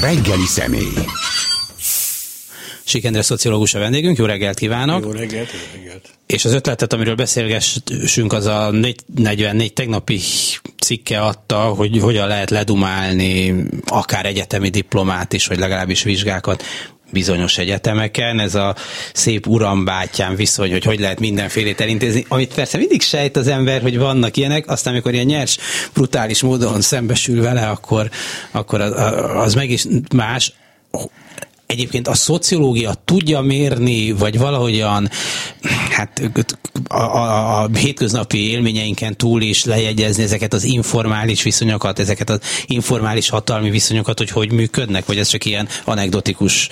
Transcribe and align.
reggeli 0.00 0.46
személy. 0.46 0.92
Sikendre 2.84 3.22
szociológus 3.22 3.74
a 3.74 3.78
vendégünk, 3.78 4.16
jó 4.16 4.24
reggelt 4.24 4.58
kívánok! 4.58 5.04
Jó 5.04 5.10
reggelt, 5.10 5.50
jó 5.52 5.58
reggelt! 5.80 6.08
És 6.26 6.44
az 6.44 6.52
ötletet, 6.52 6.92
amiről 6.92 7.14
beszélgessünk, 7.14 8.32
az 8.32 8.46
a 8.46 8.70
44 8.70 9.72
tegnapi 9.72 10.20
cikke 10.78 11.20
adta, 11.20 11.58
hogy 11.58 11.98
hogyan 12.00 12.28
lehet 12.28 12.50
ledumálni 12.50 13.64
akár 13.86 14.26
egyetemi 14.26 14.68
diplomát 14.68 15.32
is, 15.32 15.46
vagy 15.46 15.58
legalábbis 15.58 16.02
vizsgákat 16.02 16.62
bizonyos 17.10 17.58
egyetemeken, 17.58 18.40
ez 18.40 18.54
a 18.54 18.74
szép 19.12 19.46
urambátyám 19.46 20.34
viszony, 20.34 20.70
hogy 20.70 20.84
hogy 20.84 21.00
lehet 21.00 21.20
mindenfélét 21.20 21.80
elintézni, 21.80 22.24
amit 22.28 22.54
persze 22.54 22.78
mindig 22.78 23.02
sejt 23.02 23.36
az 23.36 23.46
ember, 23.46 23.82
hogy 23.82 23.98
vannak 23.98 24.36
ilyenek, 24.36 24.70
aztán 24.70 24.92
amikor 24.92 25.12
ilyen 25.12 25.26
nyers, 25.26 25.58
brutális 25.92 26.42
módon 26.42 26.80
szembesül 26.80 27.42
vele, 27.42 27.66
akkor, 27.66 28.10
akkor 28.50 28.80
az, 28.80 28.92
az 29.36 29.54
meg 29.54 29.70
is 29.70 29.86
más 30.14 30.52
egyébként 31.68 32.08
a 32.08 32.14
szociológia 32.14 32.94
tudja 33.04 33.40
mérni, 33.40 34.12
vagy 34.12 34.38
valahogyan 34.38 35.08
hát 35.90 36.30
a, 36.88 36.94
a, 36.94 37.62
a 37.62 37.68
hétköznapi 37.74 38.50
élményeinken 38.50 39.16
túl 39.16 39.42
is 39.42 39.64
lejegyezni 39.64 40.22
ezeket 40.22 40.52
az 40.52 40.64
informális 40.64 41.42
viszonyokat, 41.42 41.98
ezeket 41.98 42.30
az 42.30 42.40
informális 42.66 43.28
hatalmi 43.28 43.70
viszonyokat, 43.70 44.18
hogy 44.18 44.30
hogy 44.30 44.52
működnek, 44.52 45.06
vagy 45.06 45.18
ez 45.18 45.28
csak 45.28 45.44
ilyen 45.44 45.68
anekdotikus 45.84 46.68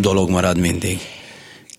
dolog 0.00 0.30
marad 0.30 0.58
mindig? 0.58 1.00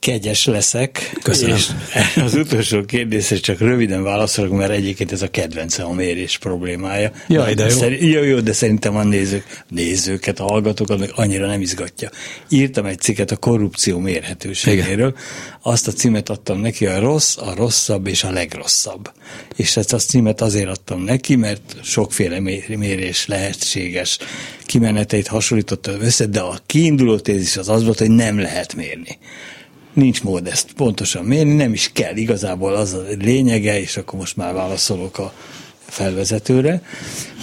Kegyes 0.01 0.45
leszek. 0.45 1.17
Köszönöm. 1.23 1.55
És 1.55 1.67
az 2.25 2.33
utolsó 2.33 2.85
kérdésre 2.85 3.35
csak 3.35 3.59
röviden 3.59 4.03
válaszolok, 4.03 4.51
mert 4.51 4.71
egyébként 4.71 5.11
ez 5.11 5.21
a 5.21 5.27
kedvencem 5.27 5.87
a 5.87 5.93
mérés 5.93 6.37
problémája. 6.37 7.11
Jaj, 7.27 7.53
de 7.53 7.63
jó. 7.63 7.69
Szer- 7.69 8.01
jó, 8.01 8.23
jó, 8.23 8.39
de 8.39 8.53
szerintem 8.53 8.95
a 8.95 9.03
nézők, 9.03 9.63
nézőket, 9.69 10.39
a 10.39 10.43
hallgatókat 10.43 10.99
meg 10.99 11.11
annyira 11.15 11.47
nem 11.47 11.61
izgatja. 11.61 12.09
Írtam 12.49 12.85
egy 12.85 12.99
cikket 12.99 13.31
a 13.31 13.37
korrupció 13.37 13.99
mérhetőségéről. 13.99 15.07
Igen. 15.07 15.15
Azt 15.61 15.87
a 15.87 15.91
címet 15.91 16.29
adtam 16.29 16.59
neki, 16.59 16.85
a 16.85 16.99
rossz, 16.99 17.37
a 17.37 17.53
rosszabb 17.55 18.07
és 18.07 18.23
a 18.23 18.31
legrosszabb. 18.31 19.11
És 19.55 19.77
ezt 19.77 19.93
a 19.93 19.97
címet 19.97 20.41
azért 20.41 20.69
adtam 20.69 21.03
neki, 21.03 21.35
mert 21.35 21.75
sokféle 21.83 22.39
mérés 22.67 23.27
lehetséges 23.27 24.17
kimeneteit 24.65 25.27
hasonlítottam 25.27 26.01
össze, 26.01 26.25
de 26.25 26.39
a 26.39 26.59
kiinduló 26.65 27.19
tézis 27.19 27.57
az 27.57 27.69
az 27.69 27.83
volt, 27.83 27.99
hogy 27.99 28.11
nem 28.11 28.39
lehet 28.39 28.75
mérni 28.75 29.19
nincs 29.93 30.23
mód 30.23 30.47
ezt 30.47 30.73
pontosan 30.73 31.25
mérni, 31.25 31.53
nem 31.53 31.73
is 31.73 31.91
kell. 31.93 32.15
Igazából 32.15 32.75
az 32.75 32.93
a 32.93 33.03
lényege, 33.19 33.79
és 33.79 33.97
akkor 33.97 34.19
most 34.19 34.37
már 34.37 34.53
válaszolok 34.53 35.17
a 35.17 35.33
felvezetőre, 35.79 36.81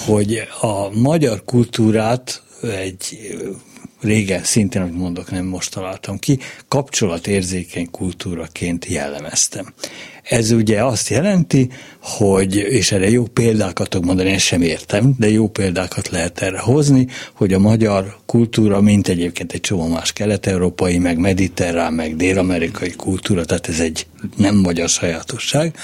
hogy 0.07 0.49
a 0.61 0.99
magyar 0.99 1.45
kultúrát 1.45 2.43
egy 2.63 3.37
régen 4.01 4.45
szintén, 4.45 4.83
amit 4.83 4.97
mondok, 4.97 5.31
nem 5.31 5.45
most 5.45 5.71
találtam 5.71 6.19
ki, 6.19 6.39
kapcsolatérzékeny 6.69 7.91
kultúraként 7.91 8.87
jellemeztem. 8.87 9.73
Ez 10.23 10.51
ugye 10.51 10.85
azt 10.85 11.09
jelenti, 11.09 11.69
hogy, 12.01 12.57
és 12.57 12.93
erre 12.93 13.11
jó 13.11 13.25
példákat 13.25 13.89
tudok 13.89 14.07
mondani, 14.07 14.31
én 14.31 14.39
sem 14.39 14.63
értem, 14.63 15.15
de 15.19 15.31
jó 15.31 15.49
példákat 15.49 16.09
lehet 16.09 16.41
erre 16.41 16.59
hozni, 16.59 17.07
hogy 17.35 17.53
a 17.53 17.59
magyar 17.59 18.17
kultúra, 18.27 18.81
mint 18.81 19.09
egyébként 19.09 19.53
egy 19.53 19.61
csomó 19.61 19.87
más 19.87 20.13
kelet-európai, 20.13 20.99
meg 20.99 21.19
mediterrán, 21.19 21.93
meg 21.93 22.17
dél-amerikai 22.17 22.91
kultúra, 22.91 23.45
tehát 23.45 23.69
ez 23.69 23.81
egy 23.81 24.07
nem 24.37 24.57
magyar 24.57 24.89
sajátosság, 24.89 25.77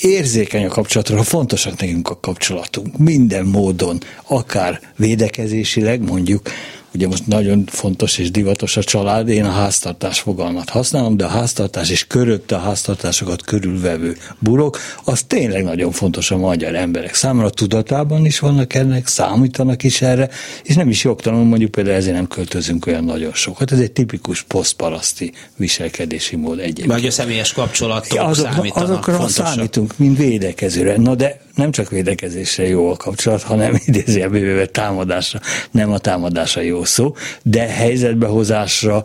érzékeny 0.00 0.64
a 0.64 0.68
kapcsolatra, 0.68 1.22
fontosak 1.22 1.80
nekünk 1.80 2.08
a 2.08 2.20
kapcsolatunk, 2.20 2.98
minden 2.98 3.46
módon, 3.46 4.00
akár 4.26 4.80
védekezésileg, 4.96 6.00
mondjuk 6.02 6.50
Ugye 6.94 7.06
most 7.06 7.26
nagyon 7.26 7.64
fontos 7.66 8.18
és 8.18 8.30
divatos 8.30 8.76
a 8.76 8.82
család, 8.82 9.28
én 9.28 9.44
a 9.44 9.50
háztartás 9.50 10.20
fogalmat 10.20 10.68
használom, 10.68 11.16
de 11.16 11.24
a 11.24 11.28
háztartás 11.28 11.90
és 11.90 12.06
körötte 12.06 12.56
a 12.56 12.58
háztartásokat 12.58 13.42
körülvevő 13.42 14.16
burok, 14.38 14.78
az 15.04 15.22
tényleg 15.22 15.64
nagyon 15.64 15.92
fontos 15.92 16.30
a 16.30 16.36
magyar 16.36 16.74
emberek 16.74 17.14
számára, 17.14 17.50
tudatában 17.50 18.24
is 18.24 18.38
vannak 18.38 18.74
ennek, 18.74 19.06
számítanak 19.06 19.82
is 19.82 20.02
erre, 20.02 20.28
és 20.62 20.74
nem 20.74 20.88
is 20.88 21.04
jogtalanul 21.04 21.44
mondjuk 21.44 21.70
például 21.70 21.96
ezért 21.96 22.14
nem 22.14 22.28
költözünk 22.28 22.86
olyan 22.86 23.04
nagyon 23.04 23.32
sokat. 23.32 23.72
Ez 23.72 23.78
egy 23.78 23.92
tipikus 23.92 24.42
posztparaszti 24.42 25.32
viselkedési 25.56 26.36
mód 26.36 26.58
egyébként. 26.58 26.86
Vagy 26.86 27.06
a 27.06 27.10
személyes 27.10 27.52
kapcsolatok 27.52 28.18
azok, 28.20 28.50
számítanak. 28.50 28.88
Azokra 28.88 29.12
fontosak. 29.12 29.46
számítunk, 29.46 29.94
mint 29.96 30.18
védekezőre. 30.18 30.96
Na 30.96 31.14
de 31.14 31.40
nem 31.54 31.70
csak 31.70 31.90
védekezésre 31.90 32.68
jó 32.68 32.90
a 32.90 32.96
kapcsolat, 32.96 33.42
hanem 33.42 33.78
idézőjelből 33.86 34.70
támadásra. 34.70 35.40
Nem 35.70 35.92
a 35.92 35.98
támadásra 35.98 36.60
jó 36.60 36.79
szó, 36.84 37.14
de 37.42 37.66
helyzetbehozásra, 37.66 39.04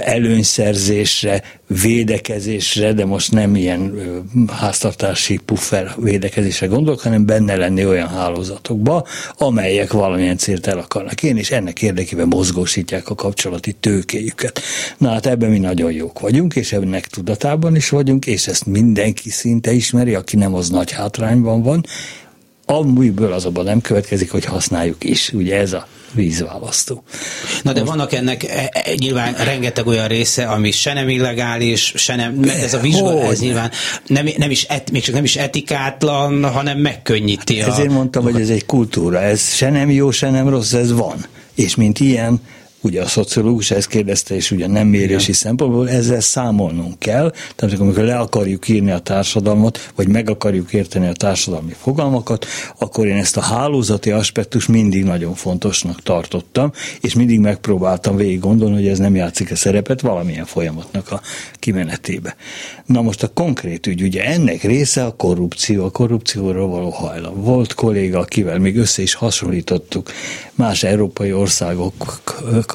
előnyszerzésre, 0.00 1.42
védekezésre, 1.82 2.92
de 2.92 3.04
most 3.04 3.32
nem 3.32 3.56
ilyen 3.56 3.94
háztartási 4.52 5.40
puffer 5.44 5.94
védekezésre 5.96 6.66
gondolok, 6.66 7.00
hanem 7.00 7.26
benne 7.26 7.56
lenni 7.56 7.86
olyan 7.86 8.08
hálózatokba, 8.08 9.06
amelyek 9.38 9.92
valamilyen 9.92 10.36
célt 10.36 10.66
el 10.66 10.78
akarnak 10.78 11.22
én, 11.22 11.36
és 11.36 11.50
ennek 11.50 11.82
érdekében 11.82 12.28
mozgósítják 12.28 13.10
a 13.10 13.14
kapcsolati 13.14 13.72
tőkéjüket. 13.72 14.60
Na 14.98 15.10
hát 15.10 15.26
ebben 15.26 15.50
mi 15.50 15.58
nagyon 15.58 15.92
jók 15.92 16.20
vagyunk, 16.20 16.54
és 16.54 16.72
ennek 16.72 17.06
tudatában 17.06 17.76
is 17.76 17.88
vagyunk, 17.88 18.26
és 18.26 18.46
ezt 18.46 18.66
mindenki 18.66 19.30
szinte 19.30 19.72
ismeri, 19.72 20.14
aki 20.14 20.36
nem 20.36 20.54
az 20.54 20.70
nagy 20.70 20.90
hátrányban 20.92 21.62
van, 21.62 21.84
amiből 22.66 23.32
azonban 23.32 23.64
nem 23.64 23.80
következik, 23.80 24.30
hogy 24.30 24.44
használjuk 24.44 25.04
is. 25.04 25.32
Ugye 25.32 25.56
ez 25.58 25.72
a 25.72 25.86
vízválasztó. 26.16 27.02
Na 27.62 27.72
de 27.72 27.84
vannak 27.84 28.12
ennek 28.12 28.44
e, 28.44 28.70
e, 28.72 28.94
nyilván 28.96 29.34
rengeteg 29.34 29.86
olyan 29.86 30.08
része, 30.08 30.46
ami 30.46 30.70
se 30.70 30.92
nem 30.92 31.08
illegális, 31.08 31.92
se 31.96 32.16
nem, 32.16 32.42
ez 32.60 32.74
a 32.74 32.78
vizsga, 32.78 33.22
ez 33.22 33.40
nyilván 33.40 33.70
nem, 34.06 34.28
nem 34.36 34.50
is 34.50 34.62
et, 34.62 34.90
még 34.90 35.02
csak 35.02 35.14
nem 35.14 35.24
is 35.24 35.36
etikátlan, 35.36 36.50
hanem 36.50 36.78
megkönnyíti. 36.78 37.60
A... 37.60 37.66
Ezért 37.66 37.90
mondtam, 37.90 38.22
hogy 38.22 38.40
ez 38.40 38.48
egy 38.48 38.66
kultúra, 38.66 39.20
ez 39.20 39.54
se 39.54 39.70
nem 39.70 39.90
jó, 39.90 40.10
se 40.10 40.30
nem 40.30 40.48
rossz, 40.48 40.72
ez 40.72 40.92
van. 40.92 41.26
És 41.54 41.74
mint 41.74 42.00
ilyen, 42.00 42.40
ugye 42.86 43.02
a 43.02 43.06
szociológus 43.06 43.70
ezt 43.70 43.88
kérdezte, 43.88 44.34
és 44.34 44.50
ugye 44.50 44.66
nem 44.66 44.86
mérési 44.86 45.22
Igen. 45.22 45.34
szempontból 45.34 45.88
ezzel 45.88 46.20
számolnunk 46.20 46.98
kell, 46.98 47.32
tehát 47.54 47.80
amikor 47.80 48.04
le 48.04 48.16
akarjuk 48.16 48.68
írni 48.68 48.90
a 48.90 48.98
társadalmat, 48.98 49.90
vagy 49.94 50.08
meg 50.08 50.30
akarjuk 50.30 50.72
érteni 50.72 51.06
a 51.06 51.12
társadalmi 51.12 51.74
fogalmakat, 51.80 52.46
akkor 52.78 53.06
én 53.06 53.16
ezt 53.16 53.36
a 53.36 53.40
hálózati 53.40 54.10
aspektus 54.10 54.66
mindig 54.66 55.04
nagyon 55.04 55.34
fontosnak 55.34 56.02
tartottam, 56.02 56.72
és 57.00 57.14
mindig 57.14 57.40
megpróbáltam 57.40 58.16
végig 58.16 58.40
gondolni, 58.40 58.74
hogy 58.74 58.88
ez 58.88 58.98
nem 58.98 59.14
játszik 59.14 59.50
a 59.50 59.56
szerepet 59.56 60.00
valamilyen 60.00 60.44
folyamatnak 60.44 61.10
a 61.10 61.20
kimenetébe. 61.58 62.36
Na 62.86 63.02
most 63.02 63.22
a 63.22 63.28
konkrét 63.28 63.86
ügy, 63.86 64.02
ugye 64.02 64.24
ennek 64.24 64.62
része 64.62 65.04
a 65.04 65.16
korrupció, 65.16 65.84
a 65.84 65.90
korrupcióra 65.90 66.66
való 66.66 66.90
hajlam. 66.90 67.42
Volt 67.42 67.74
kolléga, 67.74 68.18
akivel 68.18 68.58
még 68.58 68.76
össze 68.76 69.02
is 69.02 69.14
hasonlítottuk 69.14 70.10
más 70.54 70.82
európai 70.82 71.32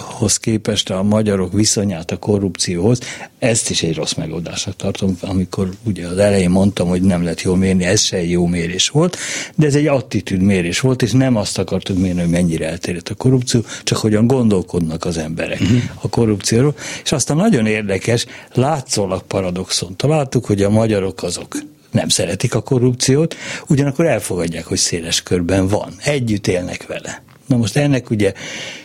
országokhoz 0.02 0.38
képest 0.38 0.90
a 0.90 1.04
magyarok 1.04 1.54
viszonyát 1.54 2.12
a 2.12 2.18
korrupcióhoz, 2.18 3.00
ezt 3.40 3.70
is 3.70 3.84
egy 3.84 3.96
rossz 3.96 4.14
megoldásnak 4.14 4.76
tartom, 4.76 5.18
amikor 5.22 5.70
ugye 5.84 6.08
az 6.08 6.18
elején 6.18 6.50
mondtam, 6.50 6.88
hogy 6.88 7.02
nem 7.02 7.24
lehet 7.24 7.42
jól 7.42 7.58
mérni, 7.58 7.84
ez 7.84 8.02
se 8.02 8.18
egy 8.18 8.30
jó 8.30 8.46
mérés 8.46 8.90
volt, 8.90 9.18
de 9.56 9.66
ez 9.66 9.76
egy 9.76 9.88
attitűd 9.88 10.42
mérés 10.42 10.80
volt, 10.80 11.02
és 11.02 11.12
nem 11.12 11.36
azt 11.36 11.58
akartuk 11.58 11.98
mérni, 11.98 12.20
hogy 12.20 12.30
mennyire 12.30 12.70
elterjedt 12.70 13.10
a 13.10 13.16
korrupció, 13.16 13.62
csak 13.84 13.98
hogyan 13.98 14.28
gondolkodnak 14.28 15.06
az 15.06 15.18
emberek 15.18 15.62
uh-huh. 15.62 15.82
a 16.02 16.10
korrupcióról. 16.10 16.76
És 17.04 17.12
aztán 17.12 17.38
nagyon 17.38 17.66
érdekes, 17.66 18.26
látszólag 18.54 19.24
paradoxon 19.24 19.96
találtuk, 19.96 20.46
hogy 20.46 20.62
a 20.62 20.70
magyarok 20.70 21.24
azok 21.24 21.58
nem 21.92 22.10
szeretik 22.10 22.56
a 22.56 22.62
korrupciót, 22.62 23.36
ugyanakkor 23.68 24.06
elfogadják, 24.06 24.66
hogy 24.66 24.78
széles 24.78 25.24
körben 25.24 25.68
van. 25.68 25.94
Együtt 26.04 26.48
élnek 26.48 26.88
vele. 26.88 27.24
Na 27.52 27.58
most 27.58 27.78
ennek 27.78 28.10
ugye 28.10 28.34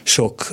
sok 0.02 0.48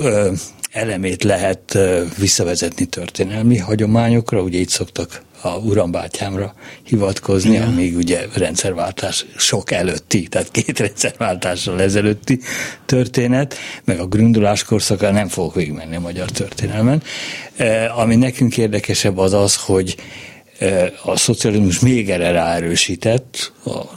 elemét 0.72 1.22
lehet 1.22 1.78
visszavezetni 2.18 2.84
történelmi 2.84 3.58
hagyományokra, 3.58 4.40
ugye 4.40 4.58
itt 4.58 4.68
szoktak 4.68 5.22
a 5.42 5.56
urambátyámra 5.56 6.54
hivatkozni, 6.84 7.50
Igen. 7.50 7.68
amíg 7.68 7.96
ugye 7.96 8.26
rendszerváltás 8.34 9.26
sok 9.36 9.70
előtti, 9.70 10.28
tehát 10.28 10.50
két 10.50 10.78
rendszerváltással 10.86 11.80
ezelőtti 11.80 12.40
történet, 12.86 13.56
meg 13.84 14.00
a 14.00 14.06
grundulás 14.06 14.64
korszaka 14.64 15.10
nem 15.10 15.28
fogok 15.28 15.54
végigmenni 15.54 15.96
a 15.96 16.00
magyar 16.00 16.30
történelmen. 16.30 17.02
Ami 17.96 18.16
nekünk 18.16 18.56
érdekesebb 18.56 19.18
az 19.18 19.32
az, 19.32 19.56
hogy 19.56 19.96
a 21.04 21.16
szocializmus 21.16 21.80
még 21.80 22.10
erre 22.10 22.30
ráerősített, 22.30 23.52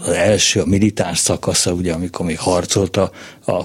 az 0.05 0.09
első, 0.09 0.61
a 0.61 0.65
militáns 0.65 1.17
szakasza, 1.17 1.71
ugye, 1.71 1.93
amikor 1.93 2.25
még 2.25 2.39
harcolt 2.39 2.97
a, 2.97 3.11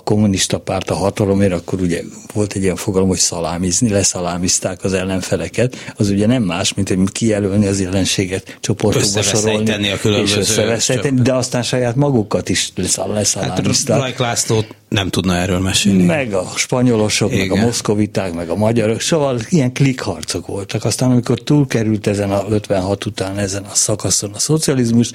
kommunista 0.05 0.59
párt 0.59 0.91
a 0.91 0.95
hatalomért, 0.95 1.53
akkor 1.53 1.81
ugye 1.81 2.03
volt 2.33 2.53
egy 2.53 2.63
ilyen 2.63 2.77
fogalom, 2.77 3.09
hogy 3.09 3.19
szalámizni, 3.19 3.89
leszalámizták 3.89 4.85
az 4.85 4.93
ellenfeleket, 4.93 5.77
az 5.97 6.09
ugye 6.09 6.27
nem 6.27 6.43
más, 6.43 6.75
mint 6.75 6.89
hogy 6.89 6.99
kijelölni 7.13 7.67
az 7.67 7.81
ellenséget, 7.81 8.59
csoportokba 8.61 9.23
sorolni, 9.23 9.91
a 9.91 9.99
különböző 9.99 10.41
és 10.41 10.99
de 11.15 11.35
aztán 11.35 11.63
saját 11.63 11.97
magukat 11.97 12.49
is 12.49 12.73
leszalámizták. 12.75 14.01
Hát 14.01 14.19
László 14.19 14.65
nem 14.93 15.09
tudna 15.09 15.37
erről 15.37 15.59
mesélni. 15.59 16.05
Meg 16.05 16.33
a 16.33 16.51
spanyolosok, 16.55 17.33
Igen. 17.33 17.49
meg 17.49 17.59
a 17.59 17.65
moszkoviták, 17.65 18.33
meg 18.33 18.49
a 18.49 18.55
magyarok, 18.55 19.01
szóval 19.01 19.41
ilyen 19.49 19.73
klikharcok 19.73 20.47
voltak. 20.47 20.85
Aztán 20.85 21.11
amikor 21.11 21.41
túlkerült 21.41 22.07
ezen 22.07 22.31
a 22.31 22.47
56 22.49 23.07
után 23.07 23.39
ezen 23.39 23.65
a 23.65 23.75
szakaszon 23.75 24.31
a 24.35 24.39
szocializmus, 24.39 25.11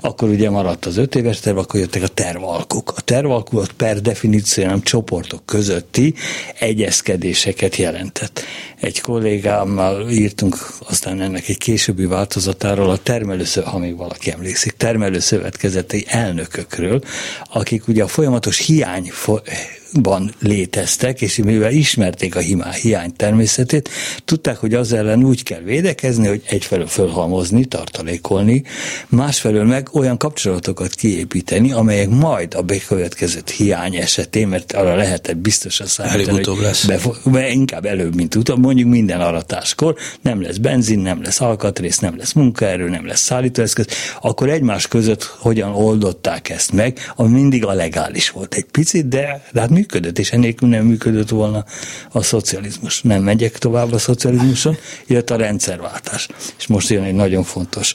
akkor 0.00 0.28
ugye 0.28 0.50
maradt 0.50 0.86
az 0.86 0.96
öt 0.96 1.14
éves 1.14 1.40
terv, 1.40 1.58
akkor 1.58 1.80
jöttek 1.80 2.02
a 2.02 2.08
tervalkuk. 2.08 2.92
A 2.96 3.00
tervalkuk 3.00 3.66
per 3.76 4.00
definíció 4.00 4.66
nem 4.66 4.82
csoportok 4.82 5.46
közötti 5.46 6.14
egyezkedéseket 6.58 7.76
jelentett. 7.76 8.40
Egy 8.80 9.00
kollégámmal 9.00 10.10
írtunk 10.10 10.56
aztán 10.88 11.20
ennek 11.20 11.48
egy 11.48 11.58
későbbi 11.58 12.04
változatáról 12.04 12.90
a 12.90 12.96
termelőszövet, 12.96 13.68
ha 13.68 13.78
még 13.78 13.96
valaki 13.96 14.30
emlékszik, 14.30 14.72
termelőszövetkezeti 14.72 16.04
elnökökről, 16.08 17.02
akik 17.52 17.88
ugye 17.88 18.02
a 18.02 18.08
folyamatos 18.08 18.58
hiány 18.58 19.11
for 19.12 19.40
ban 20.00 20.34
léteztek, 20.40 21.20
és 21.20 21.36
mivel 21.36 21.72
ismerték 21.72 22.36
a 22.36 22.40
hiány 22.82 23.12
természetét, 23.16 23.88
tudták, 24.24 24.56
hogy 24.56 24.74
az 24.74 24.92
ellen 24.92 25.24
úgy 25.24 25.42
kell 25.42 25.60
védekezni, 25.60 26.26
hogy 26.26 26.42
egyfelől 26.46 26.86
fölhalmozni, 26.86 27.64
tartalékolni, 27.64 28.62
másfelől 29.08 29.64
meg 29.64 29.88
olyan 29.92 30.16
kapcsolatokat 30.16 30.94
kiépíteni, 30.94 31.72
amelyek 31.72 32.08
majd 32.08 32.54
a 32.54 32.62
bekövetkezett 32.62 33.50
hiány 33.50 33.96
esetén, 33.96 34.48
mert 34.48 34.72
arra 34.72 34.94
lehetett 34.94 35.36
biztosan 35.36 35.86
számítani, 35.86 36.44
hogy 36.44 36.60
lesz. 36.60 36.84
Be, 37.24 37.50
inkább 37.50 37.84
előbb, 37.84 38.14
mint 38.14 38.34
utána, 38.34 38.60
mondjuk 38.60 38.88
minden 38.88 39.20
aratáskor, 39.20 39.96
nem 40.22 40.42
lesz 40.42 40.56
benzin, 40.56 40.98
nem 40.98 41.22
lesz 41.22 41.40
alkatrész, 41.40 41.98
nem 41.98 42.16
lesz 42.16 42.32
munkaerő, 42.32 42.88
nem 42.88 43.06
lesz 43.06 43.20
szállítóeszköz, 43.20 43.86
akkor 44.20 44.48
egymás 44.48 44.88
között 44.88 45.22
hogyan 45.38 45.74
oldották 45.74 46.48
ezt 46.48 46.72
meg, 46.72 46.98
ami 47.16 47.30
mindig 47.32 47.64
a 47.64 47.72
legális 47.72 48.30
volt 48.30 48.54
egy 48.54 48.64
picit, 48.64 49.08
de, 49.08 49.44
de 49.52 49.60
hát 49.60 49.70
működött, 49.82 50.18
és 50.18 50.32
ennélkül 50.32 50.68
nem 50.68 50.84
működött 50.84 51.28
volna 51.28 51.64
a 52.12 52.22
szocializmus. 52.22 53.02
Nem 53.02 53.22
megyek 53.22 53.58
tovább 53.58 53.92
a 53.92 53.98
szocializmuson, 53.98 54.76
jött 55.06 55.30
a 55.30 55.36
rendszerváltás. 55.36 56.28
És 56.58 56.66
most 56.66 56.88
jön 56.88 57.02
egy 57.02 57.14
nagyon 57.14 57.42
fontos 57.42 57.94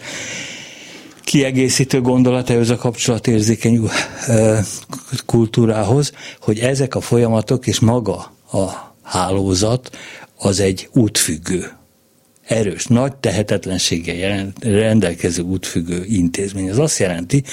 kiegészítő 1.24 2.02
gondolat 2.02 2.50
ehhez 2.50 2.70
a 2.70 2.76
kapcsolatérzékeny 2.76 3.90
kultúrához, 5.26 6.12
hogy 6.42 6.60
ezek 6.60 6.96
a 6.96 7.02
folyamatok 7.02 7.68
és 7.68 7.80
maga 7.80 8.34
a 8.52 8.94
hálózat 9.04 9.98
az 10.38 10.60
egy 10.60 10.90
útfüggő 10.94 11.72
erős, 12.48 12.86
nagy 12.86 13.16
tehetetlenséggel 13.16 14.52
rendelkező 14.60 15.42
útfüggő 15.42 16.06
intézmény. 16.10 16.68
Ez 16.68 16.78
azt 16.78 17.00
jelenti, 17.00 17.44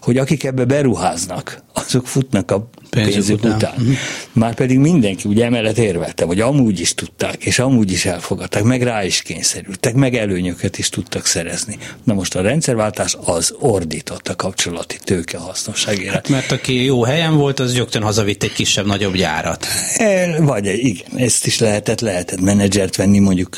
hogy 0.00 0.18
akik 0.18 0.44
ebbe 0.44 0.64
beruháznak, 0.64 1.62
azok 1.72 2.06
futnak 2.06 2.50
a 2.50 2.68
pénzük 2.90 3.38
után. 3.38 3.54
után. 3.54 3.74
Uh-huh. 3.78 3.94
Már 4.32 4.54
pedig 4.54 4.78
mindenki 4.78 5.28
ugye 5.28 5.44
emellett 5.44 5.78
érvelte, 5.78 6.24
hogy 6.24 6.40
amúgy 6.40 6.80
is 6.80 6.94
tudták, 6.94 7.44
és 7.44 7.58
amúgy 7.58 7.92
is 7.92 8.04
elfogadták, 8.04 8.62
meg 8.62 8.82
rá 8.82 9.04
is 9.04 9.22
kényszerültek, 9.22 9.94
meg 9.94 10.14
előnyöket 10.14 10.78
is 10.78 10.88
tudtak 10.88 11.26
szerezni. 11.26 11.78
Na 12.04 12.14
most 12.14 12.34
a 12.34 12.40
rendszerváltás 12.40 13.16
az 13.24 13.54
ordított 13.58 14.28
a 14.28 14.36
kapcsolati 14.36 14.96
tőke 15.04 15.38
hasznosságére. 15.38 16.12
Hát 16.12 16.28
mert 16.28 16.52
aki 16.52 16.84
jó 16.84 17.04
helyen 17.04 17.36
volt, 17.36 17.60
az 17.60 17.72
gyöktön 17.72 18.02
hazavitt 18.02 18.42
egy 18.42 18.52
kisebb-nagyobb 18.52 19.16
gyárat. 19.16 19.66
E, 19.96 20.40
vagy 20.40 20.66
igen, 20.66 21.06
ezt 21.16 21.46
is 21.46 21.58
lehetett, 21.58 22.00
lehetett 22.00 22.40
menedzsert 22.40 22.96
venni, 22.96 23.18
mondjuk 23.18 23.50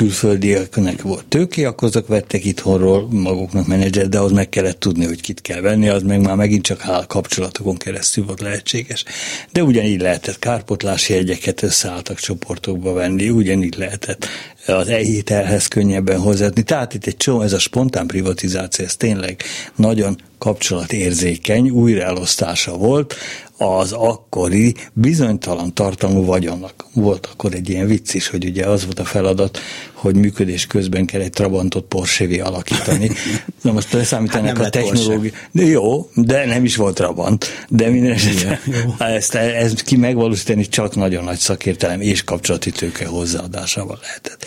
külföldieknek 0.87 1.03
volt 1.03 1.25
tőke, 1.27 1.69
akkor 1.69 1.89
azok 1.89 2.07
vettek 2.07 2.45
itthonról 2.45 3.09
maguknak 3.11 3.67
menedzsert, 3.67 4.09
de 4.09 4.19
ahhoz 4.19 4.33
meg 4.33 4.49
kellett 4.49 4.81
tudni, 4.81 5.07
hogy 5.07 5.21
kit 5.21 5.41
kell 5.41 5.61
venni, 5.61 5.89
az 5.89 6.03
meg 6.03 6.21
már 6.21 6.37
megint 6.37 6.63
csak 6.63 6.81
hál 6.81 7.07
kapcsolatokon 7.07 7.77
keresztül 7.77 8.25
volt 8.25 8.41
lehetséges. 8.41 9.05
De 9.53 9.63
ugyanígy 9.63 10.01
lehetett 10.01 10.39
kárpotlási 10.39 11.13
jegyeket 11.13 11.63
összeálltak 11.63 12.19
csoportokba 12.19 12.93
venni, 12.93 13.29
ugyanígy 13.31 13.77
lehetett 13.79 14.27
az 14.67 14.89
e 14.89 15.61
könnyebben 15.69 16.21
hozzáadni. 16.21 16.63
Tehát 16.63 16.95
itt 16.95 17.07
egy 17.07 17.17
csomó, 17.17 17.41
ez 17.41 17.53
a 17.53 17.59
spontán 17.59 18.07
privatizáció, 18.07 18.85
ez 18.85 18.97
tényleg 18.97 19.43
nagyon 19.77 20.17
kapcsolatérzékeny 20.39 21.71
újraelosztása 21.71 22.77
volt 22.77 23.15
az 23.59 23.93
akkori 23.93 24.75
bizonytalan 24.93 25.75
tartalmú 25.75 26.25
vagyonnak. 26.25 26.85
Volt 26.93 27.27
akkor 27.33 27.55
egy 27.55 27.69
ilyen 27.69 27.87
vicc 27.87 28.15
is, 28.15 28.29
hogy 28.29 28.45
ugye 28.45 28.67
az 28.67 28.85
volt 28.85 28.99
a 28.99 29.05
feladat, 29.05 29.59
hogy 29.93 30.17
működés 30.17 30.67
közben 30.67 31.07
kell 31.07 31.21
egy 31.21 31.31
Trabantot 31.31 31.85
porsche 31.85 32.45
alakítani. 32.45 33.11
Na 33.63 33.73
most 33.73 33.93
leszámítanak 33.93 34.57
hát 34.57 34.67
a 34.67 34.71
technológia. 34.71 35.31
De 35.51 35.65
jó, 35.65 36.11
de 36.15 36.47
nem 36.47 36.65
is 36.65 36.77
volt 36.77 36.95
Trabant. 36.95 37.67
De 37.69 37.89
minden 37.89 38.13
esetre 38.13 38.61
ezt, 38.99 39.35
ezt 39.35 39.83
ki 39.83 39.97
megvalósítani 39.97 40.69
csak 40.69 40.95
nagyon 40.95 41.25
nagy 41.25 41.39
szakértelem 41.39 42.01
és 42.01 42.25
kapcsolati 42.25 42.71
tőke 42.71 43.07
hozzáadásával 43.07 43.99
lehetett. 44.03 44.47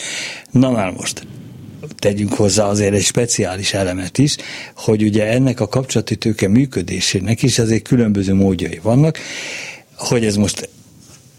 Na 0.51 0.71
már 0.71 0.91
most, 0.91 1.27
tegyünk 1.97 2.33
hozzá 2.33 2.65
azért 2.65 2.93
egy 2.93 3.03
speciális 3.03 3.73
elemet 3.73 4.17
is, 4.17 4.35
hogy 4.75 5.03
ugye 5.03 5.25
ennek 5.25 5.59
a 5.59 5.67
kapcsolati 5.67 6.15
tőke 6.15 6.47
működésének 6.47 7.43
is 7.43 7.59
azért 7.59 7.87
különböző 7.87 8.33
módjai 8.33 8.79
vannak, 8.83 9.17
hogy 9.95 10.25
ez 10.25 10.35
most 10.35 10.69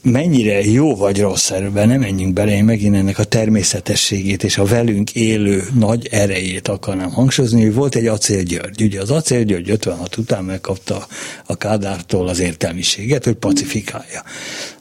mennyire 0.03 0.65
jó 0.65 0.97
vagy 0.97 1.21
rossz 1.21 1.51
erőben, 1.51 1.89
nem 1.89 2.01
menjünk 2.01 2.33
bele, 2.33 2.53
én 2.53 2.65
megint 2.65 2.97
ennek 2.97 3.19
a 3.19 3.25
természetességét 3.25 4.45
és 4.45 4.59
a 4.59 4.65
velünk 4.65 5.15
élő 5.15 5.65
nagy 5.79 6.09
erejét 6.11 6.69
akarnám 6.69 7.11
hangsúlyozni, 7.11 7.63
hogy 7.63 7.75
volt 7.75 7.95
egy 7.95 8.07
Acél 8.07 8.43
György. 8.43 8.83
Ugye 8.83 9.01
az 9.01 9.11
Acél 9.11 9.43
György 9.43 9.71
56 9.71 10.17
után 10.17 10.45
megkapta 10.45 11.07
a 11.47 11.57
Kádártól 11.57 12.29
az 12.29 12.39
értelmiséget, 12.39 13.25
hogy 13.25 13.35
pacifikálja. 13.35 14.23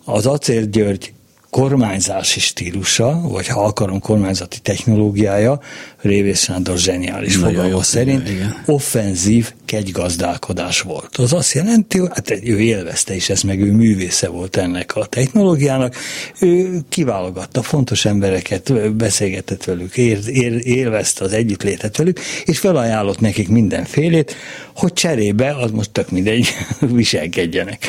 Az 0.03 0.25
Acél 0.25 0.65
György 0.65 1.13
kormányzási 1.49 2.39
stílusa, 2.39 3.21
vagy 3.21 3.47
ha 3.47 3.63
akarom 3.63 3.99
kormányzati 3.99 4.59
technológiája, 4.59 5.59
Révész 6.01 6.43
Sándor 6.43 6.77
zseniális 6.77 7.35
fogalma 7.35 7.83
szerint 7.83 8.29
igen. 8.29 8.63
offenzív 8.65 9.53
kegygazdálkodás 9.65 10.81
volt. 10.81 11.17
Az 11.17 11.33
azt 11.33 11.53
jelenti, 11.53 11.97
hogy 11.97 12.09
hát 12.13 12.31
ő 12.31 12.59
élvezte 12.59 13.15
is 13.15 13.29
ezt, 13.29 13.43
meg 13.43 13.61
ő 13.61 13.71
művésze 13.71 14.27
volt 14.27 14.55
ennek 14.55 14.95
a 14.95 15.05
technológiának, 15.05 15.95
ő 16.39 16.79
kiválogatta 16.89 17.61
fontos 17.61 18.05
embereket, 18.05 18.93
beszélgetett 18.95 19.63
velük, 19.63 19.97
ér, 19.97 20.19
ér, 20.27 20.67
élvezte 20.67 21.23
az 21.23 21.33
együttlétet 21.33 21.97
velük, 21.97 22.19
és 22.45 22.59
felajánlott 22.59 23.19
nekik 23.19 23.49
mindenfélét, 23.49 24.35
hogy 24.75 24.93
cserébe, 24.93 25.55
az 25.55 25.71
most 25.71 25.91
tök 25.91 26.09
mindegy, 26.09 26.47
viselkedjenek. 26.79 27.85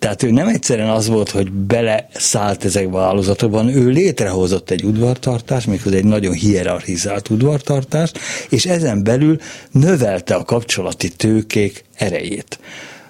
Tehát 0.00 0.22
ő 0.22 0.30
nem 0.30 0.48
egyszerűen 0.48 0.88
az 0.88 1.08
volt, 1.08 1.30
hogy 1.30 1.52
bele 1.52 2.08
szállt 2.14 2.64
ezekbe 2.64 2.98
a 2.98 3.02
hálózatokban, 3.02 3.68
ő 3.68 3.88
létrehozott 3.88 4.70
egy 4.70 4.84
udvartartást, 4.84 5.66
méghozzá 5.66 5.96
egy 5.96 6.04
nagyon 6.04 6.32
hierarchizált 6.32 7.30
udvartartást, 7.30 8.18
és 8.48 8.66
ezen 8.66 9.04
belül 9.04 9.38
növelte 9.70 10.34
a 10.34 10.44
kapcsolati 10.44 11.08
tőkék 11.08 11.84
erejét. 11.94 12.58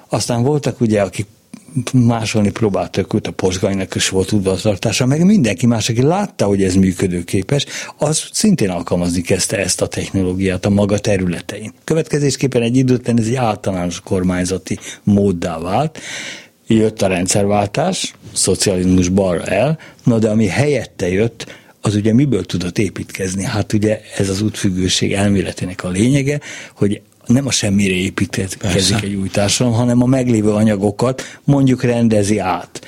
Aztán 0.08 0.42
voltak 0.42 0.80
ugye, 0.80 1.02
akik 1.02 1.26
másolni 1.92 2.50
próbáltak 2.50 3.14
őt, 3.14 3.26
a 3.26 3.30
Posgajnak 3.32 3.94
is 3.94 4.08
volt 4.08 4.32
udvartartása, 4.32 5.06
meg 5.06 5.24
mindenki 5.24 5.66
más, 5.66 5.88
aki 5.88 6.02
látta, 6.02 6.44
hogy 6.44 6.62
ez 6.62 6.74
működőképes, 6.74 7.66
az 7.98 8.22
szintén 8.32 8.70
alkalmazni 8.70 9.20
kezdte 9.20 9.56
ezt 9.56 9.80
a 9.80 9.86
technológiát 9.86 10.64
a 10.64 10.70
maga 10.70 10.98
területein. 10.98 11.72
Következésképpen 11.84 12.62
egy 12.62 12.76
idő 12.76 12.94
után 12.94 13.18
ez 13.18 13.26
egy 13.26 13.34
általános 13.34 14.00
kormányzati 14.00 14.78
móddá 15.02 15.58
vált, 15.58 15.98
jött 16.74 17.02
a 17.02 17.06
rendszerváltás, 17.06 18.14
szocializmus 18.32 19.08
balra 19.08 19.44
el, 19.44 19.78
na 20.04 20.18
de 20.18 20.28
ami 20.28 20.46
helyette 20.46 21.08
jött, 21.08 21.46
az 21.80 21.94
ugye 21.94 22.12
miből 22.12 22.44
tudott 22.44 22.78
építkezni? 22.78 23.44
Hát 23.44 23.72
ugye 23.72 24.00
ez 24.16 24.28
az 24.28 24.42
útfüggőség 24.42 25.12
elméletének 25.12 25.84
a 25.84 25.88
lényege, 25.88 26.40
hogy 26.74 27.00
nem 27.32 27.46
a 27.46 27.50
semmire 27.50 27.94
építkezik 27.94 29.02
egy 29.02 29.14
új 29.14 29.28
társadalom, 29.28 29.78
hanem 29.78 30.02
a 30.02 30.06
meglévő 30.06 30.50
anyagokat 30.50 31.22
mondjuk 31.44 31.82
rendezi 31.82 32.38
át. 32.38 32.80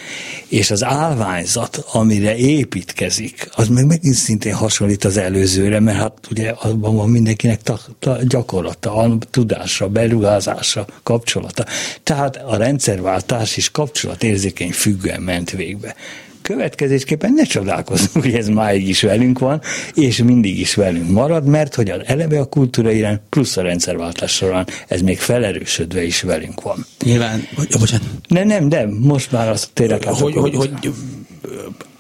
És 0.48 0.70
az 0.70 0.84
állványzat, 0.84 1.84
amire 1.92 2.36
építkezik, 2.36 3.48
az 3.54 3.68
meg 3.68 3.86
megint 3.86 4.14
szintén 4.14 4.54
hasonlít 4.54 5.04
az 5.04 5.16
előzőre, 5.16 5.80
mert 5.80 5.98
hát 5.98 6.12
ugye 6.30 6.50
abban 6.50 6.96
van 6.96 7.08
mindenkinek 7.08 7.62
ta, 7.62 7.80
ta, 7.98 8.18
gyakorlata, 8.28 8.94
a 8.94 9.18
tudása, 9.30 9.88
beruházása, 9.88 10.86
kapcsolata. 11.02 11.64
Tehát 12.02 12.36
a 12.36 12.56
rendszerváltás 12.56 13.56
is 13.56 13.70
kapcsolatérzékeny 13.70 14.72
függően 14.72 15.22
ment 15.22 15.50
végbe 15.50 15.94
Következésképpen 16.42 17.32
ne 17.32 17.42
csodálkozzunk, 17.42 18.24
hogy 18.24 18.34
ez 18.34 18.48
máig 18.48 18.88
is 18.88 19.02
velünk 19.02 19.38
van, 19.38 19.60
és 19.94 20.22
mindig 20.22 20.60
is 20.60 20.74
velünk 20.74 21.10
marad, 21.10 21.46
mert 21.46 21.74
hogy 21.74 21.90
az 21.90 22.00
eleve 22.04 22.40
a 22.40 22.44
kultúra 22.44 22.90
irány 22.90 23.20
plusz 23.28 23.56
a 23.56 23.62
rendszerváltás 23.62 24.32
során 24.32 24.66
ez 24.88 25.00
még 25.00 25.18
felerősödve 25.18 26.04
is 26.04 26.22
velünk 26.22 26.62
van. 26.62 26.86
Nyilván, 27.04 27.46
hogy, 27.54 27.68
bocsánat. 27.78 28.06
Nem, 28.28 28.46
nem, 28.46 28.64
nem, 28.64 28.90
most 28.90 29.32
már 29.32 29.48
azt 29.48 29.70
tényleg 29.72 30.04
hogy, 30.04 30.34
hogy, 30.34 30.54
hogy 30.54 30.92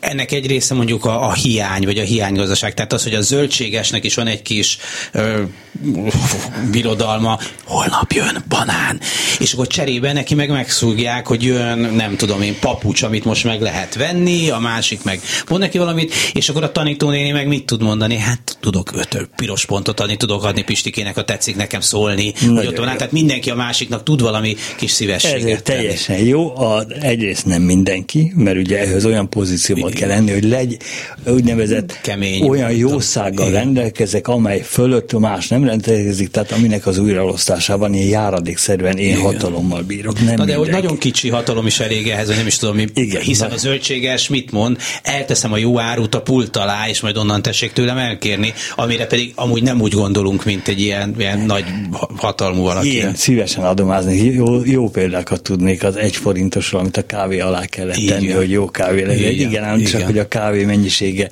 ennek 0.02 0.32
egy 0.32 0.46
része 0.46 0.74
mondjuk 0.74 1.04
a, 1.04 1.28
a 1.28 1.32
hiány, 1.32 1.84
vagy 1.84 1.98
a 1.98 2.02
hiánygazdaság. 2.02 2.74
Tehát 2.74 2.92
az, 2.92 3.02
hogy 3.02 3.14
a 3.14 3.20
zöldségesnek 3.20 4.04
is 4.04 4.14
van 4.14 4.26
egy 4.26 4.42
kis 4.42 4.78
ö, 5.12 5.42
birodalma, 6.70 7.38
holnap 7.64 8.12
jön 8.12 8.44
banán, 8.48 9.00
és 9.38 9.52
akkor 9.52 9.66
cserébe 9.66 10.12
neki 10.12 10.34
meg 10.34 10.50
megszúgják, 10.50 11.26
hogy 11.26 11.42
jön, 11.42 11.78
nem 11.78 12.16
tudom 12.16 12.42
én, 12.42 12.58
papucs, 12.60 13.02
amit 13.02 13.24
most 13.24 13.44
meg 13.44 13.60
lehet 13.60 13.94
venni, 13.94 14.50
a 14.50 14.58
másik 14.58 15.02
meg 15.02 15.20
mond 15.48 15.60
neki 15.60 15.78
valamit, 15.78 16.14
és 16.32 16.48
akkor 16.48 16.62
a 16.62 16.72
tanítónéni 16.72 17.30
meg 17.30 17.46
mit 17.46 17.66
tud 17.66 17.82
mondani? 17.82 18.16
Hát 18.16 18.56
tudok 18.60 18.92
öt 18.94 19.28
piros 19.36 19.66
pontot 19.66 20.00
adni, 20.00 20.16
tudok 20.16 20.44
adni 20.44 20.62
Pistikének, 20.62 21.16
a 21.16 21.24
tetszik 21.24 21.56
nekem 21.56 21.80
szólni, 21.80 22.32
Nagyon 22.40 22.56
hogy 22.56 22.66
ott 22.66 22.76
van, 22.76 22.96
tehát 22.96 23.12
mindenki 23.12 23.50
a 23.50 23.54
másiknak 23.54 24.02
tud 24.02 24.20
valami 24.22 24.56
kis 24.76 24.90
szívességet 24.90 25.62
tenni. 25.62 25.78
teljesen 25.78 26.18
jó, 26.18 26.56
a, 26.56 26.86
egyrészt 27.00 27.46
nem 27.46 27.62
mindenki, 27.62 28.32
mert 28.34 28.56
ugye 28.56 28.78
ehhez 28.78 29.04
olyan 29.04 29.28
pozícióban 29.28 29.91
kell 29.92 30.08
lenni, 30.08 30.32
hogy 30.32 30.44
legy 30.44 30.76
úgynevezett 31.26 32.00
Kemény, 32.02 32.48
olyan 32.48 32.72
jószággal 32.72 33.48
igen. 33.48 33.62
rendelkezek, 33.62 34.28
amely 34.28 34.60
fölött 34.60 35.18
más 35.18 35.48
nem 35.48 35.64
rendelkezik, 35.64 36.30
tehát 36.30 36.52
aminek 36.52 36.86
az 36.86 36.98
újraosztásában 36.98 37.94
ilyen 37.94 38.08
járadékszerűen 38.08 38.98
én 38.98 39.08
igen. 39.08 39.20
hatalommal 39.20 39.82
bírok. 39.82 40.24
Nem 40.24 40.34
Na 40.34 40.44
de 40.44 40.54
hogy 40.54 40.70
nagyon 40.70 40.98
kicsi 40.98 41.28
hatalom 41.28 41.66
is 41.66 41.80
elég 41.80 42.08
ehhez, 42.08 42.26
hogy 42.26 42.36
nem 42.36 42.46
is 42.46 42.56
tudom, 42.56 42.76
mi, 42.76 42.86
igen, 42.94 43.22
hiszen 43.22 43.48
na. 43.48 43.54
a 43.54 43.56
zöldséges 43.56 44.28
mit 44.28 44.50
mond, 44.50 44.76
elteszem 45.02 45.52
a 45.52 45.56
jó 45.56 45.80
árut 45.80 46.14
a 46.14 46.22
pult 46.22 46.56
alá, 46.56 46.88
és 46.88 47.00
majd 47.00 47.16
onnan 47.16 47.42
tessék 47.42 47.72
tőlem 47.72 47.98
elkérni, 47.98 48.52
amire 48.76 49.06
pedig 49.06 49.32
amúgy 49.34 49.62
nem 49.62 49.80
úgy 49.80 49.92
gondolunk, 49.92 50.44
mint 50.44 50.68
egy 50.68 50.80
ilyen, 50.80 51.14
ilyen 51.18 51.38
nagy 51.38 51.64
hatalmú 52.16 52.62
valaki. 52.62 52.96
Én 52.96 53.14
szívesen 53.14 53.64
adomázni. 53.64 54.16
Jó, 54.16 54.64
jó 54.64 54.88
példákat 54.88 55.42
tudnék 55.42 55.84
az 55.84 55.96
egy 55.96 56.16
forintosról, 56.16 56.80
amit 56.80 56.96
a 56.96 57.06
kávé 57.06 57.40
alá 57.40 57.64
kellett 57.64 58.06
tenni, 58.06 58.30
hogy 58.30 58.50
jó 58.50 58.70
kávé 58.70 59.02
legyen. 59.02 59.30
Igen, 59.30 59.64
igen, 59.88 60.00
csak 60.00 60.08
hogy 60.08 60.18
a 60.18 60.28
kávé 60.28 60.64
mennyisége 60.64 61.30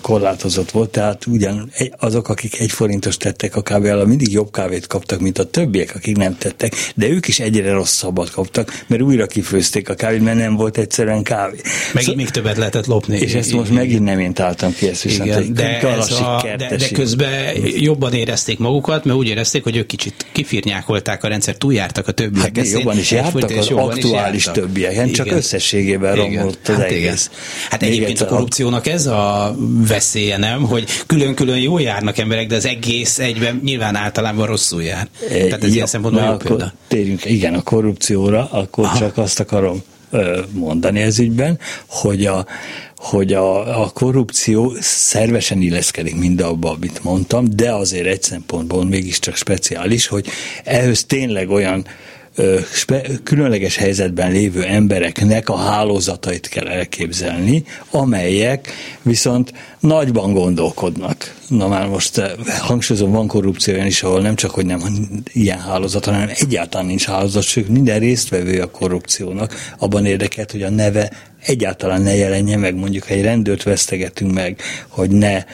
korlátozott 0.00 0.70
volt, 0.70 0.90
tehát 0.90 1.26
ugyan 1.26 1.70
azok, 1.98 2.28
akik 2.28 2.60
egy 2.60 2.70
forintos 2.70 3.16
tettek 3.16 3.56
a 3.56 3.62
kávé 3.62 3.88
alá, 3.88 4.04
mindig 4.04 4.32
jobb 4.32 4.52
kávét 4.52 4.86
kaptak, 4.86 5.20
mint 5.20 5.38
a 5.38 5.44
többiek, 5.44 5.94
akik 5.94 6.16
nem 6.16 6.38
tettek, 6.38 6.74
de 6.94 7.08
ők 7.08 7.28
is 7.28 7.40
egyre 7.40 7.72
rosszabbat 7.72 8.30
kaptak, 8.30 8.84
mert 8.86 9.02
újra 9.02 9.26
kifőzték 9.26 9.88
a 9.88 9.94
kávét, 9.94 10.22
mert 10.22 10.36
nem 10.36 10.56
volt 10.56 10.78
egyszerűen 10.78 11.22
kávé. 11.22 11.60
Meg 11.92 12.02
szóval, 12.02 12.16
még 12.16 12.30
többet 12.30 12.56
lehetett 12.56 12.86
lopni. 12.86 13.18
És 13.18 13.34
ezt 13.34 13.52
most 13.52 13.70
megint 13.70 14.04
nem 14.04 14.18
én 14.18 14.32
találtam 14.32 14.74
ki, 14.74 14.88
ezt 14.88 15.02
viszont 15.02 15.28
Igen, 15.28 15.54
de, 15.54 15.80
ez 15.80 16.10
a, 16.10 16.54
de, 16.58 16.76
de 16.76 16.88
közben 16.92 17.54
jobban 17.76 18.12
érezték 18.12 18.58
magukat, 18.58 19.04
mert 19.04 19.18
úgy 19.18 19.28
érezték, 19.28 19.62
hogy 19.62 19.76
ők 19.76 19.86
kicsit 19.86 20.26
kifirnyákolták 20.32 21.24
a 21.24 21.28
rendszer, 21.28 21.56
túljártak 21.56 22.08
a 22.08 22.12
többiek. 22.12 22.56
Hát 22.56 22.68
jobban 22.68 22.98
is 22.98 23.10
jártak 23.10 23.50
az 23.50 23.68
aktuális 23.70 24.48
többiek, 24.52 25.10
csak 25.10 25.30
összességében 25.30 26.14
romlott 26.14 26.68
az 26.68 26.74
hát 26.74 26.90
egész. 26.90 27.30
Hát 27.70 27.82
egyébként 27.82 28.20
a 28.20 28.26
korrupciónak 28.26 28.86
ez 28.86 29.06
a 29.06 29.54
veszélye, 29.86 30.36
nem? 30.36 30.62
Hogy 30.62 30.84
külön-külön 31.06 31.58
jól 31.58 31.80
járnak 31.80 32.18
emberek, 32.18 32.46
de 32.46 32.56
az 32.56 32.66
egész 32.66 33.18
egyben 33.18 33.60
nyilván 33.64 33.96
általában 33.96 34.46
rosszul 34.46 34.82
jár. 34.82 35.08
Tehát 35.28 35.52
ez 35.52 35.68
ja, 35.68 35.74
ilyen 35.74 35.86
szempontból 35.86 36.24
jó 36.24 36.36
példa. 36.36 36.72
Térjünk, 36.88 37.24
igen, 37.24 37.54
a 37.54 37.62
korrupcióra, 37.62 38.48
akkor 38.50 38.84
Aha. 38.84 38.98
csak 38.98 39.18
azt 39.18 39.40
akarom 39.40 39.82
mondani 40.52 41.00
ez 41.00 41.18
ügyben, 41.18 41.58
hogy 41.86 42.26
a, 42.26 42.46
hogy 42.96 43.32
a, 43.32 43.82
a 43.82 43.90
korrupció 43.90 44.76
szervesen 44.80 45.62
illeszkedik 45.62 46.16
mindabba, 46.16 46.70
amit 46.70 47.04
mondtam, 47.04 47.44
de 47.56 47.72
azért 47.72 48.06
egy 48.06 48.22
szempontból 48.22 48.84
mégiscsak 48.84 49.36
speciális, 49.36 50.06
hogy 50.06 50.26
ehhez 50.64 51.04
tényleg 51.04 51.50
olyan 51.50 51.86
különleges 53.22 53.76
helyzetben 53.76 54.32
lévő 54.32 54.64
embereknek 54.64 55.48
a 55.48 55.56
hálózatait 55.56 56.48
kell 56.48 56.68
elképzelni, 56.68 57.64
amelyek 57.90 58.72
viszont 59.02 59.52
nagyban 59.82 60.32
gondolkodnak. 60.32 61.36
Na 61.48 61.68
már 61.68 61.86
most 61.86 62.20
hangsúlyozom, 62.60 63.12
van 63.12 63.26
korrupció 63.26 63.74
olyan 63.74 63.86
is, 63.86 64.02
ahol 64.02 64.20
nem 64.20 64.34
csak, 64.34 64.50
hogy 64.50 64.66
nem 64.66 64.80
ilyen 65.32 65.58
hálózat, 65.58 66.04
hanem 66.04 66.30
egyáltalán 66.34 66.86
nincs 66.86 67.04
hálózat, 67.04 67.42
sőt 67.42 67.68
minden 67.68 67.98
résztvevő 67.98 68.60
a 68.60 68.70
korrupciónak. 68.70 69.54
Abban 69.78 70.06
érdekelt, 70.06 70.50
hogy 70.50 70.62
a 70.62 70.70
neve 70.70 71.12
egyáltalán 71.46 72.02
ne 72.02 72.14
jelenje 72.14 72.56
meg, 72.56 72.74
mondjuk 72.74 73.10
egy 73.10 73.22
rendőrt 73.22 73.62
vesztegetünk 73.62 74.32
meg, 74.32 74.60
hogy 74.88 75.10
ne 75.10 75.44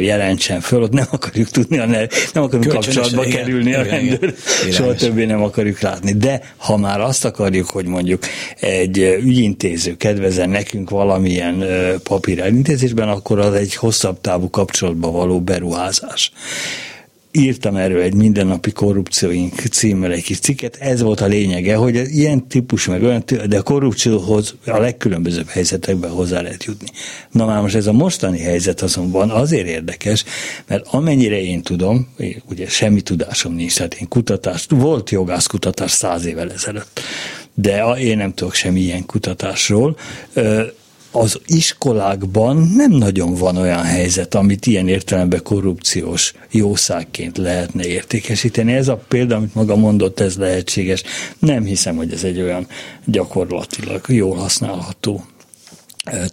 jelentsen 0.00 0.60
föl, 0.60 0.82
ott 0.82 0.92
nem 0.92 1.06
akarjuk 1.10 1.48
tudni, 1.48 1.78
a 1.78 1.86
nem 1.86 2.06
akarunk 2.32 2.66
kapcsolatba 2.68 3.24
igen, 3.24 3.36
kerülni 3.36 3.68
igen, 3.68 3.80
a 3.80 3.84
rendőr, 3.84 4.34
igen, 4.62 4.72
soha 4.72 4.94
többé 4.94 5.24
nem 5.24 5.42
akarjuk 5.42 5.80
látni. 5.80 6.12
De 6.12 6.54
ha 6.56 6.76
már 6.76 7.00
azt 7.00 7.24
akarjuk, 7.24 7.70
hogy 7.70 7.86
mondjuk 7.86 8.22
egy 8.60 8.98
ügyintéző 9.24 9.96
kedvezen 9.96 10.50
nekünk 10.50 10.90
valamilyen 10.90 11.64
papír 12.02 12.40
elintézésben, 12.40 13.08
akkor 13.08 13.38
az 13.38 13.51
egy 13.54 13.74
hosszabb 13.74 14.20
távú 14.20 14.50
kapcsolatba 14.50 15.10
való 15.10 15.40
beruházás. 15.40 16.32
Írtam 17.34 17.76
erről 17.76 18.00
egy 18.00 18.14
mindennapi 18.14 18.72
korrupcióink 18.72 19.54
címmel 19.54 20.12
egy 20.12 20.22
kis 20.22 20.38
cikket, 20.38 20.76
ez 20.76 21.00
volt 21.02 21.20
a 21.20 21.26
lényege, 21.26 21.76
hogy 21.76 21.94
ilyen 21.94 22.46
típus 22.48 22.86
meg 22.86 23.02
olyan, 23.02 23.24
de 23.48 23.58
a 23.58 23.62
korrupcióhoz 23.62 24.54
a 24.66 24.78
legkülönbözőbb 24.78 25.48
helyzetekben 25.48 26.10
hozzá 26.10 26.40
lehet 26.40 26.64
jutni. 26.64 26.86
Na 27.30 27.46
már 27.46 27.60
most 27.60 27.74
ez 27.74 27.86
a 27.86 27.92
mostani 27.92 28.38
helyzet 28.38 28.80
azonban 28.80 29.30
azért 29.30 29.66
érdekes, 29.66 30.24
mert 30.66 30.86
amennyire 30.86 31.42
én 31.42 31.62
tudom, 31.62 32.08
ugye 32.48 32.68
semmi 32.68 33.00
tudásom 33.00 33.54
nincs, 33.54 33.76
tehát 33.76 33.94
én 33.94 34.08
kutatást, 34.08 34.70
volt 34.70 35.10
jogászkutatás 35.10 35.90
száz 35.90 36.24
évvel 36.24 36.52
ezelőtt, 36.52 37.00
de 37.54 37.84
én 37.84 38.16
nem 38.16 38.34
tudok 38.34 38.54
semmi 38.54 38.80
ilyen 38.80 39.06
kutatásról, 39.06 39.96
az 41.12 41.40
iskolákban 41.46 42.56
nem 42.56 42.90
nagyon 42.90 43.34
van 43.34 43.56
olyan 43.56 43.82
helyzet, 43.82 44.34
amit 44.34 44.66
ilyen 44.66 44.88
értelemben 44.88 45.42
korrupciós 45.42 46.34
jószágként 46.50 47.38
lehetne 47.38 47.86
értékesíteni. 47.86 48.72
Ez 48.72 48.88
a 48.88 48.96
példa, 49.08 49.36
amit 49.36 49.54
maga 49.54 49.76
mondott, 49.76 50.20
ez 50.20 50.36
lehetséges. 50.36 51.02
Nem 51.38 51.64
hiszem, 51.64 51.96
hogy 51.96 52.12
ez 52.12 52.24
egy 52.24 52.40
olyan 52.40 52.66
gyakorlatilag 53.04 54.04
jól 54.08 54.36
használható 54.36 55.24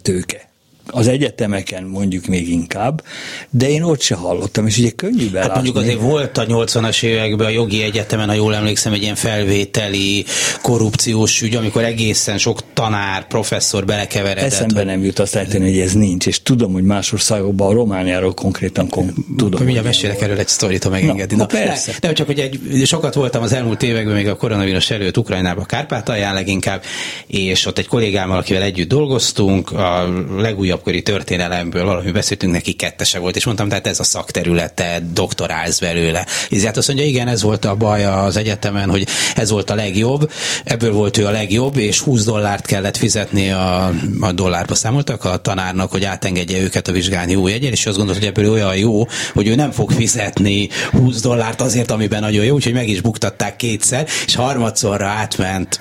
tőke 0.02 0.49
az 0.90 1.08
egyetemeken 1.08 1.84
mondjuk 1.84 2.26
még 2.26 2.48
inkább, 2.48 3.04
de 3.50 3.70
én 3.70 3.82
ott 3.82 4.00
se 4.00 4.14
hallottam, 4.14 4.66
és 4.66 4.78
ugye 4.78 4.90
könnyű 4.90 5.30
belátni. 5.30 5.40
Hát 5.40 5.54
mondjuk 5.54 5.76
azért 5.76 6.00
volt 6.00 6.38
a 6.38 6.46
80-as 6.46 7.02
években 7.02 7.46
a 7.46 7.50
jogi 7.50 7.82
egyetemen, 7.82 8.28
ha 8.28 8.34
jól 8.34 8.54
emlékszem, 8.54 8.92
egy 8.92 9.02
ilyen 9.02 9.14
felvételi 9.14 10.24
korrupciós 10.62 11.42
ügy, 11.42 11.54
amikor 11.54 11.84
egészen 11.84 12.38
sok 12.38 12.60
tanár, 12.74 13.26
professzor 13.26 13.84
belekeveredett. 13.84 14.44
Eszembe 14.44 14.84
nem 14.84 15.04
jut 15.04 15.18
azt 15.18 15.34
eltenni, 15.34 15.68
hogy 15.70 15.78
ez 15.78 15.92
nincs, 15.92 16.26
és 16.26 16.42
tudom, 16.42 16.72
hogy 16.72 16.84
más 16.84 17.12
országokban, 17.12 17.68
a 17.68 17.72
Romániáról 17.72 18.34
konkrétan 18.34 18.88
kon- 18.88 19.14
tudom. 19.36 19.62
Mindjárt 19.62 19.86
mesélek 19.86 20.20
erről 20.20 20.38
egy 20.38 20.48
sztorit, 20.48 20.84
ha 20.84 20.90
megengedi. 20.90 21.34
Na, 21.34 21.40
na, 21.40 21.46
persze. 21.46 21.92
Nem, 22.00 22.14
csak, 22.14 22.26
hogy 22.26 22.38
egy, 22.38 22.60
sokat 22.84 23.14
voltam 23.14 23.42
az 23.42 23.52
elmúlt 23.52 23.82
években, 23.82 24.14
még 24.14 24.28
a 24.28 24.36
koronavírus 24.36 24.90
előtt 24.90 25.16
Ukrajnában, 25.16 25.64
Kárpátalján 25.64 26.34
leginkább, 26.34 26.82
és 27.26 27.66
ott 27.66 27.78
egy 27.78 27.86
kollégámmal, 27.86 28.38
akivel 28.38 28.62
együtt 28.62 28.88
dolgoztunk, 28.88 29.70
a 29.72 30.08
legújabb 30.36 30.79
akkori 30.80 31.02
történelemből 31.02 31.84
valami 31.84 32.10
beszéltünk, 32.10 32.52
neki 32.52 32.72
kettese 32.72 33.18
volt, 33.18 33.36
és 33.36 33.44
mondtam, 33.44 33.68
tehát 33.68 33.86
ez 33.86 34.00
a 34.00 34.04
szakterülete, 34.04 35.02
doktorálsz 35.12 35.78
belőle. 35.78 36.26
És 36.48 36.62
hát 36.62 36.76
azt 36.76 36.88
mondja, 36.88 37.06
igen, 37.06 37.28
ez 37.28 37.42
volt 37.42 37.64
a 37.64 37.74
baj 37.74 38.04
az 38.04 38.36
egyetemen, 38.36 38.90
hogy 38.90 39.06
ez 39.34 39.50
volt 39.50 39.70
a 39.70 39.74
legjobb, 39.74 40.30
ebből 40.64 40.92
volt 40.92 41.16
ő 41.18 41.26
a 41.26 41.30
legjobb, 41.30 41.76
és 41.76 42.00
20 42.00 42.24
dollárt 42.24 42.66
kellett 42.66 42.96
fizetni 42.96 43.50
a, 43.50 43.92
a 44.20 44.32
dollárba 44.32 44.74
számoltak 44.74 45.24
a 45.24 45.36
tanárnak, 45.36 45.90
hogy 45.90 46.04
átengedje 46.04 46.60
őket 46.60 46.88
a 46.88 46.92
vizsgálni 46.92 47.34
új 47.34 47.52
egyen, 47.52 47.72
és 47.72 47.86
azt 47.86 47.96
gondolt, 47.96 48.18
hogy 48.18 48.28
ebből 48.28 48.50
olyan 48.50 48.76
jó, 48.76 49.06
hogy 49.34 49.48
ő 49.48 49.54
nem 49.54 49.70
fog 49.70 49.90
fizetni 49.90 50.68
20 50.90 51.20
dollárt 51.20 51.60
azért, 51.60 51.90
amiben 51.90 52.20
nagyon 52.20 52.44
jó, 52.44 52.54
úgyhogy 52.54 52.72
meg 52.72 52.88
is 52.88 53.00
buktatták 53.00 53.56
kétszer, 53.56 54.08
és 54.26 54.34
harmadszorra 54.34 55.06
átment 55.06 55.80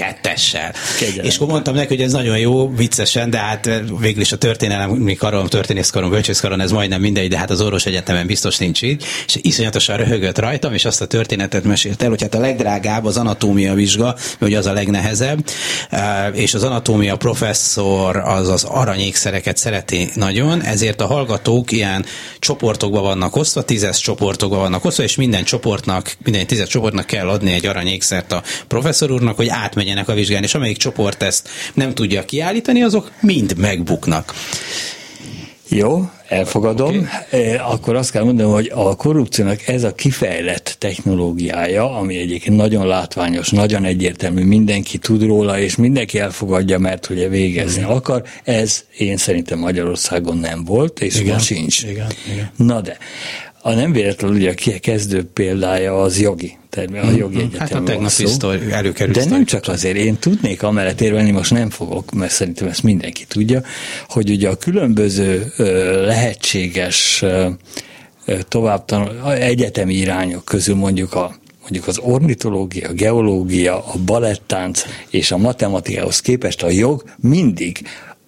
kettessel. 0.00 0.72
Kegyelem. 0.98 1.24
És 1.24 1.36
akkor 1.36 1.48
mondtam 1.48 1.74
neki, 1.74 1.94
hogy 1.94 2.04
ez 2.04 2.12
nagyon 2.12 2.38
jó, 2.38 2.74
viccesen, 2.74 3.30
de 3.30 3.38
hát 3.38 3.66
eh, 3.66 3.80
végül 4.00 4.20
is 4.20 4.32
a 4.32 4.36
történelmi 4.36 5.14
karon, 5.14 5.48
történészkaron, 5.48 6.10
bölcsészkaron 6.10 6.60
ez 6.60 6.70
majdnem 6.70 7.00
mindegy, 7.00 7.28
de 7.28 7.38
hát 7.38 7.50
az 7.50 7.60
orvos 7.60 7.86
egyetemen 7.86 8.26
biztos 8.26 8.58
nincs 8.58 8.82
így. 8.82 9.04
És 9.26 9.38
iszonyatosan 9.40 9.96
röhögött 9.96 10.38
rajtam, 10.38 10.72
és 10.72 10.84
azt 10.84 11.00
a 11.00 11.06
történetet 11.06 11.64
mesélt 11.64 12.02
el, 12.02 12.08
hogy 12.08 12.22
hát 12.22 12.34
a 12.34 12.40
legdrágább 12.40 13.04
az 13.04 13.16
anatómia 13.16 13.74
vizsga, 13.74 14.16
hogy 14.38 14.54
az 14.54 14.66
a 14.66 14.72
legnehezebb, 14.72 15.44
eh, 15.90 16.26
és 16.32 16.54
az 16.54 16.62
anatómia 16.62 17.16
professzor 17.16 18.16
az 18.16 18.48
az 18.48 18.64
aranyékszereket 18.64 19.56
szereti 19.56 20.10
nagyon, 20.14 20.62
ezért 20.62 21.00
a 21.00 21.06
hallgatók 21.06 21.72
ilyen 21.72 22.04
csoportokba 22.38 23.00
vannak 23.00 23.36
osztva, 23.36 23.62
tízes 23.62 24.00
csoportokba 24.00 24.56
vannak 24.56 24.84
osztva, 24.84 25.02
és 25.02 25.16
minden 25.16 25.44
csoportnak, 25.44 26.16
minden 26.24 26.46
tízes 26.46 26.68
csoportnak 26.68 27.06
kell 27.06 27.28
adni 27.28 27.52
egy 27.52 27.66
aranyékszert 27.66 28.32
a 28.32 28.42
professzor 28.68 29.10
úrnak, 29.10 29.36
hogy 29.36 29.48
át 29.48 29.74
átmenjenek 29.90 30.08
a 30.08 30.14
vizsgán, 30.14 30.42
és 30.42 30.54
amelyik 30.54 30.76
csoport 30.76 31.22
ezt 31.22 31.48
nem 31.74 31.94
tudja 31.94 32.24
kiállítani, 32.24 32.82
azok 32.82 33.10
mind 33.20 33.56
megbuknak. 33.56 34.34
Jó, 35.68 36.10
elfogadom. 36.28 37.08
Okay. 37.26 37.54
Akkor 37.54 37.96
azt 37.96 38.10
kell 38.10 38.22
mondanom, 38.22 38.52
hogy 38.52 38.70
a 38.74 38.96
korrupciónak 38.96 39.68
ez 39.68 39.84
a 39.84 39.94
kifejlett 39.94 40.76
technológiája, 40.78 41.96
ami 41.96 42.16
egyébként 42.16 42.56
nagyon 42.56 42.86
látványos, 42.86 43.50
nagyon 43.50 43.84
egyértelmű, 43.84 44.44
mindenki 44.44 44.98
tud 44.98 45.22
róla, 45.22 45.58
és 45.58 45.76
mindenki 45.76 46.18
elfogadja, 46.18 46.78
mert 46.78 47.10
ugye 47.10 47.28
végezni 47.28 47.82
mm. 47.82 47.88
akar, 47.88 48.22
ez 48.44 48.84
én 48.96 49.16
szerintem 49.16 49.58
Magyarországon 49.58 50.38
nem 50.38 50.64
volt, 50.64 51.00
és 51.00 51.20
igen, 51.20 51.32
most 51.32 51.44
sincs. 51.44 51.82
Igen, 51.82 52.06
igen. 52.32 52.50
Na 52.56 52.80
de, 52.80 52.96
a 53.62 53.72
nem 53.72 53.92
véletlenül 53.92 54.36
ugye 54.36 54.50
a 54.50 54.78
kezdő 54.80 55.24
példája 55.24 56.02
az 56.02 56.20
jogi, 56.20 56.58
tehát 56.70 56.90
a 57.04 57.10
jogi 57.10 57.38
egyetem 57.38 57.58
Hát 57.58 57.74
a 57.74 57.82
tegnap 57.82 58.72
előkerült. 58.72 59.16
De 59.16 59.24
nem 59.24 59.44
csak 59.44 59.68
azért, 59.68 59.96
én 59.96 60.16
tudnék 60.18 60.62
amellett 60.62 61.00
érvelni, 61.00 61.30
most 61.30 61.50
nem 61.50 61.70
fogok, 61.70 62.10
mert 62.12 62.32
szerintem 62.32 62.68
ezt 62.68 62.82
mindenki 62.82 63.24
tudja, 63.28 63.62
hogy 64.08 64.30
ugye 64.30 64.48
a 64.48 64.56
különböző 64.56 65.52
lehetséges 66.06 67.24
tovább 68.48 68.84
egyetemi 69.38 69.94
irányok 69.94 70.44
közül 70.44 70.74
mondjuk 70.74 71.14
a 71.14 71.38
mondjuk 71.60 71.86
az 71.86 71.98
ornitológia, 71.98 72.88
a 72.88 72.92
geológia, 72.92 73.84
a 73.84 73.94
balettánc 74.04 74.82
és 75.10 75.30
a 75.30 75.36
matematikához 75.36 76.20
képest 76.20 76.62
a 76.62 76.70
jog 76.70 77.04
mindig 77.16 77.82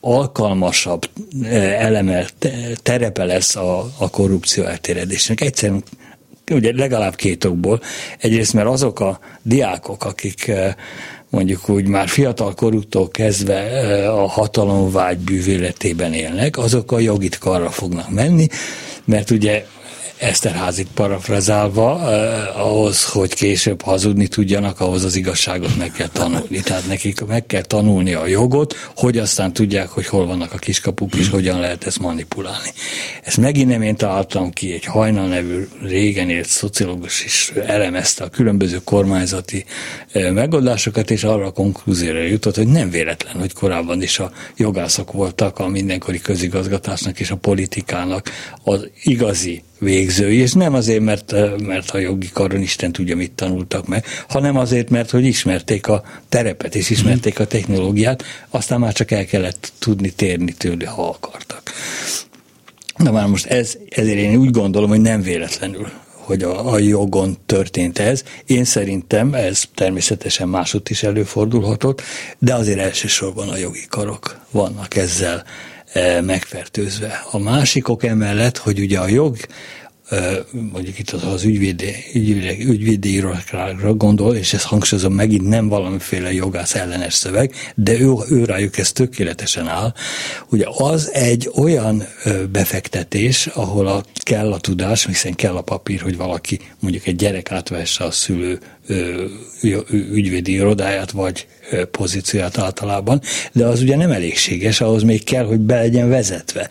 alkalmasabb 0.04 1.08
eleme, 1.60 2.26
terepe 2.82 3.24
lesz 3.24 3.56
a, 3.56 3.90
a 3.98 4.10
korrupció 4.10 4.64
elterjedésnek. 4.64 5.40
Egyszerűen 5.40 5.82
ugye 6.50 6.72
legalább 6.74 7.14
két 7.14 7.44
okból. 7.44 7.80
Egyrészt, 8.18 8.52
mert 8.52 8.68
azok 8.68 9.00
a 9.00 9.20
diákok, 9.42 10.04
akik 10.04 10.52
mondjuk 11.30 11.68
úgy 11.68 11.86
már 11.86 12.08
fiatal 12.08 12.54
koruktól 12.54 13.08
kezdve 13.08 13.62
a 14.10 14.26
hatalomvágy 14.26 15.18
bűvéletében 15.18 16.12
élnek, 16.12 16.58
azok 16.58 16.92
a 16.92 16.98
jogit 16.98 17.38
karra 17.38 17.70
fognak 17.70 18.10
menni, 18.10 18.46
mert 19.04 19.30
ugye 19.30 19.66
Eszterházit 20.22 20.88
parafrazálva, 20.94 22.10
eh, 22.10 22.66
ahhoz, 22.66 23.04
hogy 23.04 23.34
később 23.34 23.82
hazudni 23.82 24.26
tudjanak, 24.28 24.80
ahhoz 24.80 25.04
az 25.04 25.16
igazságot 25.16 25.76
meg 25.76 25.92
kell 25.92 26.08
tanulni. 26.08 26.60
Tehát 26.60 26.86
nekik 26.86 27.24
meg 27.24 27.46
kell 27.46 27.62
tanulni 27.62 28.12
a 28.12 28.26
jogot, 28.26 28.74
hogy 28.96 29.18
aztán 29.18 29.52
tudják, 29.52 29.88
hogy 29.88 30.06
hol 30.06 30.26
vannak 30.26 30.52
a 30.52 30.58
kiskapuk, 30.58 31.14
és 31.14 31.28
hogyan 31.28 31.60
lehet 31.60 31.86
ezt 31.86 31.98
manipulálni. 31.98 32.68
Ezt 33.22 33.36
megint 33.36 33.68
nem 33.68 33.82
én 33.82 33.96
találtam 33.96 34.50
ki, 34.50 34.72
egy 34.72 34.84
hajnal 34.84 35.28
nevű 35.28 35.68
régen 35.80 36.30
élt 36.30 36.48
szociológus 36.48 37.24
is 37.24 37.52
elemezte 37.66 38.24
a 38.24 38.28
különböző 38.28 38.80
kormányzati 38.84 39.64
eh, 40.12 40.30
megoldásokat, 40.30 41.10
és 41.10 41.24
arra 41.24 41.46
a 41.46 41.52
konklúzióra 41.52 42.22
jutott, 42.22 42.56
hogy 42.56 42.68
nem 42.68 42.90
véletlen, 42.90 43.38
hogy 43.38 43.52
korábban 43.52 44.02
is 44.02 44.18
a 44.18 44.32
jogászok 44.56 45.12
voltak 45.12 45.58
a 45.58 45.68
mindenkori 45.68 46.20
közigazgatásnak 46.20 47.20
és 47.20 47.30
a 47.30 47.36
politikának 47.36 48.30
az 48.64 48.88
igazi 49.02 49.62
végzői, 49.82 50.36
és 50.36 50.52
nem 50.52 50.74
azért, 50.74 51.00
mert, 51.00 51.34
mert 51.66 51.90
a 51.90 51.98
jogi 51.98 52.30
karon 52.32 52.60
Isten 52.60 52.92
tudja, 52.92 53.16
mit 53.16 53.32
tanultak 53.32 53.86
meg, 53.86 54.04
hanem 54.28 54.56
azért, 54.56 54.90
mert 54.90 55.10
hogy 55.10 55.24
ismerték 55.24 55.86
a 55.88 56.02
terepet, 56.28 56.74
és 56.74 56.90
ismerték 56.90 57.38
a 57.38 57.46
technológiát, 57.46 58.24
aztán 58.50 58.80
már 58.80 58.92
csak 58.92 59.10
el 59.10 59.24
kellett 59.24 59.72
tudni 59.78 60.10
térni 60.10 60.52
tőle, 60.52 60.88
ha 60.88 61.08
akartak. 61.08 61.72
Na 62.96 63.10
már 63.10 63.26
most 63.26 63.46
ez, 63.46 63.76
ezért 63.88 64.18
én 64.18 64.36
úgy 64.36 64.50
gondolom, 64.50 64.88
hogy 64.88 65.00
nem 65.00 65.22
véletlenül 65.22 65.88
hogy 66.22 66.42
a, 66.42 66.72
a 66.72 66.78
jogon 66.78 67.36
történt 67.46 67.98
ez. 67.98 68.22
Én 68.46 68.64
szerintem 68.64 69.34
ez 69.34 69.62
természetesen 69.74 70.48
másod 70.48 70.82
is 70.88 71.02
előfordulhatott, 71.02 72.02
de 72.38 72.54
azért 72.54 72.78
elsősorban 72.78 73.48
a 73.48 73.56
jogi 73.56 73.86
karok 73.88 74.40
vannak 74.50 74.96
ezzel 74.96 75.44
megfertőzve. 76.22 77.24
A 77.30 77.38
másikok 77.38 78.04
emellett, 78.04 78.56
hogy 78.56 78.78
ugye 78.78 78.98
a 78.98 79.08
jog 79.08 79.36
mondjuk 80.50 80.98
itt 80.98 81.10
az, 81.10 81.24
az 81.24 81.44
ügyvédi, 81.44 81.94
ügyvédi, 82.14 82.64
ügyvédi 82.64 83.24
gondol, 83.96 84.36
és 84.36 84.52
ezt 84.52 84.64
hangsúlyozom 84.64 85.12
megint 85.12 85.48
nem 85.48 85.68
valamiféle 85.68 86.32
jogász 86.32 86.74
ellenes 86.74 87.14
szöveg, 87.14 87.54
de 87.74 88.00
ő, 88.00 88.12
ő 88.28 88.44
rájuk 88.44 88.78
ez 88.78 88.92
tökéletesen 88.92 89.68
áll. 89.68 89.94
Ugye 90.50 90.66
az 90.76 91.10
egy 91.12 91.50
olyan 91.54 92.04
befektetés, 92.52 93.46
ahol 93.46 93.86
a, 93.86 94.04
kell 94.22 94.52
a 94.52 94.58
tudás, 94.58 95.06
hiszen 95.06 95.34
kell 95.34 95.56
a 95.56 95.62
papír, 95.62 96.00
hogy 96.00 96.16
valaki 96.16 96.60
mondjuk 96.80 97.06
egy 97.06 97.16
gyerek 97.16 97.52
átvesse 97.52 98.04
a 98.04 98.10
szülő 98.10 98.58
ügyvédi 99.90 100.52
irodáját, 100.52 101.10
vagy 101.10 101.46
pozícióját 101.90 102.58
általában, 102.58 103.20
de 103.52 103.66
az 103.66 103.80
ugye 103.80 103.96
nem 103.96 104.10
elégséges, 104.10 104.80
ahhoz 104.80 105.02
még 105.02 105.24
kell, 105.24 105.44
hogy 105.44 105.60
be 105.60 105.74
legyen 105.74 106.08
vezetve 106.08 106.68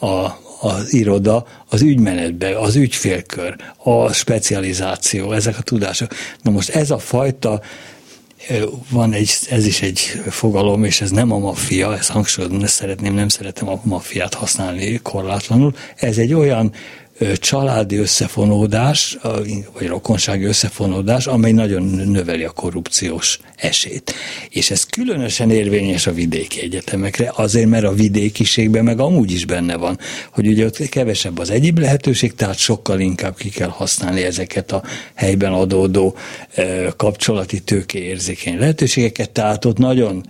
a, 0.00 0.42
az 0.64 0.92
iroda 0.92 1.46
az 1.68 1.82
ügymenetbe, 1.82 2.58
az 2.58 2.76
ügyfélkör, 2.76 3.56
a 3.76 4.12
specializáció, 4.12 5.32
ezek 5.32 5.58
a 5.58 5.62
tudások. 5.62 6.14
Na 6.42 6.50
most 6.50 6.68
ez 6.68 6.90
a 6.90 6.98
fajta 6.98 7.60
van 8.90 9.12
egy, 9.12 9.30
ez 9.50 9.66
is 9.66 9.82
egy 9.82 9.98
fogalom, 10.28 10.84
és 10.84 11.00
ez 11.00 11.10
nem 11.10 11.32
a 11.32 11.38
maffia, 11.38 11.96
ezt 11.96 12.10
hangsúlyozom, 12.10 12.58
ne 12.58 12.66
szeretném, 12.66 13.14
nem 13.14 13.28
szeretem 13.28 13.68
a 13.68 13.80
maffiát 13.82 14.34
használni 14.34 15.00
korlátlanul. 15.02 15.74
Ez 15.96 16.18
egy 16.18 16.34
olyan 16.34 16.72
családi 17.34 17.96
összefonódás, 17.96 19.18
vagy 19.72 19.86
rokonsági 19.86 20.44
összefonódás, 20.44 21.26
amely 21.26 21.52
nagyon 21.52 21.82
növeli 21.82 22.44
a 22.44 22.50
korrupciós 22.50 23.38
esélyt. 23.56 24.14
És 24.48 24.70
ez 24.70 24.84
különösen 24.84 25.50
érvényes 25.50 26.06
a 26.06 26.12
vidéki 26.12 26.60
egyetemekre, 26.60 27.32
azért, 27.34 27.68
mert 27.68 27.84
a 27.84 27.92
vidékiségben 27.92 28.84
meg 28.84 29.00
amúgy 29.00 29.30
is 29.30 29.44
benne 29.44 29.76
van, 29.76 29.98
hogy 30.30 30.46
ugye 30.46 30.64
ott 30.64 30.88
kevesebb 30.88 31.38
az 31.38 31.50
egyéb 31.50 31.78
lehetőség, 31.78 32.34
tehát 32.34 32.58
sokkal 32.58 33.00
inkább 33.00 33.36
ki 33.36 33.48
kell 33.48 33.68
használni 33.68 34.22
ezeket 34.22 34.72
a 34.72 34.82
helyben 35.14 35.52
adódó 35.52 36.16
kapcsolati 36.96 37.60
tőke 37.60 37.98
érzékeny 37.98 38.58
lehetőségeket, 38.58 39.30
tehát 39.30 39.64
ott 39.64 39.78
nagyon 39.78 40.24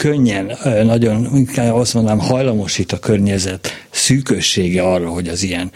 könnyen, 0.00 0.58
nagyon 0.84 1.36
inkább 1.36 1.74
azt 1.74 1.94
mondanám, 1.94 2.18
hajlamosít 2.18 2.92
a 2.92 2.98
környezet 2.98 3.68
szűkössége 3.90 4.82
arra, 4.82 5.08
hogy 5.08 5.28
az 5.28 5.42
ilyen 5.42 5.70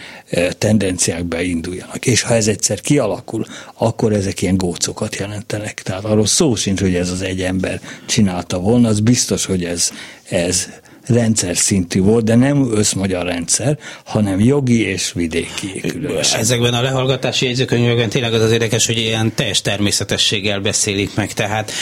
tendenciák 0.59 1.25
beinduljanak. 1.25 2.07
És 2.07 2.23
ha 2.23 2.35
ez 2.35 2.49
egyszer 2.49 2.81
kialakul, 2.81 3.47
akkor 3.75 4.13
ezek 4.13 4.43
ilyen 4.43 4.57
gócokat 4.57 5.17
jelentenek. 5.17 5.83
Tehát 5.83 6.05
arról 6.05 6.27
szó 6.27 6.55
sincs, 6.55 6.81
hogy 6.81 6.95
ez 6.95 7.11
az 7.11 7.23
egy 7.23 7.41
ember 7.41 7.81
csinálta 8.07 8.59
volna, 8.59 8.89
az 8.89 9.01
biztos, 9.01 9.45
hogy 9.45 9.65
ez, 9.65 9.91
ez 10.29 10.69
rendszer 11.07 11.57
szintű 11.57 12.01
volt, 12.01 12.25
de 12.25 12.35
nem 12.35 12.71
összmagyar 12.75 13.27
rendszer, 13.27 13.79
hanem 14.05 14.41
jogi 14.41 14.81
és 14.81 15.13
vidéki 15.13 15.81
különösen. 15.81 16.41
Ezekben 16.41 16.75
a 16.75 16.83
lehallgatási 16.83 17.47
jegyzőkönyvekben 17.47 18.09
tényleg 18.09 18.35
az 18.35 18.41
az 18.41 18.53
érdekes, 18.53 18.87
hogy 18.87 18.99
ilyen 18.99 19.35
teljes 19.35 19.61
természetességgel 19.61 20.61
beszélik 20.61 21.15
meg, 21.15 21.33
tehát 21.33 21.73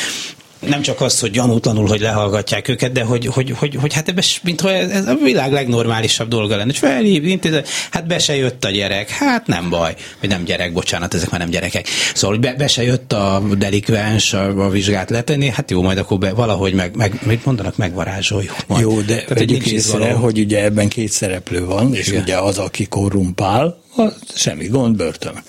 nem 0.69 0.83
csak 0.83 1.01
az, 1.01 1.21
hogy 1.21 1.31
gyanútlanul, 1.31 1.87
hogy 1.87 2.01
lehallgatják 2.01 2.69
őket, 2.69 2.93
de 2.93 3.03
hogy, 3.03 3.27
hogy, 3.27 3.55
hogy, 3.59 3.77
hogy 3.81 3.95
hát 3.95 4.09
ebben, 4.09 4.25
mintha 4.43 4.71
ez 4.71 5.07
a 5.07 5.15
világ 5.15 5.53
legnormálisabb 5.53 6.29
dolga 6.29 6.57
lenne. 6.57 6.71
És 6.73 6.79
felhív, 6.79 7.27
intézet, 7.27 7.69
hát 7.91 8.07
be 8.07 8.19
se 8.19 8.37
jött 8.37 8.65
a 8.65 8.71
gyerek, 8.71 9.11
hát 9.11 9.47
nem 9.47 9.71
baj, 9.71 9.95
vagy 10.21 10.29
nem 10.29 10.45
gyerek, 10.45 10.73
bocsánat, 10.73 11.15
ezek 11.15 11.31
már 11.31 11.41
nem 11.41 11.51
gyerekek. 11.51 11.87
Szóval 12.15 12.37
be, 12.37 12.55
be 12.55 12.67
se 12.67 12.83
jött 12.83 13.13
a 13.13 13.43
delikvens 13.59 14.33
a, 14.33 14.65
a 14.65 14.69
vizsgát 14.69 15.11
letenni, 15.11 15.49
hát 15.49 15.71
jó, 15.71 15.83
majd 15.83 15.99
akkor 15.99 16.19
be, 16.19 16.33
valahogy 16.33 16.75
meg, 16.75 16.97
meg 16.97 17.19
mit 17.27 17.45
mondanak, 17.45 17.77
megvarázsoljuk. 17.77 18.57
Majd. 18.67 18.83
Jó, 18.83 19.01
de 19.01 19.25
vegyük 19.29 19.67
észre, 19.67 20.13
hogy 20.13 20.39
ugye 20.39 20.65
ebben 20.65 20.89
két 20.89 21.11
szereplő 21.11 21.65
van, 21.65 21.95
és 21.95 22.07
Igen. 22.09 22.23
ugye 22.23 22.37
az, 22.37 22.59
aki 22.59 22.87
korrumpál, 22.87 23.81
az 23.97 24.15
semmi 24.35 24.67
gond, 24.67 24.97
börtön 24.97 25.43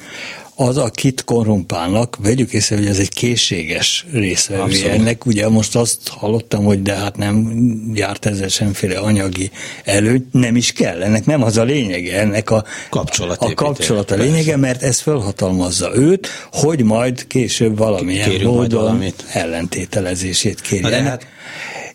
az, 0.56 0.78
akit 0.78 1.24
korrumpálnak, 1.24 2.18
vegyük 2.22 2.54
észre, 2.54 2.76
hogy 2.76 2.86
ez 2.86 3.00
egy 3.00 3.10
készséges 3.10 4.06
részvevő 4.12 4.89
ennek. 4.89 5.26
Ugye 5.26 5.50
most 5.50 5.76
azt 5.76 6.08
hallottam, 6.08 6.63
hogy 6.63 6.82
de 6.82 6.96
hát 6.96 7.18
nem 7.18 7.52
járt 7.94 8.26
ezzel 8.26 8.48
semféle 8.48 9.00
anyagi 9.00 9.52
előny, 9.84 10.28
nem 10.32 10.56
is 10.56 10.72
kell, 10.72 11.02
ennek 11.02 11.26
nem 11.26 11.44
az 11.44 11.58
a 11.58 11.63
lényege, 11.63 12.20
ennek 12.20 12.50
a, 12.50 12.63
a 12.89 13.54
kapcsolat 13.54 14.12
a 14.12 14.16
lényege, 14.16 14.58
mert 14.58 14.84
ez 14.84 15.00
felhatalmazza 15.00 15.96
őt, 15.96 16.28
hogy 16.52 16.84
majd 16.84 17.28
később 17.28 17.78
valamilyen 17.78 18.30
Kérünk 18.30 18.54
módon 18.54 18.82
valamit. 18.82 19.26
ellentételezését 19.32 20.62
kérjenek. 20.62 21.08
Hát 21.08 21.28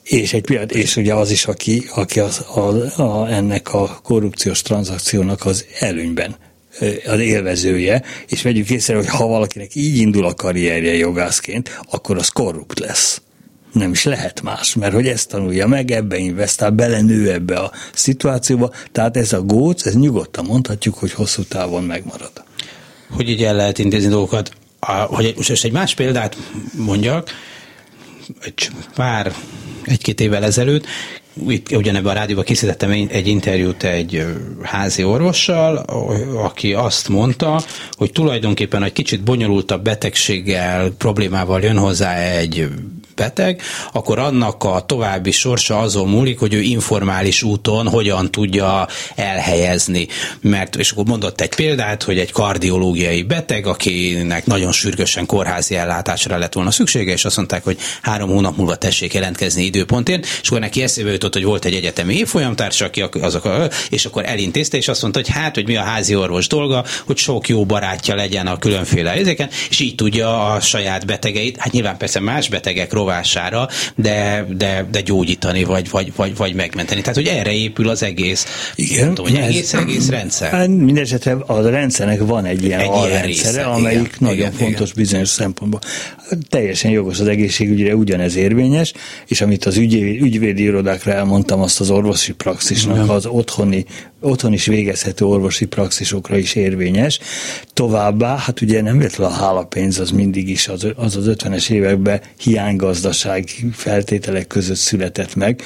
és 0.02 0.32
egy 0.32 0.42
pillanat, 0.42 0.72
és 0.72 0.96
ugye 0.96 1.14
az 1.14 1.30
is, 1.30 1.44
aki, 1.44 1.88
aki 1.94 2.20
az, 2.20 2.44
a, 2.54 3.00
a, 3.02 3.28
ennek 3.30 3.74
a 3.74 4.00
korrupciós 4.02 4.62
tranzakciónak 4.62 5.46
az 5.46 5.64
előnyben 5.78 6.36
az 7.06 7.20
élvezője, 7.20 8.02
és 8.28 8.42
vegyük 8.42 8.70
észre, 8.70 8.96
hogy 8.96 9.08
ha 9.08 9.26
valakinek 9.26 9.74
így 9.74 9.96
indul 9.96 10.24
a 10.24 10.34
karrierje 10.34 10.94
jogászként, 10.94 11.80
akkor 11.90 12.16
az 12.16 12.28
korrupt 12.28 12.78
lesz. 12.78 13.22
Nem 13.72 13.90
is 13.90 14.04
lehet 14.04 14.42
más, 14.42 14.74
mert 14.74 14.92
hogy 14.92 15.06
ezt 15.06 15.28
tanulja 15.28 15.66
meg, 15.66 15.90
ebbe 15.90 16.16
investál, 16.16 16.70
belenő 16.70 17.32
ebbe 17.32 17.58
a 17.58 17.72
szituációba, 17.94 18.72
tehát 18.92 19.16
ez 19.16 19.32
a 19.32 19.42
góc, 19.42 19.86
ez 19.86 19.94
nyugodtan 19.94 20.44
mondhatjuk, 20.44 20.94
hogy 20.94 21.12
hosszú 21.12 21.42
távon 21.42 21.84
megmarad. 21.84 22.32
Hogy 23.10 23.28
így 23.28 23.42
el 23.42 23.54
lehet 23.54 23.78
intézni 23.78 24.08
dolgokat, 24.08 24.52
hogy 25.06 25.34
most 25.36 25.64
egy 25.64 25.72
más 25.72 25.94
példát 25.94 26.36
mondjak, 26.72 27.30
egy 28.44 28.70
pár, 28.94 29.34
egy-két 29.82 30.20
évvel 30.20 30.44
ezelőtt 30.44 30.86
itt 31.48 31.70
ugyanebben 31.70 32.10
a 32.10 32.18
rádióban 32.18 32.44
készítettem 32.44 32.90
egy 32.90 33.26
interjút 33.26 33.82
egy 33.82 34.24
házi 34.62 35.04
orvossal, 35.04 35.76
aki 36.42 36.72
azt 36.72 37.08
mondta, 37.08 37.60
hogy 37.92 38.12
tulajdonképpen 38.12 38.82
egy 38.82 38.92
kicsit 38.92 39.22
bonyolultabb 39.22 39.82
betegséggel, 39.82 40.90
problémával 40.90 41.60
jön 41.60 41.78
hozzá 41.78 42.14
egy 42.16 42.68
beteg, 43.18 43.62
akkor 43.92 44.18
annak 44.18 44.64
a 44.64 44.84
további 44.86 45.30
sorsa 45.30 45.78
azon 45.78 46.08
múlik, 46.08 46.38
hogy 46.38 46.54
ő 46.54 46.60
informális 46.60 47.42
úton 47.42 47.88
hogyan 47.88 48.30
tudja 48.30 48.88
elhelyezni. 49.14 50.08
Mert, 50.40 50.76
és 50.76 50.90
akkor 50.90 51.04
mondott 51.04 51.40
egy 51.40 51.54
példát, 51.54 52.02
hogy 52.02 52.18
egy 52.18 52.32
kardiológiai 52.32 53.22
beteg, 53.22 53.66
akinek 53.66 54.46
nagyon 54.46 54.72
sürgősen 54.72 55.26
kórházi 55.26 55.74
ellátásra 55.76 56.38
lett 56.38 56.52
volna 56.52 56.70
szüksége, 56.70 57.12
és 57.12 57.24
azt 57.24 57.36
mondták, 57.36 57.64
hogy 57.64 57.78
három 58.02 58.28
hónap 58.28 58.56
múlva 58.56 58.76
tessék 58.76 59.14
jelentkezni 59.14 59.64
időpontért, 59.64 60.26
és 60.42 60.48
akkor 60.48 60.60
neki 60.60 60.82
eszébe 60.82 61.10
jutott, 61.10 61.32
hogy 61.32 61.44
volt 61.44 61.64
egy 61.64 61.74
egyetemi 61.74 62.14
évfolyamtárs, 62.14 62.80
aki 62.80 63.04
azok 63.20 63.44
a, 63.44 63.68
és 63.90 64.04
akkor 64.04 64.24
elintézte, 64.26 64.76
és 64.76 64.88
azt 64.88 65.02
mondta, 65.02 65.20
hogy 65.20 65.28
hát, 65.28 65.54
hogy 65.54 65.66
mi 65.66 65.76
a 65.76 65.82
házi 65.82 66.14
orvos 66.14 66.46
dolga, 66.46 66.84
hogy 67.06 67.16
sok 67.16 67.48
jó 67.48 67.66
barátja 67.66 68.14
legyen 68.14 68.46
a 68.46 68.58
különféle 68.58 69.10
ezeken, 69.10 69.48
és 69.70 69.80
így 69.80 69.94
tudja 69.94 70.52
a 70.52 70.60
saját 70.60 71.06
betegeit, 71.06 71.56
hát 71.56 71.72
nyilván 71.72 71.96
persze 71.96 72.20
más 72.20 72.48
betegek 72.48 72.92
rovására, 73.08 73.68
de, 73.94 74.46
de, 74.56 74.86
de 74.90 75.00
gyógyítani, 75.00 75.64
vagy, 75.64 75.90
vagy, 75.90 76.12
vagy, 76.16 76.36
vagy 76.36 76.54
megmenteni. 76.54 77.00
Tehát, 77.00 77.16
hogy 77.16 77.26
erre 77.26 77.52
épül 77.52 77.88
az 77.88 78.02
egész, 78.02 78.72
igen, 78.74 79.14
tudom, 79.14 79.32
hogy 79.32 79.42
egész, 79.42 79.74
ez, 79.74 79.80
egész 79.80 80.08
rendszer. 80.08 80.50
Hát 80.50 80.68
Mindenesetre 80.68 81.32
a 81.32 81.68
rendszernek 81.68 82.20
van 82.20 82.44
egy 82.44 82.64
ilyen 82.64 82.80
egy 82.80 82.88
alrendszere, 82.90 83.64
amelyik 83.64 83.98
igen, 83.98 84.10
nagyon 84.18 84.36
igen, 84.36 84.52
fontos 84.52 84.90
igen. 84.90 85.02
bizonyos 85.02 85.28
szempontból. 85.28 85.80
Teljesen 86.48 86.90
jogos 86.90 87.20
az 87.20 87.26
egészségügyre 87.26 87.94
ugyanez 87.94 88.36
érvényes, 88.36 88.92
és 89.26 89.40
amit 89.40 89.64
az 89.64 89.76
ügyvédi, 89.76 90.20
ügyvédi 90.20 90.62
irodákra 90.62 91.12
elmondtam, 91.12 91.60
azt 91.60 91.80
az 91.80 91.90
orvosi 91.90 92.32
praxisnak, 92.32 93.10
az 93.10 93.26
otthoni 93.26 93.84
otthon 94.20 94.52
is 94.52 94.66
végezhető 94.66 95.24
orvosi 95.24 95.64
praxisokra 95.64 96.36
is 96.36 96.54
érvényes. 96.54 97.18
Továbbá, 97.72 98.36
hát 98.36 98.60
ugye 98.60 98.82
nem 98.82 98.98
véletlenül 98.98 99.34
a 99.34 99.38
hálapénz 99.38 99.98
az 99.98 100.10
mindig 100.10 100.48
is 100.48 100.68
az 100.68 100.86
az, 100.96 101.16
az 101.16 101.24
50-es 101.28 101.70
években 101.70 102.20
hiánygazdaság 102.38 103.48
feltételek 103.72 104.46
között 104.46 104.76
született 104.76 105.34
meg, 105.34 105.62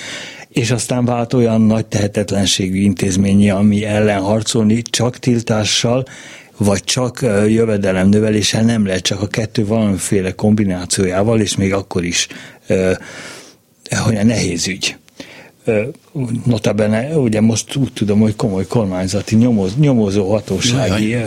és 0.49 0.71
aztán 0.71 1.05
vált 1.05 1.33
olyan 1.33 1.61
nagy 1.61 1.87
tehetetlenségű 1.87 2.81
intézményi, 2.81 3.51
ami 3.51 3.85
ellen 3.85 4.21
harcolni 4.21 4.83
csak 4.83 5.19
tiltással, 5.19 6.05
vagy 6.57 6.85
csak 6.85 7.21
jövedelem 7.47 8.09
növeléssel 8.09 8.63
nem 8.63 8.87
lehet, 8.87 9.03
csak 9.03 9.23
a 9.23 9.27
kettő 9.27 9.67
valamiféle 9.67 10.33
kombinációjával, 10.33 11.41
és 11.41 11.57
még 11.57 11.73
akkor 11.73 12.05
is 12.05 12.29
hogy 14.05 14.17
a 14.17 14.25
nehéz 14.25 14.67
ügy 14.67 14.97
notabene, 16.45 17.17
ugye 17.17 17.41
most 17.41 17.77
úgy 17.77 17.93
tudom, 17.93 18.21
hogy 18.21 18.37
komoly 18.37 18.67
kormányzati 18.67 19.37
nyomoz, 19.37 19.77
nyomozó 19.77 20.31
hatósági 20.31 21.09
Jaj. 21.09 21.25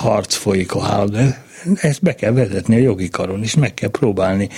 harc 0.00 0.34
folyik 0.34 0.74
a 0.74 0.80
hál, 0.80 1.06
de 1.06 1.46
ezt 1.74 2.02
be 2.02 2.14
kell 2.14 2.32
vezetni 2.32 2.74
a 2.74 2.78
jogi 2.78 3.08
karon, 3.08 3.42
és 3.42 3.54
meg 3.54 3.74
kell 3.74 3.90
próbálni 3.90 4.48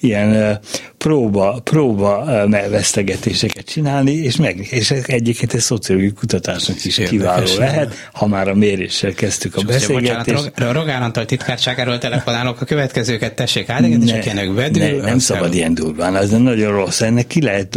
ilyen 0.00 0.60
próba, 0.98 1.60
próba 1.64 2.24
vesztegetéseket 2.70 3.64
csinálni, 3.64 4.12
és, 4.12 4.36
meg, 4.36 4.66
és 4.70 4.90
egyébként 4.90 5.52
egy 5.52 5.60
szociológiai 5.60 6.12
kutatásnak 6.12 6.84
is 6.84 6.96
kiváló 6.96 7.46
lehet, 7.58 7.94
ha 8.12 8.26
már 8.26 8.48
a 8.48 8.54
méréssel 8.54 9.12
kezdtük 9.12 9.56
a 9.56 9.62
beszélgetést. 9.62 10.44
Bocsánat, 10.44 10.72
Rogán 10.72 11.02
Antal 11.02 11.24
titkárságáról 11.24 11.98
telefonálok, 11.98 12.60
a 12.60 12.64
következőket 12.64 13.34
tessék 13.34 13.68
átengedni, 13.68 14.06
és 14.06 14.12
akinek 14.12 14.54
bedül. 14.54 14.82
Ne, 14.82 14.92
nem 14.92 15.18
szabad 15.18 15.54
ilyen 15.54 15.74
durván, 15.74 16.16
ez 16.16 16.30
nagyon 16.30 16.72
rossz. 16.72 17.00
Ennek 17.00 17.26
ki 17.26 17.42
lehet 17.42 17.68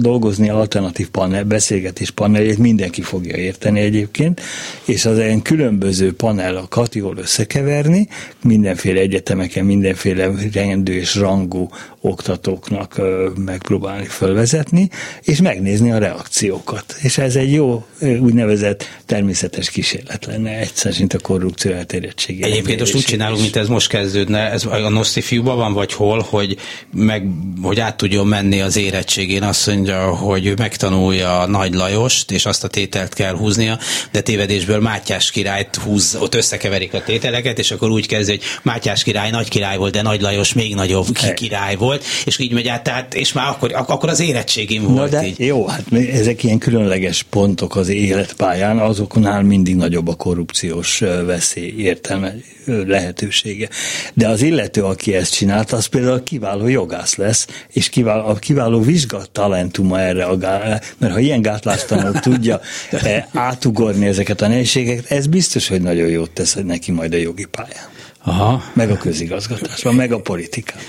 dolgozni 0.00 0.48
alternatív 0.48 1.08
panel, 1.08 1.44
beszélgetés 1.44 2.10
paneljét, 2.10 2.58
mindenki 2.58 3.02
fogja 3.02 3.36
érteni 3.36 3.80
egyébként, 3.80 4.40
és 4.84 5.04
az 5.04 5.18
ilyen 5.18 5.42
különböző 5.42 6.12
panelakat 6.12 6.94
jól 6.94 7.16
összekeverni, 7.16 8.08
mindenféle 8.42 9.00
egyetemeken, 9.00 9.64
mindenféle 9.64 10.30
rendű 10.52 10.92
és 10.92 11.14
하고 11.52 11.68
oktatóknak 12.04 13.00
megpróbálni 13.44 14.06
fölvezetni, 14.06 14.88
és 15.22 15.40
megnézni 15.40 15.92
a 15.92 15.98
reakciókat. 15.98 16.96
És 17.02 17.18
ez 17.18 17.36
egy 17.36 17.52
jó 17.52 17.86
úgynevezett 18.00 18.84
természetes 19.06 19.70
kísérlet 19.70 20.26
lenne, 20.26 20.58
egyszer, 20.58 20.94
mint 20.98 21.14
a 21.14 21.18
korrupció 21.18 21.72
elterjedtsége. 21.72 22.46
Egyébként 22.46 22.78
most 22.78 22.94
úgy 22.94 23.02
csinálunk, 23.02 23.40
mint 23.40 23.56
ez 23.56 23.68
most 23.68 23.88
kezdődne, 23.88 24.50
ez 24.50 24.64
a 24.64 24.88
Noszi 24.88 25.20
fiúban 25.20 25.56
van, 25.56 25.72
vagy 25.72 25.92
hol, 25.92 26.26
hogy, 26.28 26.56
meg, 26.92 27.26
hogy 27.62 27.80
át 27.80 27.96
tudjon 27.96 28.26
menni 28.26 28.60
az 28.60 28.76
érettségén, 28.76 29.42
azt 29.42 29.66
mondja, 29.66 30.14
hogy 30.14 30.46
ő 30.46 30.54
megtanulja 30.56 31.46
Nagy 31.46 31.74
Lajost, 31.74 32.30
és 32.30 32.46
azt 32.46 32.64
a 32.64 32.68
tételt 32.68 33.14
kell 33.14 33.36
húznia, 33.36 33.78
de 34.10 34.20
tévedésből 34.20 34.80
Mátyás 34.80 35.30
királyt 35.30 35.76
húz, 35.76 36.16
ott 36.20 36.34
összekeverik 36.34 36.94
a 36.94 37.02
tételeket, 37.02 37.58
és 37.58 37.70
akkor 37.70 37.90
úgy 37.90 38.06
kezd, 38.06 38.28
hogy 38.28 38.40
Mátyás 38.62 39.02
király 39.02 39.30
nagy 39.30 39.48
király 39.48 39.76
volt, 39.76 39.92
de 39.92 40.02
Nagy 40.02 40.20
Lajos 40.20 40.52
még 40.52 40.74
nagyobb 40.74 41.06
király 41.34 41.76
volt, 41.76 41.91
és 42.24 42.38
így 42.38 42.52
megy 42.52 42.68
át, 42.68 42.82
tehát, 42.82 43.14
és 43.14 43.32
már 43.32 43.48
akkor, 43.48 43.70
akkor 43.74 44.08
az 44.08 44.20
érettségim 44.20 44.82
volt. 44.82 44.96
Na 44.96 45.18
de 45.18 45.26
így. 45.26 45.38
jó, 45.38 45.66
hát 45.66 45.84
ezek 45.92 46.42
ilyen 46.42 46.58
különleges 46.58 47.22
pontok 47.22 47.76
az 47.76 47.88
életpályán, 47.88 48.78
azoknál 48.78 49.42
mindig 49.42 49.76
nagyobb 49.76 50.08
a 50.08 50.14
korrupciós 50.14 50.98
veszély 51.26 51.74
értelme 51.76 52.34
lehetősége. 52.64 53.68
De 54.14 54.28
az 54.28 54.42
illető, 54.42 54.84
aki 54.84 55.14
ezt 55.14 55.34
csinált, 55.34 55.72
az 55.72 55.86
például 55.86 56.22
kiváló 56.22 56.68
jogász 56.68 57.14
lesz, 57.14 57.46
és 57.72 57.88
kiváló, 57.88 58.26
a 58.26 58.34
kiváló 58.34 58.80
vizsgat 58.80 59.30
talentuma 59.30 60.00
erre, 60.00 60.24
a 60.24 60.36
gá, 60.36 60.80
mert 60.98 61.12
ha 61.12 61.18
ilyen 61.18 61.42
gátlástalanul 61.42 62.20
tudja 62.20 62.60
átugorni 63.32 64.06
ezeket 64.06 64.40
a 64.40 64.48
nehézségeket, 64.48 65.10
ez 65.10 65.26
biztos, 65.26 65.68
hogy 65.68 65.82
nagyon 65.82 66.08
jót 66.08 66.30
tesz 66.30 66.56
neki 66.64 66.92
majd 66.92 67.14
a 67.14 67.16
jogi 67.16 67.46
pályán. 67.50 67.90
Aha. 68.24 68.62
Meg 68.72 68.90
a 68.90 68.96
közigazgatásban, 68.96 69.94
meg 69.94 70.12
a 70.12 70.20
politikában. 70.20 70.82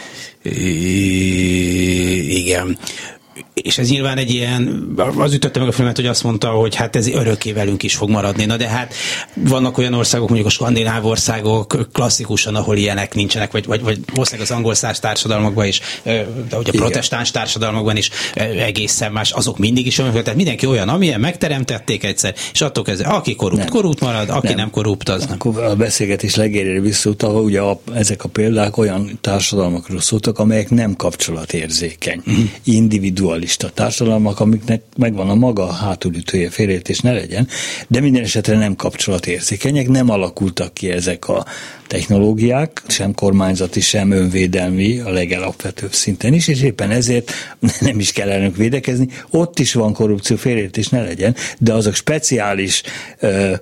Igen 2.29 2.77
és 3.53 3.77
ez 3.77 3.89
nyilván 3.89 4.17
egy 4.17 4.29
ilyen, 4.29 4.93
az 5.17 5.33
ütötte 5.33 5.59
meg 5.59 5.67
a 5.67 5.71
filmet, 5.71 5.95
hogy 5.95 6.05
azt 6.05 6.23
mondta, 6.23 6.49
hogy 6.49 6.75
hát 6.75 6.95
ez 6.95 7.07
örökké 7.07 7.51
velünk 7.51 7.83
is 7.83 7.95
fog 7.95 8.09
maradni. 8.09 8.45
Na 8.45 8.57
de 8.57 8.67
hát 8.67 8.93
vannak 9.33 9.77
olyan 9.77 9.93
országok, 9.93 10.27
mondjuk 10.27 10.49
a 10.49 10.51
skandináv 10.51 11.05
országok 11.05 11.89
klasszikusan, 11.93 12.55
ahol 12.55 12.77
ilyenek 12.77 13.13
nincsenek, 13.13 13.51
vagy, 13.51 13.65
vagy, 13.65 13.81
vagy 13.81 13.99
valószínűleg 14.11 14.49
az 14.49 14.55
angol 14.55 14.73
száz 14.73 14.99
társadalmakban 14.99 15.65
is, 15.65 15.81
de 16.03 16.27
hogy 16.51 16.69
a 16.69 16.71
protestáns 16.71 17.31
társadalmakban 17.31 17.97
is 17.97 18.09
egészen 18.57 19.11
más, 19.11 19.31
azok 19.31 19.57
mindig 19.57 19.85
is 19.85 19.97
olyan, 19.97 20.11
tehát 20.11 20.35
mindenki 20.35 20.65
olyan, 20.65 20.89
amilyen 20.89 21.19
megteremtették 21.19 22.03
egyszer, 22.03 22.35
és 22.53 22.61
attól 22.61 22.83
kezdve, 22.83 23.07
aki 23.07 23.35
korrupt, 23.35 23.61
nem. 23.61 23.69
korrupt 23.69 23.99
marad, 23.99 24.29
aki 24.29 24.47
nem, 24.47 24.55
nem 24.55 24.69
korrupt, 24.69 25.09
az 25.09 25.25
nem. 25.25 25.33
Akkor 25.33 25.63
a 25.63 25.75
beszélgetés 25.75 26.35
legérére 26.35 26.79
visszautalva, 26.79 27.39
ugye 27.39 27.61
a, 27.61 27.79
ezek 27.93 28.23
a 28.23 28.29
példák 28.29 28.77
olyan 28.77 29.17
társadalmakról 29.21 30.01
szóltak, 30.01 30.39
amelyek 30.39 30.69
nem 30.69 30.95
kapcsolatérzékeny, 30.95 32.21
uh-huh. 32.25 32.43
individuális 32.63 33.21
pluralista 33.23 33.69
társadalmak, 33.69 34.39
amiknek 34.39 34.81
megvan 34.97 35.29
a 35.29 35.35
maga 35.35 35.71
hátulütője, 35.71 36.49
félreértés 36.49 36.99
ne 36.99 37.13
legyen, 37.13 37.47
de 37.87 37.99
minden 37.99 38.23
esetre 38.23 38.57
nem 38.57 38.75
kapcsolatérzékenyek, 38.75 39.87
nem 39.87 40.09
alakultak 40.09 40.73
ki 40.73 40.91
ezek 40.91 41.27
a 41.27 41.45
technológiák, 41.87 42.81
sem 42.87 43.13
kormányzati, 43.13 43.79
sem 43.79 44.11
önvédelmi 44.11 44.99
a 44.99 45.09
legalapvetőbb 45.09 45.93
szinten 45.93 46.33
is, 46.33 46.47
és 46.47 46.61
éppen 46.61 46.91
ezért 46.91 47.31
nem 47.79 47.99
is 47.99 48.11
kell 48.11 48.29
ellenük 48.29 48.57
védekezni. 48.57 49.07
Ott 49.29 49.59
is 49.59 49.73
van 49.73 49.93
korrupció, 49.93 50.35
félreértés 50.35 50.87
ne 50.87 51.01
legyen, 51.01 51.35
de 51.59 51.73
azok 51.73 51.93
speciális 51.93 52.83
ö, 53.19 53.53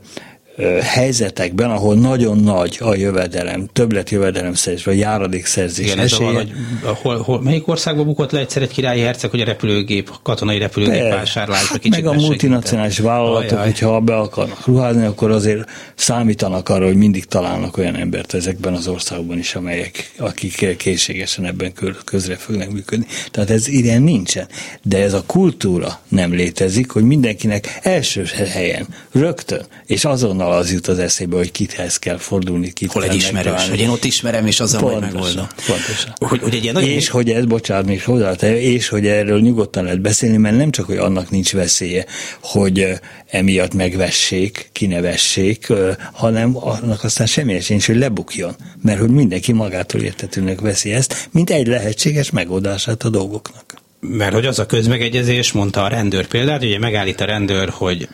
helyzetekben, 0.82 1.72
ahol 1.72 1.96
nagyon 1.96 2.38
nagy 2.38 2.78
a 2.80 2.96
jövedelem, 2.96 3.70
többlet 3.74 4.10
jövedelemszerzés, 4.10 4.84
vagy 4.84 4.98
járadékszerzés 4.98 5.86
Igen, 5.86 6.00
esélye. 6.00 6.30
Ez 6.30 6.36
a 6.36 6.38
hogy, 6.38 6.98
hol, 7.02 7.18
hol, 7.18 7.42
melyik 7.42 7.68
országban 7.68 8.06
bukott 8.06 8.32
le 8.32 8.40
egyszer 8.40 8.62
egy 8.62 8.72
királyi 8.72 9.02
herceg, 9.02 9.30
hogy 9.30 9.42
a 9.42 9.46
repülőgép, 9.46 10.12
katonai 10.24 10.58
repülőgép 10.58 11.10
vásárlásba 11.10 11.74
hát 11.84 11.90
meg 11.90 12.06
a 12.06 12.14
multinacionális 12.14 13.00
vállalatok, 13.00 13.52
Ajaj. 13.52 13.66
hogyha 13.66 14.00
be 14.00 14.16
akarnak 14.16 14.66
ruházni, 14.66 15.06
akkor 15.06 15.32
azért 15.32 15.70
számítanak 15.96 16.70
arra, 16.70 16.86
hogy 16.86 16.96
mindig 16.96 17.26
találnak 17.26 17.78
olyan 17.78 17.96
embert 17.96 18.34
ezekben 18.34 18.74
az 18.74 18.88
országokban 18.88 19.38
is, 19.38 19.56
amelyek, 19.56 20.12
akik 20.18 20.78
készségesen 20.78 21.46
ebben 21.46 21.74
közre 22.06 22.36
fognak 22.36 22.72
működni. 22.72 23.06
Tehát 23.32 23.50
ez 23.50 23.68
ilyen 23.68 24.02
nincsen. 24.02 24.48
De 24.82 25.02
ez 25.02 25.14
a 25.14 25.24
kultúra 25.26 26.00
nem 26.08 26.34
létezik, 26.34 26.92
hogy 26.92 27.04
mindenkinek 27.04 27.80
első 27.82 28.24
helyen, 28.54 28.88
rögtön, 29.12 29.66
és 29.86 30.06
azon 30.06 30.41
azonnal 30.42 30.60
az 30.60 30.72
jut 30.72 30.88
az 30.88 31.00
eszébe, 31.00 31.36
hogy 31.36 31.52
kithez 31.52 31.98
kell 31.98 32.18
fordulni, 32.18 32.72
kit 32.72 32.92
Hol 32.92 33.04
egy 33.04 33.16
ismerős, 33.16 33.70
hogy 33.70 33.80
én 33.80 33.90
ott 33.90 34.04
ismerem, 34.04 34.46
és 34.46 34.60
azzal 34.60 34.82
majd 34.82 35.00
megoldom. 35.00 35.48
Pontosan. 35.66 36.14
Hogy, 36.16 36.40
hogy 36.42 36.56
egy 36.56 36.62
ilyen 36.62 36.74
nagyon... 36.74 36.90
És 36.90 37.10
hogy 37.10 37.30
ez, 37.30 37.46
bocsánat, 37.46 37.86
még 37.86 38.04
hozzá, 38.04 38.32
és 38.50 38.88
hogy 38.88 39.08
erről 39.08 39.42
nyugodtan 39.42 39.84
lehet 39.84 40.02
beszélni, 40.02 40.38
mert 40.38 40.58
nem 40.58 40.72
csak, 40.72 40.86
hogy 40.86 40.98
annak 40.98 41.30
nincs 41.30 41.54
veszélye, 41.54 42.06
hogy 42.42 42.88
emiatt 43.28 43.74
megvessék, 43.74 44.70
kinevessék, 44.72 45.74
hanem 46.12 46.58
annak 46.58 47.04
aztán 47.04 47.28
semmi 47.28 47.54
esély 47.54 47.80
hogy 47.86 47.98
lebukjon, 47.98 48.56
mert 48.82 49.00
hogy 49.00 49.10
mindenki 49.10 49.52
magától 49.52 50.02
értetőnek 50.02 50.62
veszi 50.62 50.92
ezt, 50.94 51.30
mint 51.32 51.50
egy 51.50 51.68
lehetséges 51.68 52.30
megoldását 52.30 53.04
a 53.04 53.10
dolgoknak 53.10 53.81
mert 54.02 54.34
hogy 54.34 54.46
az 54.46 54.60
a 54.60 54.66
közmegegyezés, 54.66 55.52
mondta 55.52 55.84
a 55.84 55.88
rendőr 55.88 56.28
példát, 56.28 56.64
ugye 56.64 56.80
megállít 56.80 57.22
a 57.22 57.26
rendőr, 57.26 57.70
hogy 57.70 58.08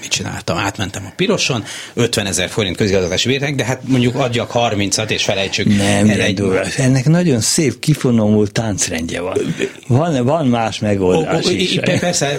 mit 0.00 0.10
csináltam, 0.10 0.56
átmentem 0.56 1.04
a 1.06 1.12
piroson, 1.16 1.64
50 1.94 2.26
ezer 2.26 2.48
forint 2.48 2.76
közigazgatási 2.76 3.28
bérek, 3.28 3.54
de 3.54 3.64
hát 3.64 3.80
mondjuk 3.86 4.14
adjak 4.14 4.50
30-at, 4.54 5.10
és 5.10 5.24
felejtsük 5.24 5.66
Nem, 5.66 6.08
el 6.08 6.20
egy... 6.20 6.42
ennek 6.76 7.08
nagyon 7.08 7.40
szép, 7.40 7.78
kifonomult 7.78 8.52
táncrendje 8.52 9.20
van. 9.20 9.38
Van, 9.86 10.24
van 10.24 10.46
más 10.46 10.78
megoldás 10.78 11.46
o, 11.46 11.48
o, 11.48 11.52
is. 11.52 11.78
Persze, 11.80 12.38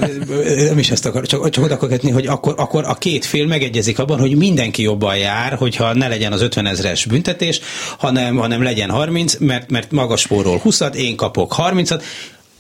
nem 0.67 0.77
is 0.77 0.91
ezt 0.91 1.05
akar, 1.05 1.25
csak, 1.25 1.49
csak 1.49 1.63
oda 1.63 1.73
akarni, 1.73 2.11
hogy 2.11 2.27
akkor, 2.27 2.53
akkor 2.57 2.83
a 2.87 2.93
két 2.93 3.25
fél 3.25 3.45
megegyezik 3.45 3.99
abban, 3.99 4.19
hogy 4.19 4.35
mindenki 4.35 4.81
jobban 4.81 5.17
jár, 5.17 5.53
hogyha 5.53 5.93
ne 5.93 6.07
legyen 6.07 6.31
az 6.31 6.41
50 6.41 6.65
ezeres 6.65 7.05
büntetés, 7.05 7.59
hanem, 7.97 8.35
hanem 8.35 8.63
legyen 8.63 8.89
30, 8.89 9.35
mert, 9.39 9.71
mert 9.71 9.91
magas 9.91 10.21
spórol 10.21 10.61
20-at, 10.63 10.93
én 10.93 11.15
kapok 11.15 11.55
30-at, 11.57 12.01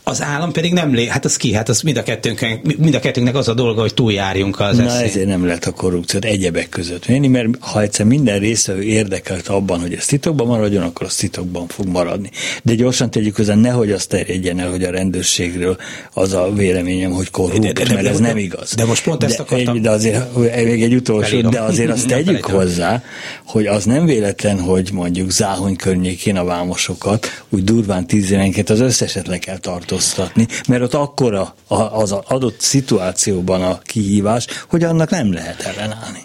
az 0.03 0.21
állam 0.21 0.51
pedig 0.51 0.73
nem 0.73 0.93
lé, 0.93 1.07
hát 1.07 1.25
az 1.25 1.37
ki, 1.37 1.53
hát 1.53 1.69
az 1.69 1.81
mind 1.81 1.97
a, 1.97 2.03
kettőnknek, 2.03 2.77
mind 2.77 2.95
a 2.95 2.99
kettőnknek 2.99 3.35
az 3.35 3.47
a 3.47 3.53
dolga, 3.53 3.81
hogy 3.81 3.93
túljárjunk 3.93 4.59
az 4.59 4.77
Na 4.77 4.83
eszén. 4.83 5.05
ezért 5.05 5.27
nem 5.27 5.45
lehet 5.45 5.65
a 5.65 5.71
korrupciót 5.71 6.25
egyebek 6.25 6.69
között 6.69 7.05
venni, 7.05 7.27
mert 7.27 7.47
ha 7.59 7.81
egyszer 7.81 8.05
minden 8.05 8.39
résztvevő 8.39 8.81
érdekelt 8.81 9.47
abban, 9.47 9.79
hogy 9.79 9.93
ez 9.93 10.05
titokban 10.05 10.47
maradjon, 10.47 10.83
akkor 10.83 11.05
az 11.05 11.15
titokban 11.15 11.67
fog 11.67 11.87
maradni. 11.87 12.29
De 12.63 12.75
gyorsan 12.75 13.11
tegyük 13.11 13.35
hozzá, 13.35 13.55
nehogy 13.55 13.91
azt 13.91 14.09
terjedjen 14.09 14.59
el, 14.59 14.69
hogy 14.69 14.83
a 14.83 14.91
rendőrségről 14.91 15.77
az 16.13 16.33
a 16.33 16.53
véleményem, 16.53 17.11
hogy 17.11 17.31
korrupt, 17.31 17.61
de, 17.61 17.71
de, 17.71 17.83
de, 17.83 17.93
mert 17.93 18.07
ez 18.07 18.19
de, 18.19 18.27
nem 18.27 18.37
igaz. 18.37 18.73
De 18.75 18.85
most 18.85 19.03
pont 19.03 19.19
de, 19.19 19.25
ezt 19.25 19.39
akartam. 19.39 19.81
De 19.81 19.89
azért 19.89 20.35
még 20.65 20.83
egy 20.83 20.93
utolsó, 20.93 21.29
Felírom. 21.29 21.51
de 21.51 21.59
azért 21.59 21.91
azt 21.91 22.07
tegyük 22.07 22.45
hozzá, 22.45 23.03
hogy 23.45 23.65
az 23.65 23.83
nem 23.85 24.05
véletlen, 24.05 24.59
hogy 24.59 24.89
mondjuk 24.93 25.29
Záhony 25.29 25.75
környékén 25.75 26.37
a 26.37 26.43
vámosokat 26.43 27.43
úgy 27.49 27.63
durván 27.63 28.07
tíz 28.07 28.35
az 28.65 28.79
összeset 28.79 29.27
le 29.27 29.37
kell 29.37 29.57
tartani 29.57 29.91
változtatni, 29.93 30.47
mert 30.67 30.81
ott 30.81 30.93
akkora 30.93 31.55
az 31.91 32.11
adott 32.11 32.59
szituációban 32.59 33.61
a 33.61 33.79
kihívás, 33.83 34.45
hogy 34.69 34.83
annak 34.83 35.09
nem 35.09 35.33
lehet 35.33 35.61
ellenállni. 35.61 36.21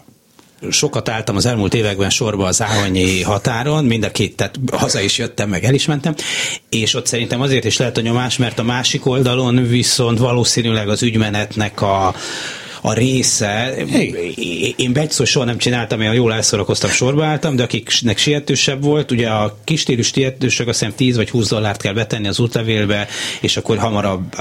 Sokat 0.70 1.08
álltam 1.08 1.36
az 1.36 1.46
elmúlt 1.46 1.74
években 1.74 2.10
sorba 2.10 2.46
az 2.46 2.62
Áhonyi 2.62 3.22
határon, 3.22 3.84
mind 3.84 4.04
a 4.04 4.10
két, 4.10 4.36
tehát 4.36 4.54
haza 4.72 5.00
is 5.00 5.18
jöttem, 5.18 5.48
meg 5.48 5.64
el 5.64 5.74
is 5.74 5.86
mentem, 5.86 6.14
és 6.68 6.94
ott 6.94 7.06
szerintem 7.06 7.40
azért 7.40 7.64
is 7.64 7.76
lehet 7.76 7.96
a 7.96 8.00
nyomás, 8.00 8.36
mert 8.36 8.58
a 8.58 8.62
másik 8.62 9.06
oldalon 9.06 9.66
viszont 9.66 10.18
valószínűleg 10.18 10.88
az 10.88 11.02
ügymenetnek 11.02 11.82
a, 11.82 12.14
a 12.80 12.92
része, 12.92 13.74
én 14.76 14.92
Begyszó 14.92 15.24
soha 15.24 15.44
nem 15.44 15.58
csináltam, 15.58 16.00
én 16.00 16.12
jól 16.12 16.32
elszorakoztam, 16.32 16.90
sorba 16.90 17.24
álltam, 17.24 17.56
de 17.56 17.62
akiknek 17.62 18.18
sietősebb 18.18 18.82
volt, 18.82 19.10
ugye 19.10 19.28
a 19.28 19.58
kistérű 19.64 20.02
sietősök 20.02 20.68
azt 20.68 20.78
hiszem 20.78 20.94
10 20.94 21.16
vagy 21.16 21.30
20 21.30 21.48
dollárt 21.48 21.82
kell 21.82 21.92
betenni 21.92 22.28
az 22.28 22.38
útlevélbe, 22.38 23.08
és 23.40 23.56
akkor 23.56 23.78
hamarabb, 23.78 24.34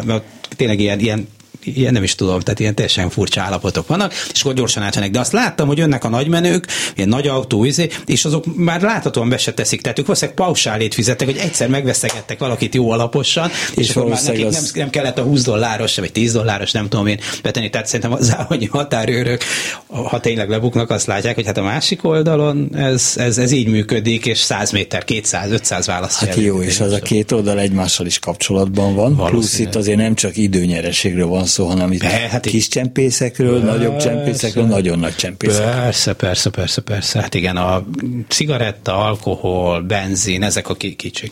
tényleg 0.56 0.80
ilyen, 0.80 1.00
ilyen 1.00 1.28
ilyen 1.64 1.94
nem 1.94 2.04
is 2.04 2.16
tudom, 2.16 2.40
tehát 2.40 2.60
ilyen 2.60 2.76
teljesen 2.76 3.10
furcsa 3.10 3.42
állapotok 3.42 3.88
vannak, 3.88 4.14
és 4.34 4.42
akkor 4.42 4.54
gyorsan 4.54 4.84
átvenek. 4.84 5.12
De 5.12 5.20
azt 5.20 5.32
láttam, 5.32 5.68
hogy 5.68 5.78
jönnek 5.78 6.04
a 6.04 6.10
nagymenők, 6.10 6.68
ilyen 6.96 7.10
nagy 7.10 7.28
autó, 7.28 7.64
izé, 7.64 7.90
és 8.06 8.26
azok 8.26 8.56
már 8.56 8.82
láthatóan 8.82 9.30
be 9.30 9.38
se 9.38 9.54
teszik. 9.54 9.82
Tehát 9.82 10.00
ők 10.00 10.06
valószínűleg 10.06 10.40
pausálét 10.40 10.94
fizettek, 10.94 11.28
hogy 11.28 11.38
egyszer 11.38 11.70
megvesztegettek 11.70 12.40
valakit 12.40 12.76
jó 12.76 12.92
alaposan, 12.92 13.50
és, 13.50 13.78
és 13.78 13.90
akkor 13.90 14.10
már 14.10 14.24
nekik 14.24 14.46
az... 14.46 14.54
nem, 14.54 14.64
nem, 14.74 14.90
kellett 14.90 15.18
a 15.18 15.24
20 15.24 15.44
dolláros, 15.44 15.98
vagy 15.98 16.12
10 16.12 16.34
dolláros, 16.34 16.72
nem 16.72 16.90
tudom 16.90 17.08
én 17.08 17.20
betenni. 17.44 17.70
Tehát 17.70 17.88
szerintem 17.88 18.14
az 18.14 18.36
állami 18.36 18.66
határőrök, 18.66 19.42
ha 19.88 20.20
tényleg 20.20 20.50
lebuknak, 20.50 20.90
azt 20.90 21.08
látják, 21.08 21.36
hogy 21.36 21.46
hát 21.46 21.58
a 21.58 21.64
másik 21.64 22.04
oldalon 22.04 22.70
ez, 22.76 23.14
ez, 23.16 23.38
ez 23.38 23.52
így 23.52 23.68
működik, 23.68 24.26
és 24.26 24.40
100 24.40 24.72
méter, 24.72 25.04
200, 25.04 25.52
500 25.52 25.86
választja. 25.86 26.28
Hát 26.28 26.36
jó, 26.36 26.62
és 26.62 26.80
az 26.80 26.92
a 26.92 27.00
két 27.00 27.32
oldal 27.32 27.60
egymással 27.60 28.06
is 28.06 28.20
kapcsolatban 28.20 28.96
van, 28.96 29.16
plusz 29.16 29.60
itt 29.60 29.76
azért 29.76 29.98
nem 29.98 30.16
csak 30.16 30.38
időnyereségről 30.38 31.28
van 31.28 31.46
szó, 31.46 31.57
hanem 31.66 31.92
itt 31.92 32.02
Be, 32.02 32.08
hát 32.08 32.46
kis 32.46 32.68
csempészekről, 32.68 33.60
persze, 33.62 33.78
nagyobb 33.78 33.98
csempészekről, 33.98 34.66
nagyon 34.66 35.00
nagy 35.00 35.16
csempészekről. 35.16 35.72
Persze, 35.72 36.14
persze, 36.14 36.50
persze, 36.50 36.82
persze. 36.82 37.22
Hát 37.22 37.34
igen, 37.34 37.58
a 37.58 37.86
cigaretta, 38.28 39.06
alkohol, 39.06 39.82
benzin, 39.82 40.44
ezek 40.44 40.70
a 40.70 40.76
kicsik. 40.76 41.32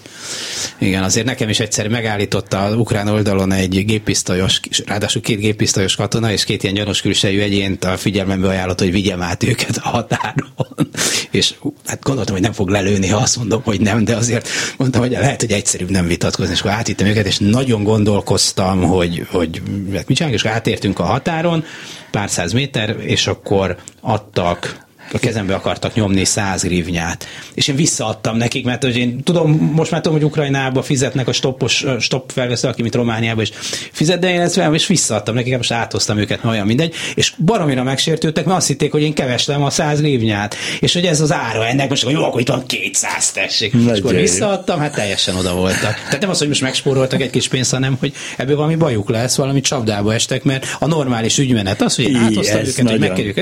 Igen, 0.80 1.04
azért 1.04 1.26
nekem 1.26 1.50
is 1.50 1.60
egyszer 1.60 1.88
megállította 1.88 2.64
az 2.64 2.76
ukrán 2.76 3.08
oldalon 3.08 3.52
egy 3.52 3.86
géppisztolyos, 3.86 4.60
ráadásul 4.86 5.22
két 5.22 5.40
géppisztolyos 5.40 5.96
katona, 5.96 6.32
és 6.32 6.44
két 6.44 6.64
ilyen 6.64 6.76
gyanús 6.76 7.02
külsejű 7.02 7.40
egyént 7.40 7.84
a 7.84 7.98
figyelmembe 7.98 8.48
ajánlott, 8.48 8.80
hogy 8.80 8.92
vigyem 8.92 9.22
át 9.22 9.44
őket 9.44 9.78
a 9.78 9.90
határon. 9.90 10.54
és 11.32 11.54
hát 11.86 12.04
gondoltam, 12.04 12.34
hogy 12.34 12.44
nem 12.44 12.54
fog 12.54 12.70
lelőni, 12.70 13.08
ha 13.08 13.18
azt 13.18 13.38
mondom, 13.38 13.62
hogy 13.64 13.82
nem, 13.82 14.04
de 14.04 14.16
azért 14.16 14.48
mondtam, 14.78 15.02
hogy 15.02 15.12
lehet, 15.12 15.42
hogy 15.42 15.52
egyszerűbb 15.52 15.90
nem 15.90 16.08
vitatkozni, 16.08 16.54
és 16.54 16.60
akkor 16.60 16.72
átítem 16.72 17.08
őket, 17.08 17.26
és 17.26 17.38
nagyon 17.38 17.84
gondolkoztam, 17.84 18.82
hogy, 18.82 19.26
hogy 19.32 19.62
mit 20.08 20.18
csinálják, 20.18 20.42
és 20.44 20.50
átértünk 20.50 21.00
a 21.00 21.04
határon, 21.04 21.64
pár 22.12 22.30
száz 22.30 22.54
méter, 22.54 22.96
és 23.00 23.28
akkor 23.28 23.76
adtak 24.02 24.85
a 25.14 25.20
kezembe 25.20 25.56
akartak 25.56 25.94
nyomni 25.94 26.26
száz 26.26 26.62
grivnyát. 26.62 27.28
És 27.54 27.68
én 27.68 27.76
visszaadtam 27.76 28.38
nekik, 28.38 28.66
mert 28.66 28.84
hogy 28.84 28.98
én 28.98 29.24
tudom, 29.24 29.72
most 29.76 29.92
már 29.92 30.02
tudom, 30.02 30.18
hogy 30.18 30.28
Ukrajnába 30.28 30.82
fizetnek 30.82 31.28
a 31.28 31.34
stoppos, 31.34 31.86
stop 32.00 32.32
felvesző, 32.32 32.68
aki 32.68 32.82
mint 32.82 32.96
Romániába 32.96 33.42
is 33.42 33.52
fizet, 33.92 34.20
de 34.20 34.34
én 34.34 34.42
ezt 34.42 34.62
és 34.74 34.88
visszaadtam 34.88 35.36
nekik, 35.36 35.58
most 35.58 35.72
áthoztam 35.72 36.18
őket, 36.18 36.44
mert 36.44 36.56
olyan 36.56 36.68
mindegy, 36.68 36.94
és 37.16 37.34
baromira 37.46 37.84
megsértődtek, 37.84 38.46
mert 38.46 38.58
azt 38.58 38.68
hitték, 38.68 38.92
hogy 38.92 39.02
én 39.02 39.14
keveslem 39.14 39.64
a 39.64 39.70
száz 39.70 40.00
grivnyát, 40.00 40.56
és 40.80 40.94
hogy 40.94 41.06
ez 41.06 41.22
az 41.22 41.32
ára 41.32 41.66
ennek, 41.66 41.90
most 41.90 42.10
jó, 42.10 42.24
akkor 42.24 42.42
itt 42.42 42.48
van 42.48 42.66
200 42.66 43.32
tessék. 43.32 43.74
Nagy 43.74 43.96
és 43.96 44.00
akkor 44.00 44.14
visszaadtam, 44.14 44.80
hát 44.80 44.94
teljesen 44.94 45.36
oda 45.36 45.54
voltak. 45.54 45.94
Tehát 45.94 46.22
nem 46.22 46.30
az, 46.30 46.38
hogy 46.38 46.48
most 46.48 46.62
megspóroltak 46.62 47.22
egy 47.22 47.30
kis 47.30 47.48
pénzt, 47.48 47.72
hanem 47.72 47.98
hogy 48.00 48.14
ebből 48.38 48.56
valami 48.56 48.76
bajuk 48.76 49.10
lesz, 49.10 49.36
valami 49.36 49.62
csapdába 49.62 50.14
estek, 50.14 50.44
mert 50.44 50.76
a 50.80 50.88
normális 50.88 51.38
ügymenet 51.38 51.82
az, 51.82 51.96
hogy 51.96 52.06
én 52.06 52.16
áthoztam 52.16 52.60
őket, 52.66 52.90
hogy 52.90 53.00
megkerüljük, 53.00 53.38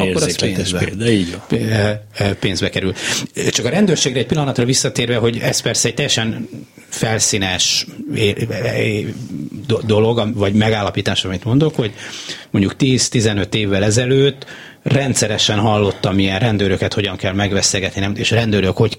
akkor 0.00 0.22
az 0.22 0.36
pénzbe. 0.36 0.78
Példa, 0.78 1.03
így 1.12 1.36
van. 1.48 1.58
pénzbe 2.40 2.70
kerül. 2.70 2.94
Csak 3.50 3.64
a 3.64 3.68
rendőrségre 3.68 4.18
egy 4.18 4.26
pillanatra 4.26 4.64
visszatérve, 4.64 5.16
hogy 5.16 5.38
ez 5.38 5.60
persze 5.60 5.88
egy 5.88 5.94
teljesen 5.94 6.48
felszínes 6.88 7.86
dolog, 9.86 10.36
vagy 10.36 10.54
megállapítás, 10.54 11.24
amit 11.24 11.44
mondok, 11.44 11.74
hogy 11.74 11.92
mondjuk 12.50 12.74
10-15 12.78 13.54
évvel 13.54 13.84
ezelőtt 13.84 14.46
rendszeresen 14.82 15.58
hallottam 15.58 16.18
ilyen 16.18 16.38
rendőröket, 16.38 16.94
hogyan 16.94 17.16
kell 17.16 17.32
megveszegetni, 17.32 18.10
és 18.14 18.30
rendőrök 18.30 18.76
hogy 18.76 18.98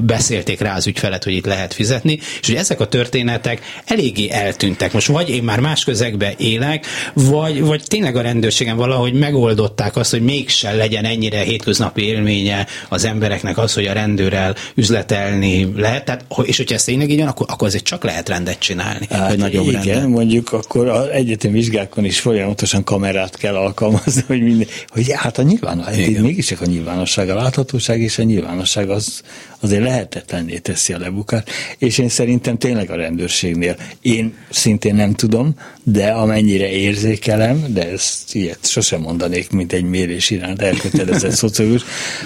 beszélték 0.00 0.60
rá 0.60 0.76
az 0.76 0.86
ügyfelet, 0.86 1.24
hogy 1.24 1.32
itt 1.32 1.46
lehet 1.46 1.74
fizetni, 1.74 2.18
és 2.40 2.46
hogy 2.46 2.56
ezek 2.56 2.80
a 2.80 2.88
történetek 2.88 3.60
eléggé 3.84 4.30
eltűntek. 4.30 4.92
Most 4.92 5.06
vagy 5.06 5.28
én 5.28 5.42
már 5.42 5.60
más 5.60 5.84
közegbe 5.84 6.34
élek, 6.36 6.86
vagy, 7.14 7.60
vagy 7.60 7.82
tényleg 7.86 8.16
a 8.16 8.20
rendőrségen 8.20 8.76
valahogy 8.76 9.12
megoldották 9.12 9.96
azt, 9.96 10.10
hogy 10.10 10.22
mégsem 10.22 10.76
legyen 10.76 11.04
ennyire 11.04 11.38
hétköznapi 11.38 12.02
élménye 12.02 12.66
az 12.88 13.04
embereknek 13.04 13.58
az, 13.58 13.74
hogy 13.74 13.86
a 13.86 13.92
rendőrrel 13.92 14.54
üzletelni 14.74 15.72
lehet. 15.76 16.04
Tehát, 16.04 16.24
és 16.42 16.56
hogyha 16.56 16.74
ez 16.74 16.84
tényleg 16.84 17.10
így 17.10 17.18
van, 17.18 17.28
akkor, 17.28 17.46
akkor 17.50 17.68
azért 17.68 17.84
csak 17.84 18.04
lehet 18.04 18.28
rendet 18.28 18.58
csinálni. 18.58 19.06
Hát 19.10 19.28
hogy 19.28 19.38
nagyobb 19.38 19.66
igen, 19.66 19.82
rendet. 19.82 20.08
mondjuk 20.08 20.52
akkor 20.52 20.88
az 20.88 21.08
egyetem 21.08 21.52
vizsgákon 21.52 22.04
is 22.04 22.20
folyamatosan 22.20 22.84
kamerát 22.84 23.36
kell 23.36 23.56
alkalmazni, 23.56 24.22
hogy, 24.26 24.42
minden, 24.42 24.68
hogy 24.88 25.12
hát 25.12 25.38
a 25.38 25.42
nyilvánosság, 25.42 26.20
mégiscsak 26.20 26.60
a 26.60 26.66
nyilvánosság, 26.66 27.30
a 27.30 27.34
láthatóság 27.34 28.00
és 28.00 28.18
a 28.18 28.22
nyilvánosság 28.22 28.90
az, 28.90 29.22
azért 29.60 29.82
lehetetlenné 29.82 30.58
teszi 30.58 30.92
a 30.92 30.98
lebukást, 30.98 31.50
és 31.78 31.98
én 31.98 32.08
szerintem 32.08 32.58
tényleg 32.58 32.90
a 32.90 32.96
rendőrségnél, 32.96 33.76
én 34.00 34.34
szintén 34.50 34.94
nem 34.94 35.14
tudom, 35.14 35.54
de 35.82 36.08
amennyire 36.08 36.70
érzékelem, 36.70 37.64
de 37.68 37.90
ezt 37.90 38.34
ilyet 38.34 38.58
sosem 38.68 39.00
mondanék, 39.00 39.50
mint 39.50 39.72
egy 39.72 39.84
mérés 39.84 40.30
iránt 40.30 40.62
elkötelezett 40.62 41.34
szociológus, 41.44 41.82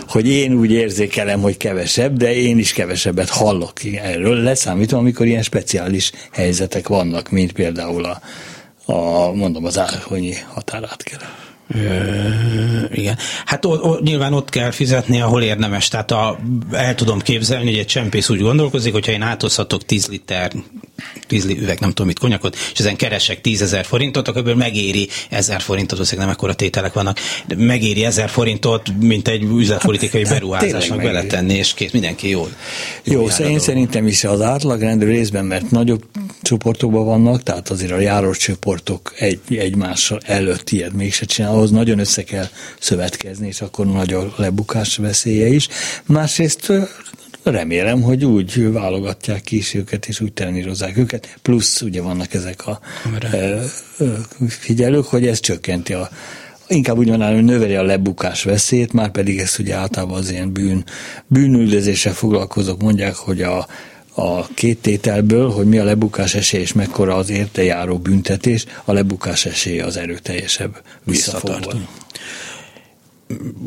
hogy 0.08 0.28
én 0.28 0.52
úgy 0.52 0.70
érzékelem, 0.70 1.40
hogy 1.40 1.56
kevesebb, 1.56 2.16
de 2.16 2.34
én 2.34 2.58
is 2.58 2.72
kevesebbet 2.72 3.28
hallok 3.28 3.72
erről, 4.02 4.36
leszámítva, 4.36 4.98
amikor 4.98 5.26
ilyen 5.26 5.42
speciális 5.42 6.12
helyzetek 6.32 6.88
vannak, 6.88 7.30
mint 7.30 7.52
például 7.52 8.04
a, 8.04 8.20
a 8.92 9.32
mondom, 9.32 9.64
az 9.64 9.78
Árhonyi 9.78 10.34
határátkelő. 10.48 11.41
Igen. 12.92 13.18
Hát 13.44 13.64
o, 13.64 13.70
o, 13.70 13.98
nyilván 14.00 14.32
ott 14.32 14.48
kell 14.48 14.70
fizetni, 14.70 15.20
ahol 15.20 15.42
érdemes. 15.42 15.88
Tehát 15.88 16.10
a, 16.10 16.38
el 16.72 16.94
tudom 16.94 17.20
képzelni, 17.20 17.70
hogy 17.70 17.78
egy 17.78 17.86
csempész 17.86 18.28
úgy 18.28 18.40
gondolkozik, 18.40 18.92
hogyha 18.92 19.12
én 19.12 19.22
átozhatok 19.22 19.84
10 19.84 20.08
liter 20.08 20.52
10 21.26 21.44
üveg, 21.44 21.80
nem 21.80 21.88
tudom 21.88 22.06
mit, 22.06 22.18
konyakot, 22.18 22.56
és 22.72 22.78
ezen 22.78 22.96
keresek 22.96 23.40
10 23.40 23.62
ezer 23.62 23.84
forintot, 23.84 24.28
akkor 24.28 24.40
ebből 24.40 24.54
megéri 24.54 25.08
1000 25.30 25.60
forintot, 25.60 25.90
valószínűleg 25.90 26.26
nem 26.26 26.36
ekkora 26.36 26.54
tételek 26.54 26.92
vannak, 26.92 27.18
de 27.46 27.54
megéri 27.56 28.04
1000 28.04 28.28
forintot, 28.28 28.92
mint 29.00 29.28
egy 29.28 29.42
üzletpolitikai 29.42 30.24
hát, 30.24 30.32
beruházásnak 30.32 30.98
hát 31.00 31.06
beletenni, 31.06 31.54
és 31.54 31.74
kész, 31.74 31.90
mindenki 31.90 32.28
jól. 32.28 32.48
Jó, 33.04 33.20
jó 33.20 33.28
szóval 33.28 33.52
én 33.52 33.58
szerintem 33.58 34.06
is 34.06 34.24
az 34.24 34.40
átlagrendű 34.40 35.06
részben, 35.06 35.44
mert 35.44 35.70
nagyobb 35.70 36.04
csoportokban 36.42 37.04
vannak, 37.04 37.42
tehát 37.42 37.70
azért 37.70 37.92
a 37.92 37.98
járós 37.98 38.38
csoportok 38.38 39.14
egy, 39.18 39.40
egymással 39.48 40.20
előtt 40.24 40.70
ilyet 40.70 40.92
mégse 40.92 41.24
csinál, 41.24 41.54
ahhoz 41.62 41.74
nagyon 41.74 41.98
össze 41.98 42.22
kell 42.22 42.46
szövetkezni, 42.78 43.46
és 43.46 43.60
akkor 43.60 43.86
nagy 43.86 44.12
a 44.12 44.32
lebukás 44.36 44.96
veszélye 44.96 45.46
is. 45.48 45.68
Másrészt 46.06 46.72
remélem, 47.42 48.02
hogy 48.02 48.24
úgy 48.24 48.72
válogatják 48.72 49.40
ki 49.40 49.56
is 49.56 49.74
őket, 49.74 50.06
és 50.06 50.20
úgy 50.20 50.32
trenírozzák 50.32 50.96
őket, 50.96 51.38
plusz 51.42 51.80
ugye 51.80 52.02
vannak 52.02 52.34
ezek 52.34 52.66
a 52.66 52.80
figyelők, 54.48 55.04
hogy 55.04 55.26
ez 55.26 55.40
csökkenti 55.40 55.92
a 55.92 56.10
inkább 56.68 56.98
úgy 56.98 57.08
mondanám, 57.08 57.34
hogy 57.34 57.44
növeli 57.44 57.74
a 57.74 57.82
lebukás 57.82 58.42
veszélyét, 58.42 58.92
már 58.92 59.10
pedig 59.10 59.38
ezt 59.38 59.58
ugye 59.58 59.74
általában 59.74 60.18
az 60.18 60.30
ilyen 60.30 60.52
bűn, 60.52 60.84
bűnüldözéssel 61.26 62.12
foglalkozók 62.12 62.82
mondják, 62.82 63.14
hogy 63.14 63.42
a, 63.42 63.66
a 64.14 64.46
két 64.54 64.78
tételből, 64.78 65.50
hogy 65.50 65.66
mi 65.66 65.78
a 65.78 65.84
lebukás 65.84 66.34
esély 66.34 66.60
és 66.60 66.72
mekkora 66.72 67.14
az 67.14 67.30
érte 67.30 67.62
járó 67.62 67.98
büntetés, 67.98 68.64
a 68.84 68.92
lebukás 68.92 69.46
esély 69.46 69.80
az 69.80 69.96
erőteljesebb 69.96 70.82
visszafogva 71.04 71.72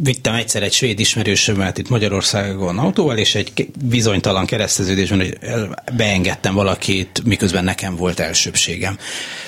vittem 0.04 0.34
egyszer 0.34 0.64
egy 0.64 0.74
svéd 0.74 1.00
ismerősömet 1.00 1.78
itt 1.78 1.90
Magyarországon 1.90 2.78
autóval, 2.78 3.18
és 3.18 3.36
egy 3.36 3.68
bizonytalan 3.86 4.46
kereszteződésben 4.46 5.20
hogy 5.20 5.38
beengedtem 5.96 6.54
valakit, 6.54 7.22
miközben 7.26 7.64
nekem 7.64 7.96
volt 7.96 8.20
elsőbségem 8.20 8.98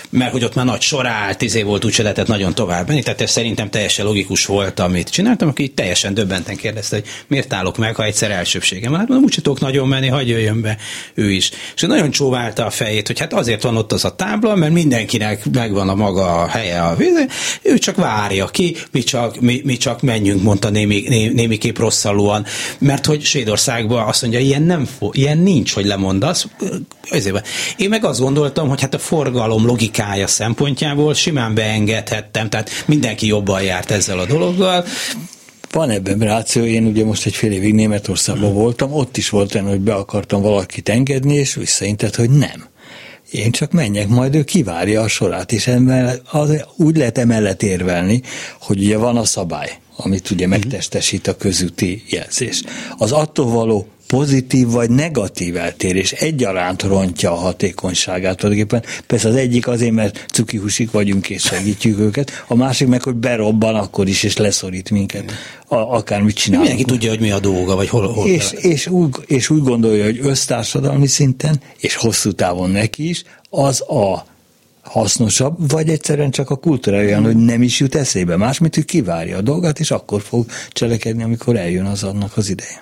mert 0.10 0.32
hogy 0.32 0.44
ott 0.44 0.56
már 0.56 0.66
nagy 0.66 0.82
sor 0.82 1.08
állt, 1.08 1.38
tíz 1.38 1.56
év 1.56 1.66
volt, 1.66 1.86
úgyse 1.86 2.04
lehetett 2.04 2.28
nagyon 2.28 2.56
tovább 2.56 2.88
menni, 2.88 3.04
tehát 3.04 3.22
ez 3.22 3.32
szerintem 3.32 3.70
teljesen 3.70 4.06
logikus 4.06 4.46
volt, 4.46 4.80
amit 4.80 5.10
csináltam, 5.10 5.48
aki 5.48 5.68
teljesen 5.68 6.14
döbbenten 6.14 6.56
kérdezte, 6.56 6.96
hogy 6.96 7.06
miért 7.28 7.54
állok 7.54 7.78
meg, 7.78 7.96
ha 7.96 8.04
egyszer 8.04 8.32
elsőbségem. 8.32 8.94
Hát 8.94 9.08
mondom, 9.08 9.26
úgyse 9.26 9.42
tudok 9.42 9.60
nagyon 9.60 9.88
menni, 9.88 10.08
hagyj 10.08 10.32
jöjjön 10.32 10.62
be 10.62 10.78
ő 11.14 11.32
is. 11.32 11.52
És 11.76 11.82
nagyon 11.82 12.12
csóválta 12.12 12.66
a 12.66 12.70
fejét, 12.70 13.08
hogy 13.08 13.20
hát 13.20 13.34
azért 13.34 13.64
van 13.64 13.78
ott 13.78 13.92
az 13.92 14.06
a 14.06 14.16
tábla, 14.16 14.56
mert 14.56 14.74
mindenkinek 14.74 15.46
megvan 15.52 15.90
a 15.90 15.96
maga 15.96 16.48
helye 16.48 16.82
a 16.82 16.96
víz, 16.96 17.26
ő 17.62 17.78
csak 17.78 17.96
várja 17.96 18.46
ki, 18.46 18.76
mi 18.92 19.04
csak, 19.04 19.40
mi, 19.40 19.62
mi 19.64 19.78
csak 19.78 20.02
menjünk, 20.08 20.42
mondta 20.44 20.70
némi, 20.70 21.04
némi, 21.08 21.34
némiképp 21.34 21.78
rosszalúan, 21.78 22.46
mert 22.78 23.06
hogy 23.06 23.24
Svédországban 23.24 24.08
azt 24.08 24.22
mondja, 24.22 24.40
ilyen, 24.40 24.64
nem 24.64 24.86
fo- 24.98 25.16
ilyen 25.16 25.38
nincs, 25.38 25.74
hogy 25.74 25.86
lemondasz. 25.86 26.48
Én 27.78 27.90
meg 27.90 28.06
azt 28.06 28.20
gondoltam, 28.20 28.70
hogy 28.70 28.82
hát 28.82 28.94
a 28.94 29.00
forgalom 29.00 29.66
logik 29.66 29.96
etikája 29.98 30.28
szempontjából 30.28 31.14
simán 31.14 31.54
beengedhettem, 31.54 32.50
tehát 32.50 32.70
mindenki 32.86 33.28
jobban 33.28 33.62
járt 33.62 33.92
ezzel 33.92 34.20
a 34.20 34.26
dologgal, 34.26 34.86
van 35.72 35.90
ebben 35.90 36.20
ráció, 36.20 36.64
én 36.64 36.86
ugye 36.86 37.06
most 37.06 37.26
egy 37.26 37.36
fél 37.36 37.52
évig 37.52 37.74
Németországban 37.74 38.54
voltam, 38.54 38.94
ott 38.94 39.18
is 39.18 39.30
volt 39.30 39.56
olyan, 39.56 39.68
hogy 39.68 39.80
be 39.80 39.94
akartam 39.94 40.42
valakit 40.42 40.90
engedni, 40.90 41.34
és 41.34 41.54
visszaintett, 41.54 42.16
hogy 42.16 42.30
nem. 42.30 42.66
Én 43.32 43.52
csak 43.52 43.72
menjek, 43.72 44.08
majd 44.08 44.36
ő 44.36 44.44
kivárja 44.44 45.02
a 45.02 45.08
sorát, 45.08 45.52
és 45.52 45.72
az, 46.32 46.66
úgy 46.76 46.98
lehet 46.98 47.18
emellett 47.18 47.64
érvelni, 47.64 48.22
hogy 48.60 48.78
ugye 48.80 48.98
van 48.98 49.18
a 49.18 49.26
szabály, 49.26 49.78
amit 49.98 50.30
ugye 50.32 50.48
megtestesít 50.48 51.28
a 51.28 51.38
közúti 51.38 52.04
jelzés. 52.10 52.64
Az 52.98 53.12
attól 53.12 53.46
való 53.46 53.88
pozitív 54.08 54.68
vagy 54.68 54.90
negatív 54.90 55.58
eltérés 55.58 56.12
egyaránt 56.12 56.84
rontja 56.84 57.32
a 57.32 57.36
hatékonyságát 57.36 58.38
tulajdonképpen. 58.38 58.84
Persze 59.08 59.28
az 59.28 59.36
egyik 59.36 59.68
azért, 59.68 59.92
mert 59.92 60.26
cukihusik 60.34 60.92
vagyunk 60.92 61.30
és 61.30 61.42
segítjük 61.42 62.00
őket, 62.00 62.44
a 62.48 62.56
másik 62.56 62.88
meg, 62.88 63.04
hogy 63.04 63.16
berobban 63.16 63.76
akkor 63.76 64.08
is, 64.08 64.24
és 64.24 64.38
leszorít 64.38 64.90
minket, 64.90 65.32
a, 65.68 65.76
akármit 65.76 66.36
csinálunk. 66.36 66.68
Mindenki 66.68 66.92
tudja, 66.92 67.10
hogy 67.10 67.20
mi 67.20 67.32
a 67.32 67.40
dolga, 67.40 67.76
vagy 67.76 67.90
hol, 67.90 68.14
hol 68.14 68.28
és, 68.28 68.52
és, 68.52 68.88
úgy, 68.88 69.16
és 69.26 69.50
úgy 69.50 69.64
gondolja, 69.64 70.04
hogy 70.04 70.20
össztársadalmi 70.22 71.08
szinten, 71.08 71.62
és 71.78 71.96
hosszú 71.96 72.32
távon 72.32 72.70
neki 72.70 73.10
is, 73.10 73.24
az 73.50 73.82
a 73.82 74.26
hasznosabb, 74.88 75.72
vagy 75.72 75.90
egyszerűen 75.90 76.32
csak 76.32 76.50
a 76.50 76.56
kultúra 76.56 76.98
olyan, 76.98 77.24
hogy 77.24 77.36
nem 77.36 77.62
is 77.62 77.80
jut 77.80 77.96
eszébe. 77.96 78.38
Más, 78.38 78.60
mint 78.60 78.76
hogy 78.76 78.86
kivárja 78.86 79.38
a 79.38 79.42
dolgot, 79.42 79.80
és 79.80 79.92
akkor 79.92 80.22
fog 80.22 80.46
cselekedni, 80.70 81.24
amikor 81.24 81.56
eljön 81.56 81.86
az 81.86 82.04
annak 82.04 82.38
az 82.38 82.50
ideje. 82.50 82.82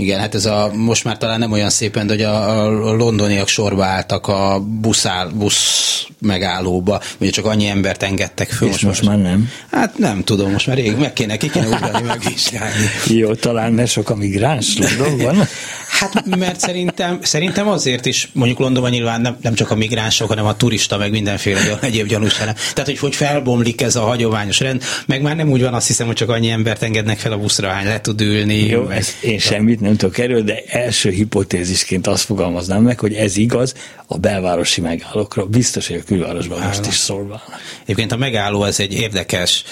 Igen, 0.00 0.18
hát 0.18 0.34
ez 0.34 0.46
a, 0.46 0.70
most 0.74 1.04
már 1.04 1.18
talán 1.18 1.38
nem 1.38 1.52
olyan 1.52 1.70
szépen, 1.70 2.06
de 2.06 2.12
hogy 2.12 2.22
a, 2.22 2.64
a 2.64 2.94
londoniak 2.94 3.48
sorba 3.48 3.84
álltak 3.84 4.26
a 4.26 4.60
buszál, 4.80 5.28
busz 5.28 6.06
megállóba, 6.20 7.00
ugye 7.20 7.30
csak 7.30 7.44
annyi 7.44 7.66
embert 7.66 8.02
engedtek 8.02 8.50
föl. 8.50 8.68
És 8.68 8.72
most, 8.72 8.84
most 8.84 9.02
már 9.02 9.18
nem? 9.18 9.50
Hát 9.70 9.98
nem 9.98 10.24
tudom, 10.24 10.50
most 10.50 10.66
már 10.66 10.76
rég 10.76 10.96
meg 10.96 11.12
kéne, 11.12 11.36
ki 11.36 11.50
kéne 11.50 11.66
ugrani, 11.66 12.06
megvizsgálni. 12.06 12.86
Jó, 13.06 13.34
talán 13.34 13.72
mert 13.72 13.90
sok 13.90 14.10
a 14.10 14.14
migráns 14.14 14.78
Londonban. 14.78 15.48
Hát 15.88 16.36
mert 16.36 16.60
szerintem, 16.60 17.18
szerintem 17.22 17.68
azért 17.68 18.06
is, 18.06 18.28
mondjuk 18.32 18.58
Londonban 18.58 18.90
nyilván 18.90 19.20
nem, 19.20 19.36
nem 19.40 19.54
csak 19.54 19.70
a 19.70 19.74
migránsok, 19.74 20.28
hanem 20.28 20.46
a 20.46 20.56
turista, 20.56 20.96
meg 20.96 21.10
mindenféle 21.10 21.78
egyéb 21.80 22.06
gyanús 22.06 22.38
hanem. 22.38 22.54
Tehát, 22.54 22.90
hogy, 22.90 22.98
hogy 22.98 23.16
felbomlik 23.16 23.80
ez 23.80 23.96
a 23.96 24.00
hagyományos 24.00 24.60
rend, 24.60 24.82
meg 25.06 25.22
már 25.22 25.36
nem 25.36 25.50
úgy 25.50 25.62
van, 25.62 25.74
azt 25.74 25.86
hiszem, 25.86 26.06
hogy 26.06 26.16
csak 26.16 26.28
annyi 26.28 26.50
embert 26.50 26.82
engednek 26.82 27.18
fel 27.18 27.32
a 27.32 27.38
buszra, 27.38 27.68
hány 27.68 27.86
le 27.86 28.00
tud 28.00 28.20
ülni. 28.20 28.66
Jó, 28.66 28.82
meg, 28.82 29.04
én 29.20 29.38
semmit 29.38 29.80
nem 29.80 29.87
tudok 29.96 30.18
erről, 30.18 30.42
de 30.42 30.62
első 30.66 31.10
hipotézisként 31.10 32.06
azt 32.06 32.24
fogalmaznám 32.24 32.82
meg, 32.82 33.00
hogy 33.00 33.14
ez 33.14 33.36
igaz 33.36 33.74
a 34.06 34.18
belvárosi 34.18 34.80
megállókra. 34.80 35.46
Biztos, 35.46 35.86
hogy 35.86 35.96
a 35.96 36.02
külvárosban 36.02 36.60
most 36.60 36.86
is 36.86 36.94
szólválnak. 36.94 37.60
Egyébként 37.82 38.12
a 38.12 38.16
megálló 38.16 38.64
ez 38.64 38.80
egy 38.80 38.92
érdekes 38.92 39.64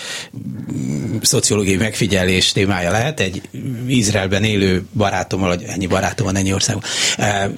szociológiai 1.22 1.76
megfigyelés 1.76 2.52
témája 2.52 2.90
lehet. 2.90 3.20
Egy 3.20 3.42
Izraelben 3.86 4.44
élő 4.44 4.84
barátommal, 4.92 5.48
vagy 5.48 5.62
ennyi 5.62 5.86
barátom 5.86 6.26
van 6.26 6.36
ennyi 6.36 6.52
országban, 6.52 6.84
eh, 7.16 7.48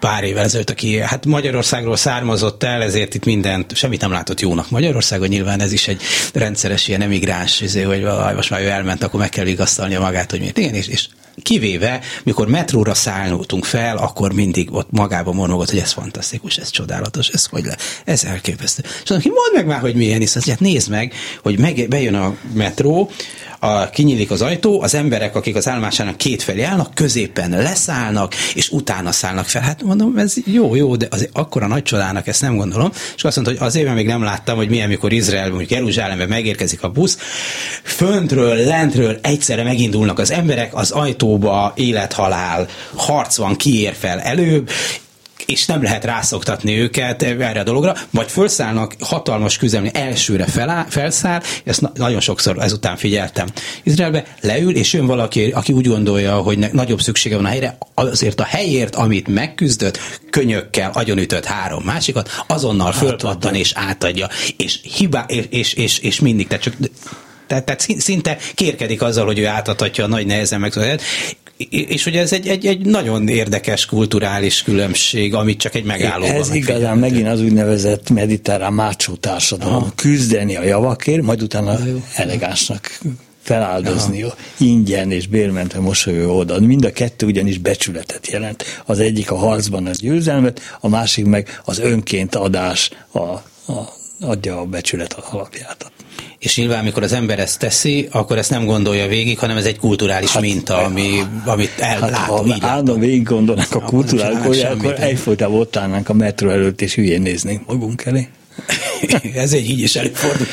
pár 0.00 0.24
évvel 0.24 0.44
ezelőtt, 0.44 0.70
aki 0.70 0.98
hát 0.98 1.26
Magyarországról 1.26 1.96
származott 1.96 2.62
el, 2.62 2.82
ezért 2.82 3.14
itt 3.14 3.24
mindent, 3.24 3.74
semmit 3.74 4.00
nem 4.00 4.10
látott 4.10 4.40
jónak 4.40 4.70
Magyarországon, 4.70 5.28
nyilván 5.28 5.60
ez 5.60 5.72
is 5.72 5.88
egy 5.88 6.02
rendszeres 6.32 6.88
ilyen 6.88 7.00
emigráns, 7.00 7.60
izé, 7.60 7.82
hogy 7.82 8.02
most 8.34 8.50
már 8.50 8.60
ő 8.60 8.68
elment, 8.68 9.02
akkor 9.02 9.20
meg 9.20 9.28
kell 9.28 9.44
vigasztalnia 9.44 10.00
magát, 10.00 10.30
hogy 10.30 10.40
miért. 10.40 10.58
Igen, 10.58 10.74
és, 10.74 10.86
és 10.86 11.08
Kivéve, 11.42 12.00
mikor 12.22 12.48
metróra 12.48 12.94
szálltunk 12.94 13.64
fel, 13.64 13.96
akkor 13.96 14.32
mindig 14.32 14.72
ott 14.72 14.90
magában 14.90 15.34
mormogott, 15.34 15.70
hogy 15.70 15.78
ez 15.78 15.92
fantasztikus, 15.92 16.56
ez 16.56 16.70
csodálatos, 16.70 17.28
ez 17.28 17.46
hogy 17.46 17.64
le, 17.64 17.76
ez 18.04 18.24
elképesztő. 18.24 18.82
És 19.02 19.10
mondom, 19.10 19.32
mondd 19.32 19.54
meg 19.54 19.66
már, 19.66 19.80
hogy 19.80 19.94
milyen, 19.94 20.18
hisz 20.18 20.48
hát 20.48 20.60
nézd 20.60 20.90
meg, 20.90 21.12
hogy 21.42 21.58
meg, 21.58 21.86
bejön 21.88 22.14
a 22.14 22.36
metró, 22.54 23.10
a, 23.66 23.90
kinyílik 23.90 24.30
az 24.30 24.42
ajtó, 24.42 24.82
az 24.82 24.94
emberek, 24.94 25.36
akik 25.36 25.56
az 25.56 25.68
állomásának 25.68 26.16
két 26.16 26.42
felé 26.42 26.62
állnak, 26.62 26.94
középen 26.94 27.50
leszállnak, 27.50 28.34
és 28.54 28.68
utána 28.68 29.12
szállnak 29.12 29.44
fel. 29.44 29.62
Hát 29.62 29.82
mondom, 29.82 30.18
ez 30.18 30.34
jó, 30.44 30.74
jó, 30.74 30.96
de 30.96 31.06
az 31.10 31.28
akkora 31.32 31.66
nagy 31.66 31.82
csodának 31.82 32.26
ezt 32.26 32.42
nem 32.42 32.56
gondolom. 32.56 32.90
És 33.16 33.24
azt 33.24 33.36
mondta, 33.36 33.54
hogy 33.54 33.66
azért 33.66 33.94
még 33.94 34.06
nem 34.06 34.22
láttam, 34.22 34.56
hogy 34.56 34.68
milyen, 34.68 34.88
mikor 34.88 35.12
Izrael, 35.12 35.48
mondjuk 35.48 35.70
Jeruzsálembe 35.70 36.26
megérkezik 36.26 36.82
a 36.82 36.88
busz, 36.88 37.18
föntről, 37.82 38.56
lentről 38.56 39.18
egyszerre 39.22 39.62
megindulnak 39.62 40.18
az 40.18 40.30
emberek, 40.30 40.74
az 40.74 40.90
ajtóba 40.90 41.72
élethalál, 41.76 42.68
harc 42.94 43.36
van, 43.36 43.56
kiér 43.56 43.94
fel 43.94 44.20
előbb, 44.20 44.70
és 45.46 45.66
nem 45.66 45.82
lehet 45.82 46.04
rászoktatni 46.04 46.78
őket 46.78 47.22
erre 47.22 47.60
a 47.60 47.62
dologra, 47.62 47.94
vagy 48.10 48.30
felszállnak 48.30 48.94
hatalmas 49.00 49.56
küzdelmi, 49.56 49.90
elsőre 49.92 50.44
feláll, 50.44 50.86
felszáll, 50.88 51.42
ezt 51.64 51.80
na- 51.80 51.92
nagyon 51.94 52.20
sokszor 52.20 52.58
ezután 52.58 52.96
figyeltem. 52.96 53.46
Izraelbe 53.82 54.24
leül, 54.40 54.76
és 54.76 54.92
jön 54.92 55.06
valaki, 55.06 55.50
aki 55.50 55.72
úgy 55.72 55.86
gondolja, 55.86 56.36
hogy 56.36 56.58
nagyobb 56.72 57.00
szüksége 57.00 57.36
van 57.36 57.44
a 57.44 57.48
helyre, 57.48 57.78
azért 57.94 58.40
a 58.40 58.44
helyért, 58.44 58.96
amit 58.96 59.28
megküzdött, 59.28 59.98
könyökkel 60.30 60.90
agyonütött 60.94 61.44
három 61.44 61.82
másikat, 61.84 62.30
azonnal 62.46 62.92
fölpattan 62.92 63.54
és 63.54 63.72
átadja, 63.74 64.28
és 64.56 64.80
hibá, 64.96 65.24
és, 65.28 65.46
és, 65.50 65.72
és, 65.72 65.98
és 65.98 66.20
mindig, 66.20 66.46
tehát 66.46 66.62
csak 66.62 66.74
tehát, 67.46 67.64
tehát 67.64 67.80
szinte 67.98 68.38
kérkedik 68.54 69.02
azzal, 69.02 69.26
hogy 69.26 69.38
ő 69.38 69.46
átadhatja 69.46 70.04
a 70.04 70.06
nagy 70.06 70.26
nehezen 70.26 70.60
meg 70.60 70.72
és 71.70 72.06
ugye 72.06 72.20
ez 72.20 72.32
egy, 72.32 72.48
egy, 72.48 72.66
egy 72.66 72.86
nagyon 72.86 73.28
érdekes 73.28 73.86
kulturális 73.86 74.62
különbség, 74.62 75.34
amit 75.34 75.58
csak 75.58 75.74
egy 75.74 75.84
megállóban 75.84 76.34
Ez 76.34 76.54
igazán 76.54 76.98
megint 76.98 77.28
az 77.28 77.40
úgynevezett 77.40 78.10
mediterrán 78.10 78.72
mácsó 78.72 79.14
társadalom. 79.14 79.74
Aha. 79.74 79.92
Küzdeni 79.94 80.56
a 80.56 80.62
javakért, 80.62 81.22
majd 81.22 81.42
utána 81.42 81.78
elegánsnak 82.14 83.00
feláldozni 83.42 84.22
Aha. 84.22 84.34
ingyen 84.58 85.10
és 85.10 85.26
bérmentve 85.26 85.80
mosolyó 85.80 86.36
oldal. 86.36 86.60
Mind 86.60 86.84
a 86.84 86.92
kettő 86.92 87.26
ugyanis 87.26 87.58
becsületet 87.58 88.26
jelent. 88.26 88.64
Az 88.84 88.98
egyik 88.98 89.30
a 89.30 89.36
harcban 89.36 89.86
a 89.86 89.90
győzelmet, 89.92 90.60
a 90.80 90.88
másik 90.88 91.24
meg 91.24 91.60
az 91.64 91.78
önként 91.78 92.34
adás 92.34 92.90
a, 93.10 93.18
a, 93.18 93.42
adja 94.20 94.60
a 94.60 94.64
becsület 94.64 95.12
alapját. 95.12 95.92
És 96.46 96.56
nyilván, 96.56 96.78
amikor 96.78 97.02
az 97.02 97.12
ember 97.12 97.38
ezt 97.38 97.58
teszi, 97.58 98.08
akkor 98.10 98.38
ezt 98.38 98.50
nem 98.50 98.64
gondolja 98.64 99.06
végig, 99.06 99.38
hanem 99.38 99.56
ez 99.56 99.64
egy 99.64 99.78
kulturális 99.78 100.32
hát, 100.32 100.42
minta, 100.42 100.76
ami, 100.76 101.22
amit 101.44 101.78
ellátom. 101.78 102.14
Hát, 102.14 102.28
ha 102.28 102.46
így 102.46 102.62
állandóan 102.64 102.98
végig 102.98 103.22
gondolnak 103.22 103.74
a 103.74 103.80
kulturális, 103.80 104.62
akkor 104.62 104.94
egyfolytában 105.00 105.58
ott 105.58 105.76
állnánk 105.76 106.08
a 106.08 106.12
metró 106.12 106.48
előtt, 106.48 106.80
és 106.80 106.94
hülyén 106.94 107.22
néznénk 107.22 107.66
magunk 107.66 108.04
elé. 108.04 108.28
Ez 109.34 109.52
egy 109.52 109.70
így 109.70 109.80
is 109.80 109.96
előfordul. 109.96 110.46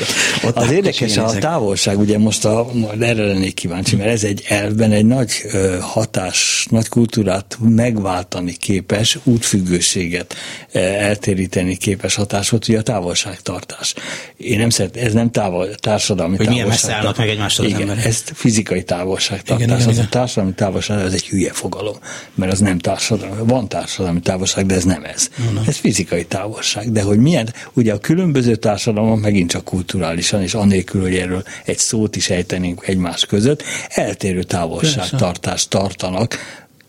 Ott 0.44 0.56
az 0.56 0.70
érdekes 0.70 1.16
a 1.16 1.38
távolság, 1.38 1.98
ugye 1.98 2.18
most 2.18 2.44
a, 2.44 2.70
erre 3.00 3.24
lennék 3.24 3.54
kíváncsi, 3.54 3.96
mert 3.96 4.10
ez 4.10 4.24
egy 4.24 4.44
elvben 4.48 4.92
egy 4.92 5.06
nagy 5.06 5.32
hatás, 5.80 6.66
nagy 6.70 6.88
kultúrát 6.88 7.56
megváltani 7.60 8.52
képes, 8.52 9.18
útfüggőséget 9.22 10.34
eltéríteni 10.72 11.76
képes 11.76 12.14
hatás 12.14 12.48
volt, 12.48 12.68
ugye 12.68 12.78
a 12.78 12.82
távolságtartás. 12.82 13.94
Én 14.36 14.58
nem 14.58 14.70
szeret, 14.70 14.96
ez 14.96 15.12
nem 15.12 15.30
távol, 15.30 15.74
társadalmi 15.74 16.36
Hogy 16.36 16.48
milyen 16.48 16.68
messze 16.68 16.92
állnak 16.92 17.16
meg 17.16 17.28
egymástól 17.28 17.66
Igen, 17.66 17.80
emberek. 17.80 18.04
ez 18.04 18.22
fizikai 18.34 18.82
távolságtartás. 18.82 19.56
Igen, 19.56 19.76
igen, 19.76 19.88
az 19.88 19.94
igen. 19.94 20.06
a 20.06 20.08
társadalmi 20.08 20.54
távolság, 20.54 21.00
ez 21.00 21.12
egy 21.12 21.26
hülye 21.26 21.52
fogalom, 21.52 21.96
mert 22.34 22.52
az 22.52 22.58
nem 22.58 22.78
társadalmi, 22.78 23.42
van 23.46 23.68
társadalmi 23.68 24.20
távolság, 24.20 24.66
de 24.66 24.74
ez 24.74 24.84
nem 24.84 25.04
ez. 25.04 25.30
No, 25.44 25.50
no. 25.50 25.60
Ez 25.66 25.76
fizikai 25.76 26.24
távolság, 26.24 26.92
de 26.92 27.02
hogy 27.02 27.18
milyen, 27.18 27.54
ugye 27.72 27.93
a 27.94 27.98
különböző 27.98 28.56
társadalmak 28.56 29.20
megint 29.20 29.50
csak 29.50 29.64
kulturálisan, 29.64 30.42
és 30.42 30.54
anélkül, 30.54 31.00
hogy 31.00 31.14
erről 31.14 31.42
egy 31.64 31.78
szót 31.78 32.16
is 32.16 32.30
ejtenénk 32.30 32.86
egymás 32.86 33.26
között, 33.26 33.62
eltérő 33.88 34.42
távolságtartást 34.42 35.70
tartanak, 35.70 36.36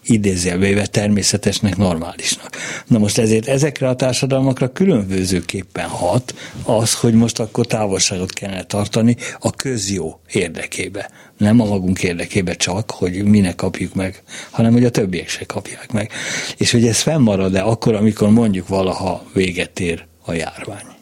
idézélvéve 0.06 0.86
természetesnek, 0.86 1.78
normálisnak. 1.78 2.56
Na 2.88 2.98
most 2.98 3.18
ezért 3.18 3.48
ezekre 3.48 3.88
a 3.88 3.96
társadalmakra 3.96 4.72
különbözőképpen 4.72 5.88
hat 5.88 6.36
az, 6.64 6.94
hogy 6.94 7.14
most 7.14 7.40
akkor 7.40 7.66
távolságot 7.66 8.34
kellene 8.34 8.64
tartani 8.64 9.16
a 9.40 9.52
közjó 9.52 10.20
érdekébe. 10.32 11.10
Nem 11.38 11.60
a 11.60 11.66
magunk 11.66 12.04
érdekébe 12.04 12.54
csak, 12.54 12.92
hogy 12.92 13.24
minek 13.24 13.56
kapjuk 13.56 13.94
meg, 13.94 14.24
hanem 14.50 14.74
hogy 14.74 14.86
a 14.86 14.90
többiek 14.90 15.30
se 15.30 15.46
kapják 15.46 15.92
meg. 15.92 16.12
És 16.58 16.72
hogy 16.72 16.88
ez 16.88 17.00
fennmarad-e 17.00 17.62
akkor, 17.62 17.96
amikor 17.96 18.30
mondjuk 18.30 18.68
valaha 18.68 19.24
véget 19.34 19.80
ér 19.80 20.06
a 20.26 20.34
járvány. 20.34 20.95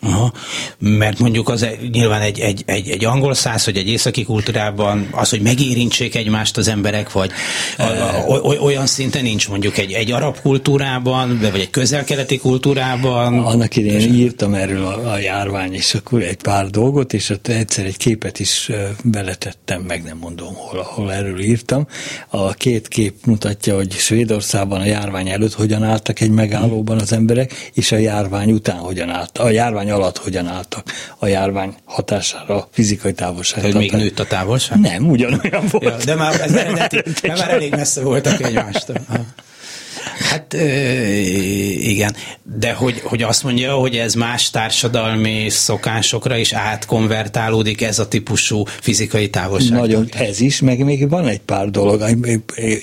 Aha. 0.00 0.32
Mert 0.78 1.18
mondjuk 1.18 1.48
az 1.48 1.66
nyilván 1.92 2.20
egy, 2.20 2.40
egy, 2.40 2.62
egy, 2.66 2.88
egy 2.88 3.04
angol 3.04 3.34
száz, 3.34 3.64
hogy 3.64 3.76
egy 3.76 3.88
északi 3.88 4.24
kultúrában 4.24 5.08
az, 5.10 5.30
hogy 5.30 5.40
megérintsék 5.40 6.14
egymást 6.14 6.56
az 6.56 6.68
emberek, 6.68 7.12
vagy 7.12 7.30
a, 7.78 7.82
a, 7.82 8.38
olyan 8.60 8.86
szinten 8.86 9.22
nincs 9.22 9.48
mondjuk 9.48 9.78
egy, 9.78 9.92
egy 9.92 10.12
arab 10.12 10.40
kultúrában, 10.40 11.38
vagy 11.38 11.60
egy 11.60 11.70
közel-keleti 11.70 12.38
kultúrában. 12.38 13.38
Annak 13.38 13.76
idején 13.76 14.14
írtam 14.14 14.54
erről 14.54 14.84
a, 14.84 15.12
a 15.12 15.18
járvány, 15.18 15.74
és 15.74 15.94
akkor 15.94 16.22
egy 16.22 16.36
pár 16.42 16.66
dolgot, 16.66 17.12
és 17.12 17.30
ott 17.30 17.48
egyszer 17.48 17.84
egy 17.84 17.96
képet 17.96 18.40
is 18.40 18.70
beletettem, 19.04 19.82
meg 19.82 20.02
nem 20.02 20.18
mondom, 20.20 20.54
hol, 20.54 20.82
hol 20.82 21.12
erről 21.12 21.40
írtam. 21.40 21.86
A 22.28 22.52
két 22.52 22.88
kép 22.88 23.14
mutatja, 23.24 23.74
hogy 23.74 23.92
Svédországban 23.92 24.80
a 24.80 24.84
járvány 24.84 25.28
előtt 25.28 25.54
hogyan 25.54 25.82
álltak 25.82 26.20
egy 26.20 26.30
megállóban 26.30 26.98
az 26.98 27.12
emberek, 27.12 27.70
és 27.74 27.92
a 27.92 27.96
járvány 27.96 28.52
után 28.52 28.78
hogyan 28.78 29.10
álltak. 29.10 29.44
A 29.44 29.50
járvány 29.50 29.87
járvány 29.88 29.90
alatt 29.90 30.18
hogyan 30.18 30.46
álltak 30.46 30.92
a 31.18 31.26
járvány 31.26 31.74
hatására 31.84 32.68
fizikai 32.72 33.12
távolság. 33.12 33.62
hogy 33.62 33.74
még 33.74 33.92
nőtt 33.92 34.18
a 34.18 34.24
távolság? 34.24 34.78
Nem, 34.78 35.10
ugyanolyan 35.10 35.64
volt. 35.70 35.84
Ja, 35.84 35.96
de 36.04 36.14
már, 36.14 36.40
ez 36.40 36.50
nem 36.50 36.74
eredeti, 36.74 37.28
már 37.28 37.50
elég 37.50 37.70
messze 37.70 38.02
voltak 38.02 38.42
egymástól. 38.42 38.96
Hát 40.18 40.52
igen, 41.78 42.14
de 42.42 42.72
hogy, 42.72 43.00
hogy 43.00 43.22
azt 43.22 43.42
mondja, 43.42 43.74
hogy 43.74 43.96
ez 43.96 44.14
más 44.14 44.50
társadalmi 44.50 45.48
szokásokra 45.48 46.36
is 46.36 46.52
átkonvertálódik 46.52 47.82
ez 47.82 47.98
a 47.98 48.08
típusú 48.08 48.64
fizikai 48.64 49.30
távolság. 49.30 49.78
Nagyon, 49.78 50.08
ez 50.10 50.40
is, 50.40 50.60
meg 50.60 50.84
még 50.84 51.08
van 51.08 51.26
egy 51.26 51.40
pár 51.40 51.70
dolog. 51.70 52.04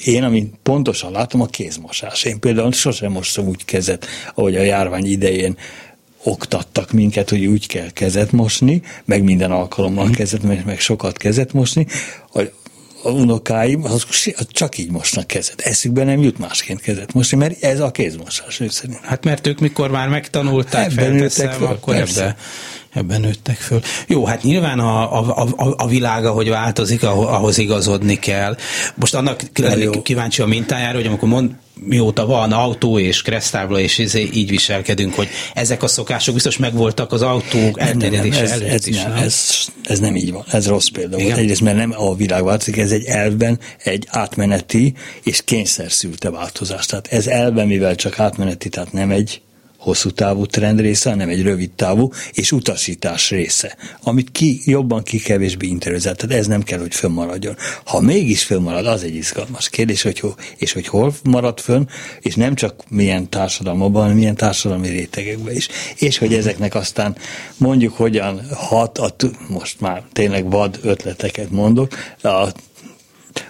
Én, 0.03 0.23
amit 0.23 0.53
pontosan 0.63 1.11
látom, 1.11 1.41
a 1.41 1.45
kézmosás. 1.45 2.23
Én 2.23 2.39
például 2.39 2.71
sosem 2.71 3.11
mostam 3.11 3.47
úgy 3.47 3.65
kezet, 3.65 4.07
ahogy 4.35 4.55
a 4.55 4.61
járvány 4.61 5.05
idején 5.05 5.57
oktattak 6.25 6.91
minket, 6.91 7.29
hogy 7.29 7.45
úgy 7.45 7.67
kell 7.67 7.91
kezet 7.91 8.31
mosni, 8.31 8.81
meg 9.05 9.23
minden 9.23 9.51
alkalommal 9.51 10.09
kezet, 10.09 10.43
meg, 10.43 10.65
meg 10.65 10.79
sokat 10.79 11.17
kezet 11.17 11.53
mosni, 11.53 11.87
hogy 12.29 12.51
a 13.03 13.09
unokáim 13.09 13.83
azok 13.83 14.09
csak 14.47 14.77
így 14.77 14.91
mosnak 14.91 15.27
kezet. 15.27 15.61
Eszükbe 15.61 16.03
nem 16.03 16.21
jut 16.21 16.37
másként 16.37 16.81
kezet 16.81 17.13
mosni, 17.13 17.37
mert 17.37 17.63
ez 17.63 17.79
a 17.79 17.91
kézmosás 17.91 18.59
ő 18.59 18.69
szerint. 18.69 18.99
Hát 19.01 19.23
mert 19.23 19.47
ők 19.47 19.59
mikor 19.59 19.91
már 19.91 20.09
megtanulták, 20.09 20.95
nőttek 20.95 21.51
föl, 21.51 21.67
akkor 21.67 21.95
ebbe, 21.95 22.35
ebben 22.95 23.21
nőttek 23.21 23.57
föl. 23.57 23.81
Jó, 24.07 24.25
hát 24.25 24.43
nyilván 24.43 24.79
a, 24.79 25.19
a, 25.19 25.47
a, 25.55 25.73
a 25.77 25.87
világa, 25.87 26.31
hogy 26.31 26.49
változik, 26.49 27.03
ahhoz 27.03 27.57
igazodni 27.57 28.19
kell. 28.19 28.55
Most 28.95 29.15
annak 29.15 29.41
kíváncsi 30.03 30.41
a 30.41 30.45
mintájára, 30.45 30.97
hogy 30.97 31.07
amikor 31.07 31.29
mond, 31.29 31.51
mióta 31.79 32.25
van 32.25 32.51
autó 32.51 32.99
és 32.99 33.21
kresztábla, 33.21 33.79
és 33.79 33.97
izé, 33.97 34.29
így 34.33 34.49
viselkedünk, 34.49 35.13
hogy 35.13 35.27
ezek 35.53 35.83
a 35.83 35.87
szokások 35.87 36.33
biztos 36.33 36.57
megvoltak 36.57 37.11
az 37.11 37.21
autók 37.21 37.79
elterjedése 37.79 38.41
ez, 38.41 38.51
előtt 38.51 38.69
ez, 38.69 38.87
is, 38.87 39.03
nem, 39.03 39.11
Ez, 39.11 39.49
ez 39.83 39.99
nem 39.99 40.15
így 40.15 40.31
van, 40.31 40.43
ez 40.51 40.67
rossz 40.67 40.87
példa 40.87 41.17
volt. 41.17 41.37
Egyrészt, 41.37 41.61
mert 41.61 41.77
nem 41.77 41.93
a 41.97 42.15
világ 42.15 42.43
változik, 42.43 42.77
ez 42.77 42.91
egy 42.91 43.03
elvben 43.03 43.59
egy 43.83 44.07
átmeneti 44.09 44.93
és 45.23 45.41
kényszer 45.45 45.91
szülte 45.91 46.29
változás. 46.29 46.85
Tehát 46.85 47.07
ez 47.07 47.27
elben, 47.27 47.67
mivel 47.67 47.95
csak 47.95 48.19
átmeneti, 48.19 48.69
tehát 48.69 48.91
nem 48.91 49.11
egy 49.11 49.41
hosszú 49.85 50.09
távú 50.09 50.45
trend 50.45 50.79
része, 50.79 51.09
hanem 51.09 51.29
egy 51.29 51.41
rövid 51.41 51.71
távú 51.71 52.11
és 52.31 52.51
utasítás 52.51 53.29
része, 53.29 53.77
amit 54.03 54.31
ki 54.31 54.61
jobban, 54.63 55.03
ki 55.03 55.17
kevésbé 55.19 55.67
interiorizál. 55.67 56.15
Tehát 56.15 56.37
ez 56.37 56.47
nem 56.47 56.63
kell, 56.63 56.79
hogy 56.79 56.95
fönnmaradjon. 56.95 57.55
Ha 57.85 57.99
mégis 57.99 58.43
fönnmarad, 58.43 58.85
az 58.85 59.03
egy 59.03 59.15
izgalmas 59.15 59.69
kérdés, 59.69 60.01
hogy 60.01 60.19
ho, 60.19 60.29
és 60.57 60.73
hogy 60.73 60.87
hol 60.87 61.13
marad 61.23 61.59
fönn, 61.59 61.85
és 62.19 62.35
nem 62.35 62.55
csak 62.55 62.83
milyen 62.89 63.29
társadalmakban, 63.29 64.01
hanem 64.01 64.17
milyen 64.17 64.35
társadalmi 64.35 64.87
rétegekben 64.87 65.55
is. 65.55 65.67
És 65.95 66.17
hogy 66.17 66.33
ezeknek 66.33 66.75
aztán 66.75 67.15
mondjuk 67.57 67.93
hogyan 67.93 68.41
hat, 68.53 68.97
a, 68.97 69.15
most 69.47 69.79
már 69.79 70.03
tényleg 70.13 70.49
vad 70.49 70.79
ötleteket 70.81 71.51
mondok, 71.51 71.93
a 72.21 72.47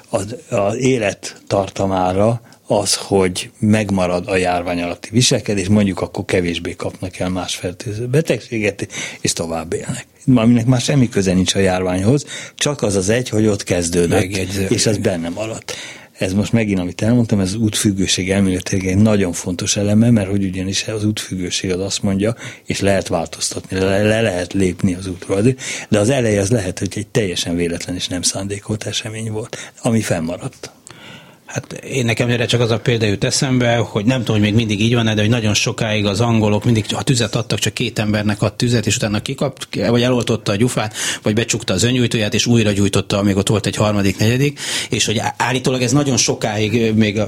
az, 0.10 0.36
az 0.50 0.76
élet 0.76 1.42
tartamára 1.48 2.42
az, 2.68 2.96
hogy 2.96 3.50
megmarad 3.60 4.28
a 4.28 4.36
járvány 4.36 4.82
alatti 4.82 5.10
viselkedés, 5.12 5.68
mondjuk 5.68 6.02
akkor 6.02 6.26
kevésbé 6.26 6.76
kapnak 6.76 7.18
el 7.18 7.30
más 7.30 7.56
fertőző 7.56 8.08
betegséget, 8.08 8.88
és 9.22 9.34
tovább 9.34 9.74
élnek. 9.74 10.06
Aminek 10.36 10.66
már 10.66 10.82
semmi 10.82 11.10
köze 11.10 11.34
nincs 11.34 11.56
a 11.56 11.60
járványhoz, 11.60 12.26
csak 12.56 12.82
az 12.82 12.96
az 12.96 13.10
egy, 13.10 13.30
hogy 13.30 13.48
ott 13.48 13.64
kezdődött, 13.64 14.20
Megjegyző. 14.20 14.66
és 14.70 14.86
ez 14.86 14.98
benne 14.98 15.30
maradt. 15.30 15.74
Ez 16.18 16.34
most 16.34 16.52
megint, 16.52 16.80
amit 16.80 17.02
elmondtam, 17.02 17.40
ez 17.40 17.48
az 17.48 17.56
útfüggőség 17.56 18.32
elméletileg 18.32 18.88
egy 18.88 18.98
nagyon 18.98 19.34
fontos 19.34 19.78
eleme, 19.78 20.10
mert 20.10 20.30
hogy 20.30 20.44
ugyanis 20.44 20.88
az 20.88 21.06
útfüggőség 21.06 21.72
az 21.72 21.80
azt 21.80 22.04
mondja, 22.04 22.36
és 22.66 22.80
lehet 22.80 23.08
változtatni, 23.08 23.80
le, 23.80 24.04
le 24.04 24.22
lehet 24.22 24.54
lépni 24.54 24.94
az 24.94 25.08
útról, 25.08 25.42
de 25.90 26.00
az 26.00 26.10
eleje 26.10 26.42
az 26.42 26.50
lehet, 26.50 26.80
hogy 26.80 26.92
egy 26.96 27.08
teljesen 27.08 27.56
véletlen 27.56 27.96
és 27.96 28.08
nem 28.08 28.22
szándékolt 28.22 28.84
esemény 28.84 29.32
volt, 29.32 29.58
ami 29.82 30.02
fennmaradt. 30.02 30.75
Hát 31.56 31.74
én 31.74 32.06
nekem 32.06 32.30
erre 32.30 32.46
csak 32.46 32.62
az 32.62 32.72
a 32.72 32.80
példa 32.80 33.06
jut 33.06 33.24
eszembe, 33.24 33.76
hogy 33.76 34.06
nem 34.06 34.18
tudom, 34.18 34.36
hogy 34.36 34.42
még 34.42 34.54
mindig 34.56 34.82
így 34.82 34.94
van 34.94 35.06
de 35.06 35.22
hogy 35.22 35.30
nagyon 35.30 35.54
sokáig 35.54 36.06
az 36.06 36.22
angolok 36.22 36.64
mindig 36.64 36.86
a 36.96 37.04
tüzet 37.04 37.36
adtak, 37.36 37.60
csak 37.60 37.74
két 37.74 38.00
embernek 38.00 38.42
ad 38.42 38.54
tüzet, 38.54 38.86
és 38.86 38.96
utána 38.96 39.22
kikap, 39.22 39.76
vagy 39.90 40.02
eloltotta 40.02 40.52
a 40.52 40.56
gyufát, 40.56 40.94
vagy 41.22 41.34
becsukta 41.34 41.74
az 41.74 41.84
öngyújtóját, 41.84 42.34
és 42.34 42.46
újra 42.46 42.72
gyújtotta, 42.72 43.18
amíg 43.18 43.36
ott 43.36 43.48
volt 43.48 43.66
egy 43.66 43.76
harmadik, 43.76 44.18
negyedik, 44.18 44.60
és 44.90 45.06
hogy 45.06 45.22
állítólag 45.38 45.82
ez 45.82 45.92
nagyon 45.92 46.18
sokáig 46.18 46.94
még 46.94 47.22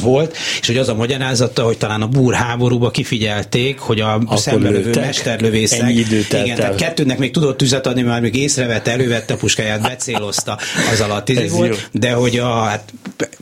volt, 0.00 0.36
és 0.60 0.66
hogy 0.66 0.76
az 0.76 0.88
a 0.88 0.94
magyarázata, 0.94 1.64
hogy 1.64 1.78
talán 1.78 2.02
a 2.02 2.06
búr 2.06 2.34
háborúba 2.34 2.90
kifigyelték, 2.90 3.78
hogy 3.78 4.00
a 4.00 4.36
szembelövő 4.36 4.90
mesterlövészek, 4.94 5.90
igen, 5.90 6.56
tehát 6.56 6.74
kettőnek 6.74 7.18
még 7.18 7.30
tudott 7.30 7.56
tüzet 7.56 7.86
adni, 7.86 8.02
mert 8.02 8.22
még 8.22 8.34
észrevette, 8.34 8.90
elővette 8.90 9.34
a 9.34 9.36
puskáját, 9.36 9.82
becélozta 9.82 10.58
az 10.92 11.00
alatt, 11.00 11.28
izé 11.28 11.46
volt, 11.46 11.88
de 11.92 12.12
hogy 12.12 12.38
a, 12.38 12.62
hát 12.62 12.92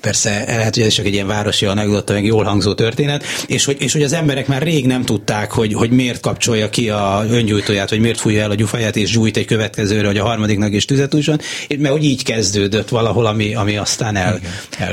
persze 0.00 0.17
lehet, 0.24 0.74
hogy 0.74 0.84
ez 0.84 0.92
csak 0.92 1.06
egy 1.06 1.12
ilyen 1.12 1.26
városi 1.26 1.66
anekdota, 1.66 2.12
meg 2.12 2.24
jól 2.24 2.44
hangzó 2.44 2.74
történet, 2.74 3.24
és 3.46 3.64
hogy, 3.64 3.76
és 3.78 3.92
hogy 3.92 4.02
az 4.02 4.12
emberek 4.12 4.46
már 4.46 4.62
rég 4.62 4.86
nem 4.86 5.04
tudták, 5.04 5.52
hogy, 5.52 5.74
hogy 5.74 5.90
miért 5.90 6.20
kapcsolja 6.20 6.70
ki 6.70 6.88
a 6.88 7.24
öngyújtóját, 7.30 7.90
vagy 7.90 8.00
miért 8.00 8.20
fújja 8.20 8.42
el 8.42 8.50
a 8.50 8.54
gyufáját, 8.54 8.96
és 8.96 9.10
gyújt 9.10 9.36
egy 9.36 9.44
következőre, 9.44 10.06
hogy 10.06 10.18
a 10.18 10.24
harmadiknak 10.24 10.72
is 10.72 10.84
tüzet 10.84 11.14
újson, 11.14 11.40
mert 11.78 11.94
hogy 11.94 12.04
így 12.04 12.24
kezdődött 12.24 12.88
valahol, 12.88 13.26
ami, 13.26 13.54
ami 13.54 13.76
aztán 13.76 14.16
el, 14.16 14.40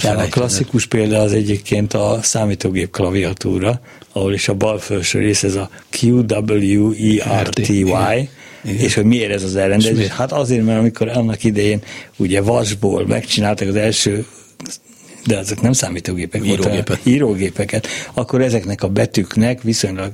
A 0.03 0.27
klasszikus 0.29 0.85
példa 0.85 1.19
az 1.19 1.33
egyébként 1.33 1.93
a 1.93 2.19
számítógép 2.21 2.91
klaviatúra, 2.91 3.79
ahol 4.13 4.33
is 4.33 4.47
a 4.47 4.53
bal 4.53 4.79
felső 4.79 5.19
rész 5.19 5.43
ez 5.43 5.55
a 5.55 5.69
QWERTY, 6.01 7.85
igen. 8.65 8.81
És 8.81 8.93
hogy 8.93 9.03
miért 9.03 9.31
ez 9.31 9.43
az 9.43 9.55
elrendezés? 9.55 10.07
Hát 10.07 10.31
azért, 10.31 10.65
mert 10.65 10.79
amikor 10.79 11.07
annak 11.07 11.43
idején 11.43 11.81
ugye 12.17 12.41
vasból 12.41 13.07
megcsináltak 13.07 13.67
az 13.67 13.75
első 13.75 14.25
de 15.25 15.37
azok 15.37 15.61
nem 15.61 15.73
számítógépek 15.73 16.41
Írógépet. 16.45 16.87
voltak, 16.87 16.99
írógépeket, 17.03 17.87
akkor 18.13 18.41
ezeknek 18.41 18.83
a 18.83 18.87
betűknek 18.87 19.61
viszonylag 19.61 20.11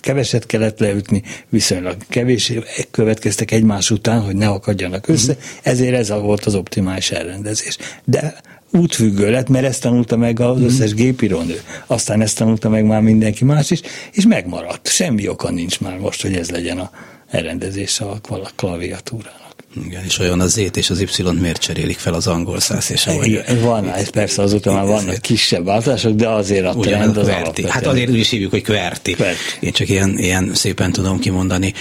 keveset 0.00 0.46
kellett 0.46 0.78
leütni, 0.78 1.22
viszonylag 1.48 1.96
kevés 2.08 2.52
következtek 2.90 3.50
egymás 3.50 3.90
után, 3.90 4.20
hogy 4.20 4.36
ne 4.36 4.48
akadjanak 4.48 5.08
össze, 5.08 5.32
uh-huh. 5.32 5.46
ezért 5.62 5.94
ez 5.94 6.08
volt 6.08 6.44
az 6.44 6.54
optimális 6.54 7.10
elrendezés. 7.10 7.76
De 8.04 8.40
útfüggő 8.70 9.30
lett, 9.30 9.48
mert 9.48 9.64
ezt 9.64 9.82
tanulta 9.82 10.16
meg 10.16 10.40
az 10.40 10.60
összes 10.60 10.94
gépirónő. 10.94 11.60
Aztán 11.86 12.20
ezt 12.20 12.36
tanulta 12.36 12.68
meg 12.68 12.84
már 12.84 13.00
mindenki 13.00 13.44
más 13.44 13.70
is, 13.70 13.80
és 14.12 14.26
megmaradt. 14.26 14.88
Semmi 14.88 15.28
oka 15.28 15.50
nincs 15.50 15.80
már 15.80 15.98
most, 15.98 16.22
hogy 16.22 16.34
ez 16.34 16.50
legyen 16.50 16.78
a 16.78 16.90
elrendezés 17.30 18.00
a 18.00 18.20
klaviatúrának. 18.56 19.47
Igen, 19.86 20.04
és 20.04 20.18
olyan 20.18 20.40
az 20.40 20.52
Z-t 20.52 20.76
és 20.76 20.90
az 20.90 21.00
Y-t 21.00 21.40
miért 21.40 21.60
cserélik 21.60 21.98
fel 21.98 22.14
az 22.14 22.26
angol 22.26 22.60
száz 22.60 22.90
és 22.90 23.06
a 23.06 23.12
Igen, 23.24 23.60
van, 23.60 23.90
ez 23.90 24.08
persze 24.08 24.42
azután 24.42 24.74
már 24.74 24.86
vannak 24.86 25.20
kisebb 25.20 25.64
változások, 25.64 26.14
de 26.14 26.28
azért 26.28 26.66
a 26.66 26.74
trend 26.74 27.16
az 27.16 27.26
kverti. 27.26 27.68
Hát 27.68 27.86
azért 27.86 28.10
úgy 28.10 28.18
is 28.18 28.30
hívjuk, 28.30 28.50
hogy 28.50 28.62
kverti. 28.62 29.12
kverti. 29.12 29.40
Én 29.60 29.72
csak 29.72 29.88
ilyen, 29.88 30.18
ilyen 30.18 30.54
szépen 30.54 30.92
tudom 30.92 31.18
kimondani. 31.18 31.72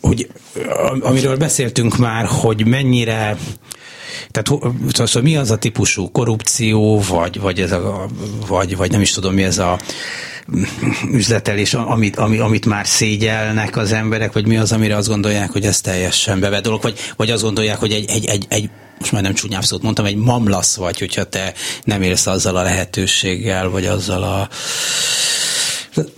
Hogy, 0.00 0.28
amiről 1.00 1.36
beszéltünk 1.36 1.96
már, 1.96 2.24
hogy 2.24 2.66
mennyire 2.66 3.36
tehát 4.30 5.08
szóval 5.08 5.22
mi 5.22 5.36
az 5.36 5.50
a 5.50 5.56
típusú 5.56 6.10
korrupció, 6.10 7.00
vagy, 7.00 7.40
vagy, 7.40 7.60
ez 7.60 7.72
a, 7.72 8.06
vagy, 8.46 8.76
vagy 8.76 8.90
nem 8.90 9.00
is 9.00 9.10
tudom 9.10 9.34
mi 9.34 9.42
ez 9.42 9.58
a 9.58 9.78
üzletelés, 11.12 11.74
amit, 11.74 12.16
amit, 12.16 12.40
amit 12.40 12.66
már 12.66 12.86
szégyelnek 12.86 13.76
az 13.76 13.92
emberek, 13.92 14.32
vagy 14.32 14.46
mi 14.46 14.56
az, 14.56 14.72
amire 14.72 14.96
azt 14.96 15.08
gondolják, 15.08 15.50
hogy 15.50 15.64
ez 15.64 15.80
teljesen 15.80 16.40
bevett 16.40 16.66
vagy, 16.66 16.98
vagy 17.16 17.30
azt 17.30 17.42
gondolják, 17.42 17.78
hogy 17.78 17.92
egy, 17.92 18.10
egy, 18.10 18.26
egy, 18.26 18.46
egy 18.48 18.70
most 18.98 19.12
már 19.12 19.22
nem 19.22 19.34
csúnyább 19.34 19.64
szót 19.64 19.82
mondtam, 19.82 20.04
egy 20.04 20.16
mamlasz 20.16 20.76
vagy, 20.76 20.98
hogyha 20.98 21.24
te 21.24 21.52
nem 21.84 22.02
élsz 22.02 22.26
azzal 22.26 22.56
a 22.56 22.62
lehetőséggel, 22.62 23.68
vagy 23.68 23.86
azzal 23.86 24.22
a 24.22 24.48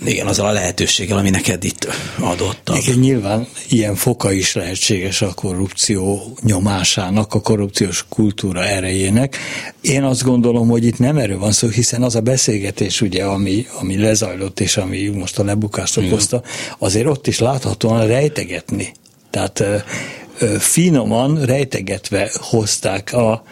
igen, 0.04 0.26
azzal 0.26 0.46
a 0.46 0.52
lehetőséggel, 0.52 1.18
ami 1.18 1.30
neked 1.30 1.64
itt 1.64 1.88
adott. 2.20 2.70
Igen, 2.82 2.98
nyilván 2.98 3.46
ilyen 3.68 3.94
foka 3.94 4.32
is 4.32 4.54
lehetséges 4.54 5.22
a 5.22 5.32
korrupció 5.34 6.32
nyomásának, 6.42 7.34
a 7.34 7.40
korrupciós 7.40 8.04
kultúra 8.08 8.64
erejének. 8.64 9.36
Én 9.80 10.02
azt 10.02 10.22
gondolom, 10.22 10.68
hogy 10.68 10.84
itt 10.84 10.98
nem 10.98 11.16
erről 11.16 11.38
van 11.38 11.52
szó, 11.52 11.68
hiszen 11.68 12.02
az 12.02 12.14
a 12.14 12.20
beszélgetés, 12.20 13.00
ugye, 13.00 13.24
ami, 13.24 13.66
ami 13.80 13.98
lezajlott, 13.98 14.60
és 14.60 14.76
ami 14.76 15.06
most 15.08 15.38
a 15.38 15.44
lebukást 15.44 15.96
okozta, 15.96 16.42
azért 16.78 17.06
ott 17.06 17.26
is 17.26 17.38
láthatóan 17.38 18.06
rejtegetni. 18.06 18.92
Tehát 19.30 19.62
finoman 20.58 21.44
rejtegetve 21.44 22.30
hozták 22.34 23.12
a, 23.12 23.42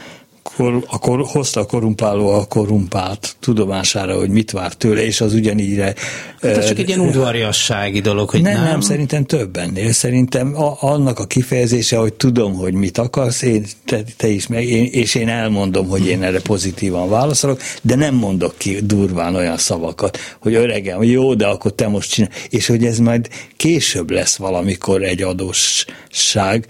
kor, 0.57 0.85
a 0.87 0.99
kor, 0.99 1.25
hozta 1.27 1.61
a 1.61 1.65
korumpáló 1.67 2.29
a 2.29 2.45
korumpált 2.45 3.37
tudomására, 3.41 4.19
hogy 4.19 4.31
mit 4.31 4.51
vár 4.51 4.73
tőle, 4.73 5.05
és 5.05 5.21
az 5.21 5.35
ugyanígy. 5.35 5.79
Hát 5.79 5.97
ez 6.41 6.67
csak 6.69 6.79
egy 6.79 6.89
ilyen 6.89 7.01
udvariassági 7.01 8.01
dolog, 8.01 8.31
hogy 8.31 8.43
nem. 8.43 8.53
Nem, 8.53 8.65
nem 8.65 8.81
szerintem 8.81 9.25
több 9.25 9.57
ennél. 9.57 9.93
Szerintem 9.93 10.57
a, 10.57 10.77
annak 10.81 11.19
a 11.19 11.27
kifejezése, 11.27 11.97
hogy 11.97 12.15
tudom, 12.15 12.55
hogy 12.55 12.75
mit 12.75 12.99
akarsz, 12.99 13.43
én, 13.43 13.65
te, 13.85 14.03
te 14.17 14.29
is 14.29 14.47
meg, 14.47 14.65
én, 14.65 14.85
és 14.85 15.15
én 15.15 15.29
elmondom, 15.29 15.89
hogy 15.89 16.07
én 16.07 16.23
erre 16.23 16.41
pozitívan 16.41 17.09
válaszolok, 17.09 17.61
de 17.83 17.95
nem 17.95 18.15
mondok 18.15 18.55
ki 18.57 18.81
durván 18.83 19.35
olyan 19.35 19.59
szavakat, 19.59 20.19
hogy 20.39 20.55
öregem, 20.55 21.03
jó, 21.03 21.35
de 21.35 21.47
akkor 21.47 21.73
te 21.73 21.89
most 21.89 22.11
csinálj. 22.11 22.33
És 22.51 22.67
hogy 22.67 22.85
ez 22.85 22.99
majd 22.99 23.29
később 23.57 24.11
lesz 24.11 24.37
valamikor 24.37 25.03
egy 25.03 25.23
adósság, 25.23 26.67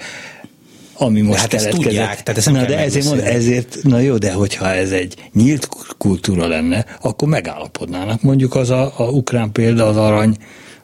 ami 0.98 1.20
most 1.20 1.40
hát 1.40 1.54
ezt 1.54 1.68
tudják, 1.68 2.22
tehát 2.22 2.38
ezt 2.38 2.46
nem 2.50 2.54
na, 2.54 2.66
de 2.66 2.78
ezért, 2.78 3.04
mond, 3.04 3.20
ezért, 3.20 3.78
na 3.82 3.98
jó, 3.98 4.16
de 4.16 4.32
hogyha 4.32 4.68
ez 4.68 4.90
egy 4.90 5.14
nyílt 5.32 5.68
kultúra 5.98 6.46
lenne, 6.48 6.84
akkor 7.00 7.28
megállapodnának. 7.28 8.22
Mondjuk 8.22 8.54
az 8.54 8.70
a, 8.70 8.92
a 8.96 9.02
ukrán 9.02 9.52
példa, 9.52 9.86
az 9.86 9.96
arany, 9.96 10.36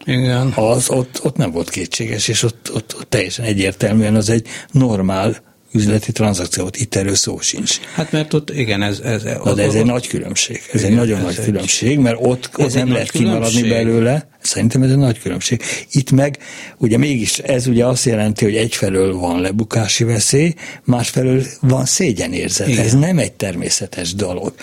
igen. 0.05 0.53
Az, 0.55 0.91
ott, 0.91 1.21
ott 1.23 1.37
nem 1.37 1.51
volt 1.51 1.71
kétséges, 1.71 2.29
és 2.29 2.43
ott, 2.43 2.71
ott, 2.75 2.95
ott 2.99 3.09
teljesen 3.09 3.45
egyértelműen 3.45 4.15
az 4.15 4.31
egy 4.31 4.47
normál 4.71 5.37
üzleti 5.73 6.13
tranzakciót. 6.13 6.77
Itt 6.77 6.95
erről 6.95 7.15
szó 7.15 7.41
sincs. 7.41 7.81
Hát 7.95 8.13
mert 8.13 8.35
ott, 8.35 8.51
igen, 8.51 8.83
ez... 8.83 9.01
ez 9.01 9.23
Na, 9.23 9.55
de 9.55 9.63
ez 9.63 9.69
ott, 9.69 9.75
egy 9.75 9.85
nagy 9.85 10.07
különbség. 10.07 10.61
Ez 10.73 10.81
igen, 10.81 10.93
egy 10.93 10.99
nagyon 10.99 11.19
ez 11.19 11.25
nagy 11.25 11.37
egy, 11.39 11.45
különbség, 11.45 11.99
mert 11.99 12.17
ott, 12.21 12.51
ott 12.57 12.75
nem 12.75 12.93
lehet 12.93 13.11
kimaradni 13.11 13.69
belőle. 13.69 14.29
Szerintem 14.43 14.83
ez 14.83 14.91
egy 14.91 14.97
nagy 14.97 15.19
különbség. 15.19 15.63
Itt 15.93 16.11
meg, 16.11 16.39
ugye 16.79 16.99
mégis 16.99 17.39
ez 17.39 17.67
ugye 17.67 17.87
azt 17.87 18.05
jelenti, 18.05 18.45
hogy 18.45 18.57
egyfelől 18.57 19.17
van 19.17 19.41
lebukási 19.41 20.05
veszély, 20.05 20.55
másfelől 20.85 21.43
van 21.61 21.85
szégyenérzet. 21.85 22.69
Igen. 22.69 22.85
Ez 22.85 22.93
nem 22.93 23.19
egy 23.19 23.33
természetes 23.33 24.15
dolog. 24.15 24.55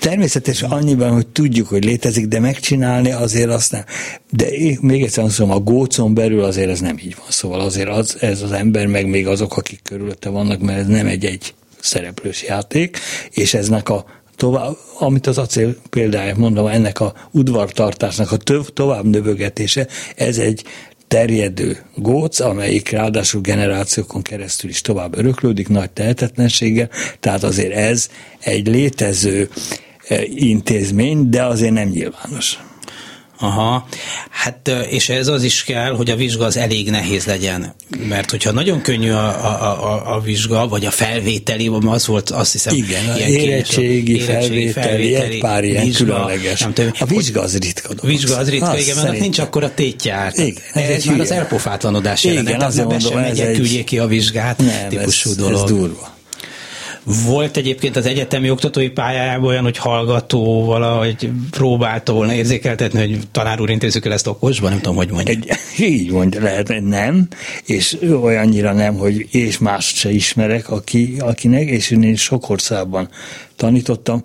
Természetes 0.00 0.62
annyiban, 0.62 1.12
hogy 1.12 1.26
tudjuk, 1.26 1.68
hogy 1.68 1.84
létezik, 1.84 2.26
de 2.26 2.40
megcsinálni 2.40 3.12
azért 3.12 3.50
azt 3.50 3.72
nem. 3.72 3.84
De 4.30 4.48
én 4.48 4.78
még 4.80 5.02
egyszer 5.02 5.24
azt 5.24 5.38
mondom, 5.38 5.56
a 5.56 5.60
gócon 5.60 6.14
belül 6.14 6.44
azért 6.44 6.70
ez 6.70 6.80
nem 6.80 6.98
így 6.98 7.14
van. 7.18 7.26
Szóval 7.28 7.60
azért 7.60 7.88
az, 7.88 8.16
ez 8.20 8.42
az 8.42 8.52
ember, 8.52 8.86
meg 8.86 9.06
még 9.06 9.26
azok, 9.26 9.56
akik 9.56 9.80
körülötte 9.82 10.28
vannak, 10.28 10.60
mert 10.60 10.78
ez 10.78 10.86
nem 10.86 11.06
egy-egy 11.06 11.54
szereplős 11.80 12.42
játék, 12.42 12.98
és 13.30 13.54
eznek 13.54 13.88
a 13.88 14.04
tovább, 14.36 14.76
amit 14.98 15.26
az 15.26 15.38
acél 15.38 15.76
példája 15.90 16.34
mondom, 16.36 16.66
ennek 16.66 17.00
a 17.00 17.14
udvartartásnak 17.30 18.32
a 18.32 18.36
töv, 18.36 18.66
tovább 18.66 19.04
növögetése, 19.04 19.86
ez 20.16 20.38
egy 20.38 20.64
terjedő 21.08 21.78
góc, 21.94 22.40
amelyik 22.40 22.90
ráadásul 22.90 23.40
generációkon 23.40 24.22
keresztül 24.22 24.70
is 24.70 24.80
tovább 24.80 25.18
öröklődik 25.18 25.68
nagy 25.68 25.90
tehetetlenséggel, 25.90 26.88
tehát 27.20 27.42
azért 27.42 27.72
ez 27.72 28.08
egy 28.38 28.66
létező 28.66 29.48
eh, 30.08 30.22
intézmény, 30.34 31.30
de 31.30 31.44
azért 31.44 31.72
nem 31.72 31.88
nyilvános. 31.88 32.58
Aha, 33.38 33.86
hát 34.30 34.70
és 34.88 35.08
ez 35.08 35.28
az 35.28 35.42
is 35.42 35.64
kell, 35.64 35.94
hogy 35.94 36.10
a 36.10 36.16
vizsga 36.16 36.44
az 36.44 36.56
elég 36.56 36.90
nehéz 36.90 37.24
legyen, 37.24 37.74
mert 38.08 38.30
hogyha 38.30 38.52
nagyon 38.52 38.82
könnyű 38.82 39.10
a, 39.10 39.28
a, 39.28 39.84
a, 39.92 40.14
a 40.14 40.20
vizsga, 40.20 40.68
vagy 40.68 40.84
a 40.84 40.90
felvételi, 40.90 41.70
az 41.86 42.06
volt 42.06 42.30
azt 42.30 42.52
hiszem... 42.52 42.74
Igen, 42.74 43.16
ilyen 43.16 43.28
érettségi, 43.28 44.14
érettségi 44.14 44.18
felvételi, 44.18 44.72
felvételi, 44.72 45.34
egy 45.34 45.40
pár 45.40 45.64
ilyen 45.64 45.84
vizsga, 45.84 46.04
különleges. 46.04 46.60
Nem 46.60 46.72
tudom, 46.72 46.90
a 46.98 47.04
vizsga 47.04 47.40
az 47.40 47.58
ritka 47.58 47.94
dolog. 47.94 48.06
Vizsga 48.06 48.36
az 48.36 48.48
ritka, 48.48 48.78
igen, 48.78 48.96
mert 48.96 49.18
nincs 49.20 49.38
akkor 49.38 49.64
a 49.64 49.74
tétje 49.74 50.32
Igen, 50.34 50.54
ez, 50.72 50.90
ez 50.90 51.04
már 51.04 51.20
az 51.20 51.30
elpofátlanodás 51.30 52.24
jelenet, 52.24 52.62
az 52.62 52.74
nem 52.74 52.88
be 52.88 52.98
sem 52.98 53.20
megyek, 53.20 53.52
küldjék 53.52 53.84
ki 53.84 53.98
a 53.98 54.06
vizsgát, 54.06 54.58
nem, 54.58 54.88
típusú 54.88 55.30
ez, 55.30 55.36
dolog. 55.36 55.62
Ez 55.62 55.70
durva. 55.70 56.15
Volt 57.26 57.56
egyébként 57.56 57.96
az 57.96 58.06
egyetemi 58.06 58.50
oktatói 58.50 58.88
pályájában 58.88 59.48
olyan, 59.48 59.62
hogy 59.62 59.76
hallgató 59.76 60.64
valahogy 60.64 61.30
próbálta 61.50 62.12
volna 62.12 62.34
érzékeltetni, 62.34 62.98
hogy 62.98 63.18
tanár 63.32 63.60
úr 63.60 63.70
intézzük 63.70 64.06
el 64.06 64.12
ezt 64.12 64.26
okosban, 64.26 64.70
nem 64.70 64.80
tudom, 64.80 64.96
hogy 64.96 65.10
mondja. 65.10 65.34
Egy, 65.34 65.50
így 65.78 66.10
mondja, 66.10 66.42
lehet, 66.42 66.80
nem, 66.80 67.28
és 67.64 67.96
olyannyira 68.22 68.72
nem, 68.72 68.94
hogy 68.94 69.26
és 69.30 69.58
mást 69.58 69.96
se 69.96 70.10
ismerek, 70.10 70.70
aki, 70.70 71.16
akinek, 71.18 71.68
és 71.68 71.90
én 71.90 72.16
sok 72.16 72.50
országban 72.50 73.08
tanítottam, 73.56 74.22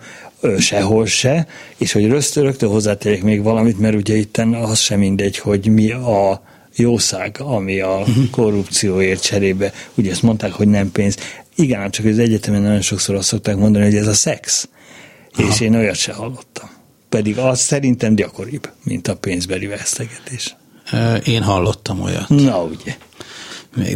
sehol 0.59 1.05
se, 1.05 1.47
és 1.77 1.91
hogy 1.91 2.07
rögtön, 2.07 2.43
rögtön 2.43 2.69
hozzátérek 2.69 3.23
még 3.23 3.43
valamit, 3.43 3.79
mert 3.79 3.95
ugye 3.95 4.15
itt 4.15 4.41
az 4.61 4.79
sem 4.79 4.99
mindegy, 4.99 5.37
hogy 5.37 5.67
mi 5.67 5.91
a 5.91 6.41
jószág, 6.75 7.35
ami 7.39 7.79
a 7.79 8.03
korrupcióért 8.31 9.21
cserébe, 9.23 9.73
ugye 9.95 10.11
ezt 10.11 10.21
mondták, 10.21 10.51
hogy 10.51 10.67
nem 10.67 10.91
pénz. 10.91 11.17
Igen, 11.61 11.91
csak 11.91 12.05
az 12.05 12.19
egyetemen 12.19 12.61
nagyon 12.61 12.81
sokszor 12.81 13.15
azt 13.15 13.27
szokták 13.27 13.55
mondani, 13.55 13.85
hogy 13.85 13.95
ez 13.95 14.07
a 14.07 14.13
szex. 14.13 14.69
Aha. 15.33 15.47
És 15.47 15.59
én 15.59 15.75
olyat 15.75 15.95
se 15.95 16.13
hallottam. 16.13 16.69
Pedig 17.09 17.37
az 17.37 17.59
szerintem 17.59 18.15
gyakoribb, 18.15 18.69
mint 18.83 19.07
a 19.07 19.15
pénzbeli 19.15 19.65
vesztegetés. 19.65 20.55
Én 21.25 21.41
hallottam 21.41 22.01
olyat. 22.01 22.29
Na 22.29 22.63
ugye. 22.63 22.95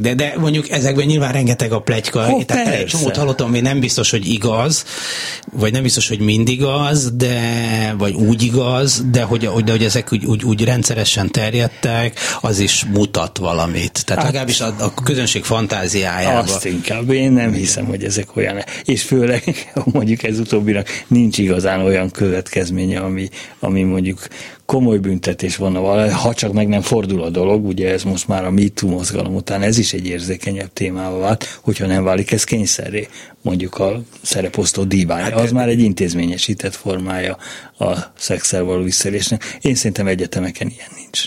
De, 0.01 0.13
de 0.13 0.33
mondjuk 0.37 0.69
ezekben 0.69 1.05
nyilván 1.05 1.31
rengeteg 1.31 1.71
a 1.71 1.79
plegyka. 1.79 2.27
Oh, 2.29 2.43
Tehát 2.43 2.73
egy 2.73 2.85
csomót 2.85 3.15
hallottam, 3.15 3.47
ami 3.47 3.59
nem 3.59 3.79
biztos, 3.79 4.11
hogy 4.11 4.27
igaz, 4.27 4.85
vagy 5.51 5.71
nem 5.71 5.81
biztos, 5.81 6.07
hogy 6.07 6.19
mindig 6.19 6.63
az, 6.63 7.11
de, 7.11 7.95
vagy 7.97 8.13
úgy 8.13 8.43
igaz, 8.43 9.05
de 9.11 9.21
hogy, 9.21 9.49
de 9.63 9.71
hogy 9.71 9.83
ezek 9.83 10.13
úgy, 10.13 10.25
úgy, 10.25 10.43
úgy 10.43 10.63
rendszeresen 10.63 11.31
terjedtek, 11.31 12.19
az 12.41 12.59
is 12.59 12.85
mutat 12.85 13.37
valamit. 13.37 14.05
Tehát 14.05 14.23
hát, 14.23 14.31
legalábbis 14.31 14.61
a, 14.61 14.75
a 14.79 14.93
közönség 15.03 15.43
fantáziájában. 15.43 16.43
Azt 16.43 16.65
inkább, 16.65 17.09
én 17.09 17.31
nem 17.31 17.53
hiszem, 17.53 17.85
hogy 17.85 18.03
ezek 18.03 18.35
olyan. 18.35 18.63
És 18.83 19.03
főleg 19.03 19.71
mondjuk 19.93 20.23
ez 20.23 20.39
utóbbinak 20.39 20.87
nincs 21.07 21.37
igazán 21.37 21.81
olyan 21.81 22.09
következménye, 22.09 22.99
ami, 22.99 23.29
ami 23.59 23.83
mondjuk 23.83 24.27
komoly 24.65 24.97
büntetés 24.97 25.55
van, 25.55 25.75
ha 26.11 26.33
csak 26.33 26.53
meg 26.53 26.67
nem 26.67 26.81
fordul 26.81 27.23
a 27.23 27.29
dolog, 27.29 27.65
ugye 27.65 27.91
ez 27.91 28.03
most 28.03 28.27
már 28.27 28.45
a 28.45 28.51
MeToo 28.51 28.89
mozgalom 28.89 29.35
után 29.35 29.61
ez 29.61 29.77
is 29.77 29.93
egy 29.93 30.07
érzékenyebb 30.07 30.73
témával 30.73 31.19
vált, 31.19 31.59
hogyha 31.61 31.85
nem 31.85 32.03
válik 32.03 32.31
ez 32.31 32.43
kényszerré, 32.43 33.07
mondjuk 33.41 33.79
a 33.79 34.01
szereposztó 34.21 34.83
dívány. 34.83 35.21
Hát, 35.21 35.33
az 35.33 35.51
már 35.51 35.67
egy 35.67 35.79
intézményesített 35.79 36.75
formája 36.75 37.37
a 37.79 37.93
szexel 38.17 38.63
való 38.63 38.83
visszaélésnek. 38.83 39.57
Én 39.61 39.75
szerintem 39.75 40.07
egyetemeken 40.07 40.67
ilyen 40.67 40.89
nincs. 40.95 41.23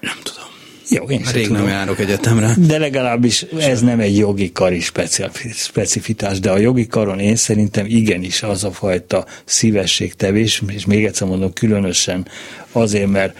Nem 0.00 0.18
tudom. 0.22 0.45
Jó, 0.88 1.04
én 1.04 1.22
Rég 1.32 1.46
tudom. 1.46 1.62
nem 1.62 1.70
járok 1.70 1.98
egyetemre. 1.98 2.54
De 2.58 2.78
legalábbis 2.78 3.42
ez 3.42 3.80
nem 3.80 4.00
egy 4.00 4.16
jogi 4.16 4.52
kari 4.52 4.80
specifitás, 5.52 6.40
de 6.40 6.50
a 6.50 6.58
jogi 6.58 6.86
karon 6.86 7.18
én 7.18 7.36
szerintem 7.36 7.86
igenis 7.88 8.42
az 8.42 8.64
a 8.64 8.72
fajta 8.72 9.26
szívességtevés, 9.44 10.62
és 10.68 10.86
még 10.86 11.04
egyszer 11.04 11.28
mondom, 11.28 11.52
különösen 11.52 12.26
azért, 12.72 13.10
mert 13.10 13.36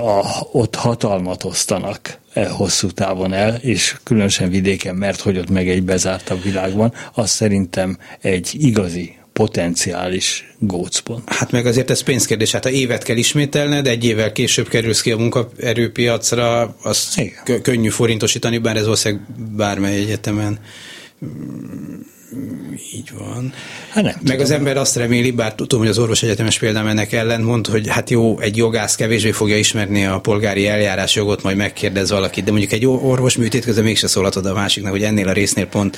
a, 0.00 0.46
ott 0.52 0.74
hatalmat 0.74 1.44
osztanak 1.44 2.18
e 2.32 2.48
hosszú 2.48 2.90
távon 2.90 3.32
el, 3.32 3.54
és 3.54 3.96
különösen 4.02 4.50
vidéken, 4.50 4.94
mert 4.94 5.20
hogy 5.20 5.38
ott 5.38 5.50
meg 5.50 5.68
egy 5.68 5.82
bezártabb 5.82 6.42
világban, 6.42 6.92
az 7.14 7.30
szerintem 7.30 7.98
egy 8.20 8.50
igazi 8.58 9.16
potenciális 9.36 10.54
gócpont. 10.58 11.32
Hát 11.32 11.50
meg 11.50 11.66
azért 11.66 11.90
ez 11.90 12.00
pénzkérdés, 12.00 12.52
hát 12.52 12.64
ha 12.64 12.70
évet 12.70 13.02
kell 13.02 13.16
ismételned, 13.16 13.86
egy 13.86 14.04
évvel 14.04 14.32
később 14.32 14.68
kerülsz 14.68 15.00
ki 15.00 15.10
a 15.10 15.16
munkaerőpiacra, 15.16 16.76
azt 16.82 17.18
Igen. 17.18 17.62
könnyű 17.62 17.88
forintosítani, 17.88 18.58
bár 18.58 18.76
ez 18.76 18.82
valószínűleg 18.82 19.26
bármely 19.56 19.96
egyetemen 19.96 20.58
így 22.94 23.12
van. 23.18 23.52
Hát 23.88 24.04
nem, 24.04 24.12
Meg 24.14 24.22
tudom. 24.24 24.40
az 24.40 24.50
ember 24.50 24.76
azt 24.76 24.96
reméli, 24.96 25.30
bár 25.30 25.54
tudom, 25.54 25.80
hogy 25.80 25.88
az 25.88 25.98
orvos 25.98 26.22
egyetemes 26.22 26.58
példám 26.58 26.86
ennek 26.86 27.12
ellen 27.12 27.40
mond, 27.40 27.66
hogy 27.66 27.88
hát 27.88 28.10
jó, 28.10 28.40
egy 28.40 28.56
jogász 28.56 28.94
kevésbé 28.94 29.30
fogja 29.30 29.58
ismerni 29.58 30.04
a 30.04 30.18
polgári 30.18 30.66
eljárás 30.66 31.14
jogot, 31.14 31.42
majd 31.42 31.56
megkérdez 31.56 32.10
valakit, 32.10 32.44
de 32.44 32.50
mondjuk 32.50 32.72
egy 32.72 32.86
orvos 32.86 33.36
műtét 33.36 33.64
közben 33.64 33.84
mégse 33.84 34.06
szólhatod 34.06 34.46
a 34.46 34.54
másiknak, 34.54 34.90
hogy 34.90 35.02
ennél 35.02 35.28
a 35.28 35.32
résznél 35.32 35.66
pont 35.66 35.96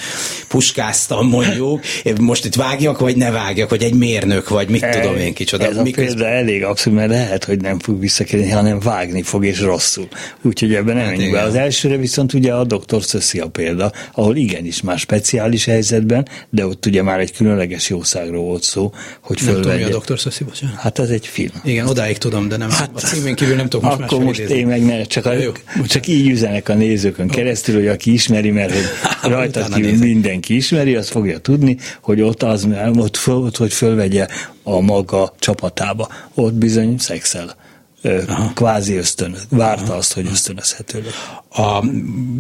puskáztam 0.49 1.28
mondjuk, 1.28 1.80
most 2.20 2.45
itt 2.45 2.55
vágjak, 2.55 2.99
vagy 2.99 3.16
ne 3.16 3.30
vágjak, 3.30 3.70
vagy 3.70 3.82
egy 3.82 3.95
mérnök, 3.95 4.49
vagy 4.49 4.68
mit 4.68 4.86
tudom 4.86 5.16
én 5.16 5.34
kicsoda. 5.34 5.64
Ez 5.64 5.76
a 5.76 5.82
Mikor... 5.82 6.05
példa 6.05 6.26
elég 6.26 6.64
abszolút, 6.64 6.99
mert 6.99 7.11
lehet, 7.11 7.45
hogy 7.45 7.61
nem 7.61 7.78
fog 7.78 8.01
visszakérni, 8.01 8.51
hanem 8.51 8.80
vágni 8.80 9.22
fog, 9.22 9.45
és 9.45 9.61
rosszul. 9.61 10.09
Úgyhogy 10.43 10.74
ebben 10.74 10.97
nem 10.97 11.07
hát 11.07 11.30
be. 11.30 11.43
Az 11.43 11.55
elsőre 11.55 11.97
viszont 11.97 12.32
ugye 12.32 12.53
a 12.53 12.64
doktor 12.64 13.03
Szöszi 13.03 13.39
a 13.39 13.47
példa, 13.47 13.93
ahol 14.12 14.36
igenis 14.36 14.82
már 14.82 14.99
speciális 14.99 15.64
helyzetben, 15.64 16.28
de 16.51 16.66
ott 16.66 16.87
ugye 16.87 17.03
már 17.03 17.20
egy 17.20 17.33
különleges 17.33 17.89
jószágról 17.89 18.45
volt 18.45 18.62
szó, 18.62 18.93
hogy 19.20 19.41
fölvegye. 19.41 19.66
Nem 19.66 19.76
tudom, 19.76 19.89
a 19.89 19.93
doktor 19.93 20.18
Szöszi, 20.18 20.45
bocsánat. 20.45 20.76
Hát 20.76 20.99
ez 20.99 21.09
egy 21.09 21.26
film. 21.26 21.51
Igen, 21.64 21.87
odáig 21.87 22.18
tudom, 22.18 22.49
de 22.49 22.57
nem. 22.57 22.70
Hát, 22.70 22.91
a 22.95 22.99
címén 22.99 23.35
kívül 23.35 23.57
nem 23.57 23.68
tudom 23.68 23.91
most 23.91 24.01
Akkor 24.01 24.24
most 24.24 24.39
én 24.39 24.66
meg 24.66 24.85
ne, 24.85 25.03
csak, 25.03 25.26
a, 25.26 25.33
Jó, 25.33 25.53
csak 25.87 26.07
így 26.07 26.29
üzenek 26.29 26.68
a 26.68 26.74
nézőkön 26.74 27.29
keresztül, 27.29 27.74
hogy 27.74 27.87
aki 27.87 28.12
ismeri, 28.12 28.51
mert 28.51 28.72
hogy 28.72 28.85
rajta 29.31 29.64
kívül 29.74 29.99
mindenki 29.99 30.57
ismeri, 30.57 30.95
az 30.95 31.09
fogja 31.09 31.39
tudni, 31.39 31.76
hogy 32.01 32.20
ott 32.20 32.43
az, 32.43 32.68
ott, 32.95 33.16
föl, 33.16 33.35
ott 33.35 33.57
hogy 33.57 33.72
fölvegye 33.72 34.26
a 34.62 34.81
maga 34.81 35.35
csapatába. 35.39 36.09
Ott 36.35 36.55
bizony 36.55 36.99
szexel 36.99 37.57
Aha. 38.03 38.53
kvázi 38.55 38.94
ösztön, 38.94 39.36
várta 39.49 39.84
Aha. 39.84 39.94
azt, 39.94 40.12
hogy 40.12 40.26
ösztönözhető 40.30 41.07
A, 41.51 41.80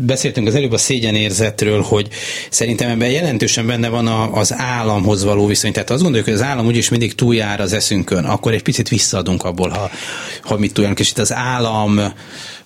beszéltünk 0.06 0.46
az 0.46 0.54
előbb 0.54 0.72
a 0.72 0.78
szégyenérzetről, 0.78 1.82
hogy 1.82 2.08
szerintem 2.50 2.90
ebben 2.90 3.10
jelentősen 3.10 3.66
benne 3.66 3.88
van 3.88 4.06
a, 4.06 4.32
az 4.32 4.54
államhoz 4.56 5.24
való 5.24 5.46
viszony. 5.46 5.72
Tehát 5.72 5.90
azt 5.90 6.00
gondoljuk, 6.02 6.28
hogy 6.28 6.36
az 6.36 6.42
állam 6.42 6.66
úgyis 6.66 6.88
mindig 6.88 7.14
túljár 7.14 7.60
az 7.60 7.72
eszünkön, 7.72 8.24
akkor 8.24 8.52
egy 8.52 8.62
picit 8.62 8.88
visszaadunk 8.88 9.44
abból, 9.44 9.68
ha, 9.68 9.90
ha 10.42 10.56
mit 10.56 10.72
tudjunk. 10.72 10.98
És 10.98 11.10
itt 11.10 11.18
az 11.18 11.32
állam 11.32 12.00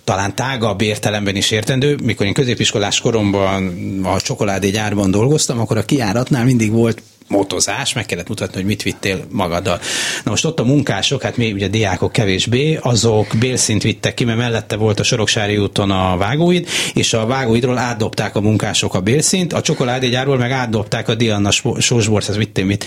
talán 0.04 0.34
tágabb 0.34 0.80
értelemben 0.80 1.36
is 1.36 1.50
értendő. 1.50 1.98
Mikor 2.02 2.26
én 2.26 2.32
középiskolás 2.32 3.00
koromban 3.00 3.72
a 4.04 4.20
csokoládégyárban 4.20 5.10
dolgoztam, 5.10 5.60
akkor 5.60 5.76
a 5.76 5.84
kiáratnál 5.84 6.44
mindig 6.44 6.70
volt 6.70 7.02
motozás, 7.32 7.92
meg 7.92 8.06
kellett 8.06 8.28
mutatni, 8.28 8.54
hogy 8.54 8.64
mit 8.64 8.82
vittél 8.82 9.24
magaddal. 9.30 9.80
Na 10.24 10.30
most 10.30 10.44
ott 10.44 10.60
a 10.60 10.64
munkások, 10.64 11.22
hát 11.22 11.36
mi 11.36 11.52
ugye 11.52 11.68
diákok 11.68 12.12
kevésbé, 12.12 12.78
azok 12.82 13.26
bélszint 13.38 13.82
vittek 13.82 14.14
ki, 14.14 14.24
mert 14.24 14.38
mellette 14.38 14.76
volt 14.76 15.00
a 15.00 15.02
Soroksári 15.02 15.56
úton 15.56 15.90
a 15.90 16.16
vágóid, 16.16 16.68
és 16.94 17.12
a 17.12 17.26
vágóidról 17.26 17.78
átdobták 17.78 18.36
a 18.36 18.40
munkások 18.40 18.94
a 18.94 19.00
bélszint, 19.00 19.52
a 19.52 19.60
csokoládégyárból 19.60 20.36
meg 20.36 20.50
átdobták 20.50 21.08
a 21.08 21.14
Diana 21.14 21.50
sósbort, 21.78 22.28
ez 22.28 22.36
vittél 22.36 22.64
mit, 22.64 22.86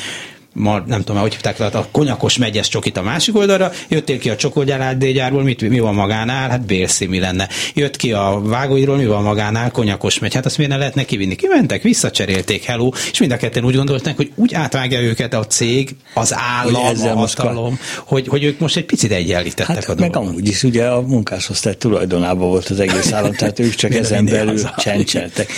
ma, 0.55 0.83
nem 0.87 1.03
tudom, 1.03 1.21
hogy 1.21 1.31
hívták 1.33 1.57
le, 1.57 1.65
a 1.65 1.87
konyakos 1.91 2.37
megyes 2.37 2.67
csokit 2.67 2.97
a 2.97 3.01
másik 3.01 3.35
oldalra, 3.35 3.71
jöttél 3.87 4.17
ki 4.17 4.29
a 4.29 4.35
csokogyárádégyárból, 4.35 5.43
mit, 5.43 5.69
mi 5.69 5.79
van 5.79 5.93
magánál? 5.93 6.49
Hát 6.49 6.65
bélszími 6.65 7.19
lenne. 7.19 7.49
Jött 7.73 7.95
ki 7.95 8.11
a 8.11 8.41
vágóidról, 8.43 8.97
mi 8.97 9.05
van 9.05 9.23
magánál? 9.23 9.71
Konyakos 9.71 10.19
megy. 10.19 10.33
Hát 10.33 10.45
azt 10.45 10.57
miért 10.57 10.71
ne 10.71 10.77
lehetne 10.77 11.03
kivinni? 11.03 11.35
Kimentek, 11.35 11.81
visszacserélték, 11.81 12.63
hello, 12.63 12.89
és 13.11 13.19
mind 13.19 13.31
a 13.31 13.37
ketten 13.37 13.65
úgy 13.65 13.75
gondolták, 13.75 14.15
hogy 14.15 14.31
úgy 14.35 14.53
átvágja 14.53 15.01
őket 15.01 15.33
a 15.33 15.45
cég, 15.45 15.95
az 16.13 16.33
állam, 16.33 16.83
hogy 16.83 17.07
a 17.07 17.15
hatalom, 17.15 17.79
hogy, 18.05 18.27
hogy 18.27 18.43
ők 18.43 18.59
most 18.59 18.77
egy 18.77 18.85
picit 18.85 19.11
egyenlítettek 19.11 19.85
hát, 19.85 19.89
a 19.89 20.01
meg 20.01 20.15
amúgy 20.15 20.47
is 20.47 20.63
ugye 20.63 20.87
a 20.87 21.01
munkásosztály 21.01 21.75
tulajdonában 21.77 22.49
volt 22.49 22.69
az 22.69 22.79
egész 22.79 23.11
állam, 23.11 23.33
tehát 23.33 23.59
ők 23.59 23.75
csak 23.75 23.93
ezen 24.03 24.25
belül 24.25 24.59
csencseltek. 24.77 25.51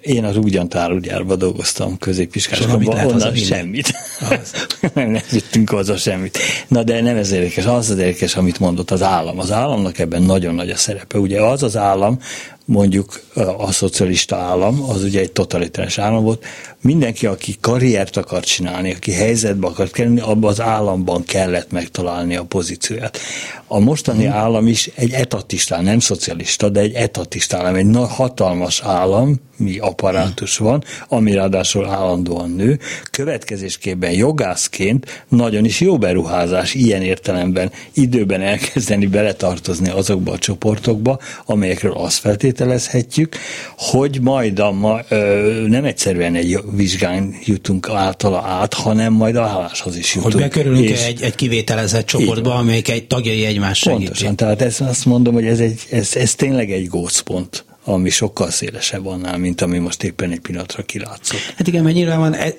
Én 0.00 0.24
az 0.24 0.36
ugyantárúgyárban 0.36 1.38
dolgoztam 1.38 1.98
középiskolában, 1.98 3.06
onnan 3.06 3.34
semmit. 3.34 3.92
nem, 4.94 5.10
nem 5.10 5.22
jutunk 5.30 5.70
hozzá 5.70 5.96
semmit. 5.96 6.38
Na 6.68 6.82
de 6.82 7.00
nem 7.00 7.16
ez 7.16 7.30
érdekes, 7.30 7.66
az 7.66 7.90
az 7.90 7.98
érdekes, 7.98 8.36
amit 8.36 8.58
mondott 8.58 8.90
az 8.90 9.02
állam. 9.02 9.38
Az 9.38 9.52
államnak 9.52 9.98
ebben 9.98 10.22
nagyon 10.22 10.54
nagy 10.54 10.70
a 10.70 10.76
szerepe. 10.76 11.18
Ugye 11.18 11.42
az 11.42 11.62
az 11.62 11.76
állam, 11.76 12.18
mondjuk 12.64 13.20
a 13.58 13.72
szocialista 13.72 14.36
állam, 14.36 14.82
az 14.82 15.02
ugye 15.02 15.20
egy 15.20 15.32
totalitáris 15.32 15.98
állam 15.98 16.22
volt, 16.22 16.44
mindenki, 16.80 17.26
aki 17.26 17.56
karriert 17.60 18.16
akar 18.16 18.44
csinálni, 18.44 18.92
aki 18.92 19.12
helyzetbe 19.12 19.66
akar 19.66 19.90
kerülni, 19.90 20.20
abban 20.20 20.50
az 20.50 20.60
államban 20.60 21.24
kellett 21.24 21.70
megtalálni 21.70 22.36
a 22.36 22.44
pozícióját. 22.44 23.18
A 23.66 23.78
mostani 23.78 24.24
hmm. 24.24 24.34
állam 24.34 24.66
is 24.66 24.90
egy 24.94 25.12
etatista, 25.12 25.80
nem 25.80 25.98
szocialista, 25.98 26.68
de 26.68 26.80
egy 26.80 26.94
etatista 26.94 27.56
állam, 27.56 27.74
egy 27.74 27.86
nagy 27.86 28.08
hatalmas 28.10 28.80
állam, 28.80 29.40
mi 29.56 29.78
apparátus 29.78 30.56
hmm. 30.56 30.66
van, 30.66 30.84
ami 31.08 31.32
ráadásul 31.32 31.86
állandóan 31.86 32.50
nő. 32.50 32.78
Következésképpen 33.10 34.12
jogászként 34.12 35.24
nagyon 35.28 35.64
is 35.64 35.80
jó 35.80 35.98
beruházás 35.98 36.74
ilyen 36.74 37.02
értelemben 37.02 37.72
időben 37.92 38.40
elkezdeni 38.40 39.06
beletartozni 39.06 39.88
azokba 39.88 40.32
a 40.32 40.38
csoportokba, 40.38 41.18
amelyekről 41.46 41.92
azt 41.92 42.22
feltételezhetjük, 42.52 43.36
hogy 43.76 44.20
majd 44.20 44.58
a, 44.58 44.72
ma, 44.72 45.00
ö, 45.08 45.64
nem 45.68 45.84
egyszerűen 45.84 46.34
egy 46.34 46.58
vizsgán 46.70 47.34
jutunk 47.44 47.88
általa 47.88 48.42
át, 48.42 48.74
hanem 48.74 49.12
majd 49.12 49.36
a 49.36 49.42
álláshoz 49.42 49.96
is 49.96 50.14
jutunk. 50.14 50.32
Hogy 50.32 50.42
bekerülünk 50.42 50.88
és 50.88 51.04
egy, 51.04 51.22
egy 51.22 51.34
kivételezett 51.34 52.06
csoportba, 52.06 52.54
amelyik 52.54 52.88
egy 52.88 53.06
tagjai 53.06 53.44
egymás 53.44 53.78
segíti. 53.78 54.04
Pontosan, 54.04 54.36
tehát 54.36 54.62
ezt 54.62 54.80
azt 54.80 55.04
mondom, 55.04 55.34
hogy 55.34 55.46
ez, 55.46 55.60
egy, 55.60 55.80
ez, 55.90 56.16
ez 56.16 56.34
tényleg 56.34 56.70
egy 56.70 56.88
gócpont 56.88 57.64
ami 57.84 58.10
sokkal 58.10 58.50
szélesebb 58.50 59.06
annál, 59.06 59.38
mint 59.38 59.60
ami 59.60 59.78
most 59.78 60.02
éppen 60.02 60.30
egy 60.30 60.40
pillanatra 60.40 60.82
kilátszott. 60.82 61.38
Hát 61.56 61.66
igen, 61.66 61.82
mert 61.82 61.94
nyilván 61.94 62.18
van, 62.18 62.34
e, 62.34 62.54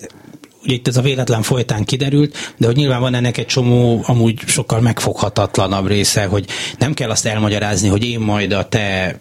ugye 0.64 0.74
itt 0.74 0.88
ez 0.88 0.98
a 0.98 1.02
véletlen 1.02 1.42
folytán 1.42 1.84
kiderült, 1.84 2.54
de 2.58 2.66
hogy 2.66 2.76
nyilván 2.76 3.00
van 3.00 3.14
ennek 3.14 3.38
egy 3.38 3.46
csomó 3.46 4.04
amúgy 4.06 4.40
sokkal 4.46 4.82
megfoghatatlanabb 4.82 5.88
része, 5.88 6.26
hogy 6.26 6.46
nem 6.80 6.94
kell 6.94 7.10
azt 7.10 7.26
elmagyarázni, 7.26 7.88
hogy 7.88 8.04
én 8.04 8.20
majd 8.20 8.52
a 8.52 8.68
te 8.68 9.18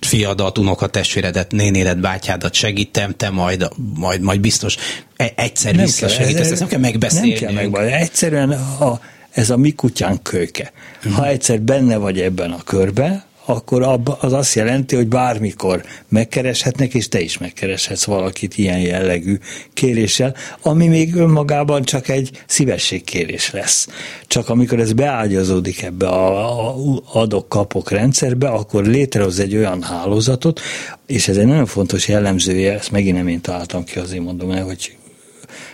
fiadat, 0.00 0.58
unokatestvéredet, 0.58 1.52
nénédet, 1.52 2.00
bátyádat 2.00 2.54
segítem, 2.54 3.14
te 3.16 3.30
majd, 3.30 3.68
majd, 3.94 4.20
majd 4.20 4.40
biztos 4.40 4.76
e- 5.16 5.32
egyszer 5.36 5.74
nem 5.74 5.84
visszasegítesz, 5.84 6.50
ezt 6.50 6.60
nem 6.60 6.68
kell 6.68 6.80
megbeszélni. 6.80 7.28
Nem 7.28 7.38
kell 7.38 7.52
megbeszélni. 7.52 7.92
Egyszerűen 7.92 8.50
a, 8.50 9.00
ez 9.30 9.50
a 9.50 9.56
mi 9.56 9.72
kutyánk 9.72 10.22
kölyke. 10.22 10.72
Hmm. 11.02 11.12
Ha 11.12 11.26
egyszer 11.26 11.60
benne 11.60 11.96
vagy 11.96 12.20
ebben 12.20 12.50
a 12.50 12.62
körbe, 12.62 13.24
akkor 13.50 14.00
az 14.20 14.32
azt 14.32 14.54
jelenti, 14.54 14.96
hogy 14.96 15.08
bármikor 15.08 15.84
megkereshetnek, 16.08 16.94
és 16.94 17.08
te 17.08 17.20
is 17.20 17.38
megkereshetsz 17.38 18.04
valakit 18.04 18.58
ilyen 18.58 18.80
jellegű 18.80 19.38
kéréssel, 19.72 20.34
ami 20.62 20.86
még 20.86 21.14
önmagában 21.14 21.82
csak 21.82 22.08
egy 22.08 22.30
szívességkérés 22.46 23.50
lesz. 23.50 23.88
Csak 24.26 24.48
amikor 24.48 24.80
ez 24.80 24.92
beágyazódik 24.92 25.82
ebbe 25.82 26.08
a 26.08 26.74
adok-kapok 27.12 27.90
rendszerbe, 27.90 28.48
akkor 28.48 28.84
létrehoz 28.84 29.38
egy 29.38 29.56
olyan 29.56 29.82
hálózatot, 29.82 30.60
és 31.06 31.28
ez 31.28 31.36
egy 31.36 31.46
nagyon 31.46 31.66
fontos 31.66 32.08
jellemzője, 32.08 32.72
ezt 32.72 32.90
megint 32.90 33.16
nem 33.16 33.28
én 33.28 33.40
találtam 33.40 33.84
ki, 33.84 33.98
azért 33.98 34.22
mondom 34.22 34.50
el, 34.50 34.64
hogy 34.64 34.96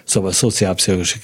Szóval 0.04 0.32
szociálpszichológus 0.32 1.18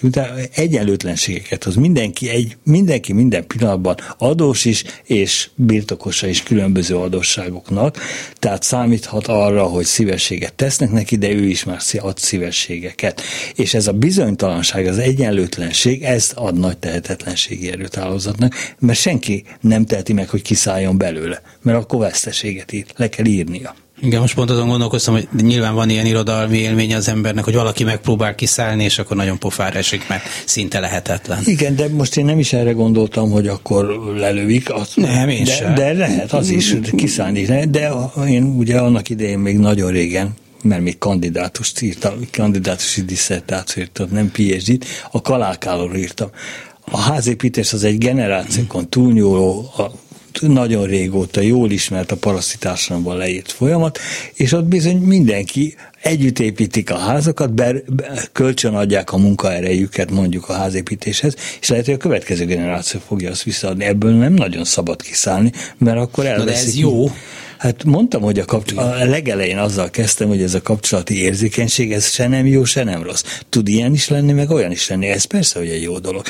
egyenlőtlenségeket 0.55 1.65
hoz. 1.65 1.75
Mindenki, 1.75 2.29
egy, 2.29 2.57
mindenki 2.65 3.13
minden 3.13 3.47
pillanatban 3.47 3.97
adós 4.19 4.65
is, 4.65 4.85
és 5.05 5.49
birtokosa 5.55 6.27
is 6.27 6.43
különböző 6.43 6.97
adósságoknak, 6.97 7.99
tehát 8.35 8.63
számíthat 8.63 9.27
arra, 9.27 9.63
hogy 9.63 9.85
szívességet 9.85 10.55
tesznek 10.55 10.91
neki, 10.91 11.17
de 11.17 11.31
ő 11.31 11.49
is 11.49 11.65
már 11.65 11.81
ad 11.99 12.19
szívességeket. 12.19 13.23
És 13.55 13.75
ez 13.75 13.87
a 13.87 13.93
bizonytalanság, 13.93 14.87
az 14.87 14.99
egyenlőtlenség, 14.99 16.03
ez 16.03 16.33
ad 16.35 16.59
nagy 16.59 16.79
tehetetlenségi 16.79 17.71
erőt 17.71 17.97
állózatnak, 17.97 18.55
mert 18.79 18.99
senki 18.99 19.45
nem 19.61 19.85
teheti 19.85 20.13
meg, 20.13 20.29
hogy 20.29 20.43
kiszálljon 20.43 20.99
belőle, 20.99 21.43
mert 21.63 21.79
akkor 21.79 21.99
veszteséget 21.99 22.73
ír, 22.73 22.85
le 22.97 23.09
kell 23.09 23.25
írnia. 23.25 23.75
Igen, 24.01 24.21
most 24.21 24.35
pont 24.35 24.51
azon 24.51 24.69
gondolkoztam, 24.69 25.15
hogy 25.15 25.29
nyilván 25.43 25.75
van 25.75 25.91
ilyen 25.91 26.07
irodalmi 26.07 26.59
élménye 26.59 26.97
az 26.97 27.09
embernek, 27.09 27.45
hogy 27.45 27.55
valaki 27.55 27.85
megpróbál 27.85 28.35
kiszállni, 28.35 28.85
és 28.85 28.99
akkor 28.99 29.17
nagyon 29.17 29.39
pofára 29.39 29.79
esik, 29.79 30.09
mert 30.09 30.23
szinte 30.45 30.81
lehetetlen. 30.81 31.39
Igen, 31.45 31.77
de 31.77 31.89
most 31.89 32.17
én 32.17 32.25
nem 32.25 32.39
is 32.39 32.53
erre 32.53 32.73
gondoltam, 32.73 33.31
hogy 33.31 33.47
akkor 33.47 33.85
lelőik. 34.17 34.73
Azt, 34.73 34.97
nem, 34.97 35.29
én 35.29 35.45
de, 35.45 35.51
sem. 35.51 35.75
De 35.75 35.93
lehet, 35.93 36.33
az 36.33 36.49
is 36.49 36.75
kiszállni. 36.97 37.67
De 37.71 37.93
én 38.27 38.43
ugye 38.43 38.79
annak 38.79 39.09
idején 39.09 39.39
még 39.39 39.59
nagyon 39.59 39.91
régen, 39.91 40.31
mert 40.63 40.83
még 40.83 40.99
kandidátust 40.99 41.81
írtam, 41.81 42.15
kandidátusi 42.33 43.03
disszertációt 43.03 43.87
írtam, 43.87 44.09
nem 44.11 44.31
PhD-t, 44.31 44.85
a 45.11 45.21
kalákáról 45.21 45.97
írtam 45.97 46.31
a 46.91 46.99
házépítés 46.99 47.73
az 47.73 47.85
egy 47.85 47.99
generációkon 47.99 48.89
túlnyúló, 48.89 49.71
a 49.77 49.83
nagyon 50.41 50.87
régóta 50.87 51.41
jól 51.41 51.71
ismert 51.71 52.13
a 52.13 52.17
paraszti 52.17 52.59
társadalomban 52.59 53.17
leírt 53.17 53.53
folyamat, 53.53 53.99
és 54.35 54.53
ott 54.53 54.65
bizony 54.65 54.97
mindenki 54.97 55.75
együtt 56.03 56.39
építik 56.39 56.91
a 56.91 56.97
házakat, 56.97 57.53
be, 57.53 57.75
be, 57.87 58.29
kölcsön 58.33 58.75
adják 58.75 59.13
a 59.13 59.17
munkaerejüket 59.17 60.11
mondjuk 60.11 60.49
a 60.49 60.53
házépítéshez, 60.53 61.37
és 61.61 61.69
lehet, 61.69 61.85
hogy 61.85 61.95
a 61.95 61.99
következő 61.99 62.45
generáció 62.45 63.01
fogja 63.07 63.31
azt 63.31 63.43
visszaadni. 63.43 63.85
Ebből 63.85 64.13
nem 64.13 64.33
nagyon 64.33 64.65
szabad 64.65 65.03
kiszállni, 65.03 65.53
mert 65.79 65.99
akkor 65.99 66.27
elveszik. 66.27 66.47
Na 66.47 66.53
de 66.53 66.59
ez 66.59 66.77
jó. 66.77 67.11
Hát 67.63 67.85
mondtam, 67.85 68.23
hogy 68.23 68.39
a, 68.39 68.45
kapcsol- 68.45 68.79
a 68.79 69.05
legelején 69.05 69.59
azzal 69.59 69.91
kezdtem, 69.91 70.29
hogy 70.29 70.43
ez 70.43 70.55
a 70.55 70.63
kapcsolati 70.63 71.23
érzékenység, 71.23 71.93
ez 71.93 72.11
se 72.11 72.29
nem 72.29 72.47
jó, 72.47 72.65
se 72.65 72.85
nem 72.85 73.03
rossz. 73.03 73.23
Tud 73.49 73.69
ilyen 73.69 73.93
is 73.93 74.09
lenni, 74.09 74.33
meg 74.33 74.51
olyan 74.51 74.71
is 74.71 74.89
lenni. 74.89 75.07
Ez 75.07 75.25
persze, 75.25 75.59
hogy 75.59 75.69
egy 75.69 75.83
jó 75.83 75.99
dolog. 75.99 76.23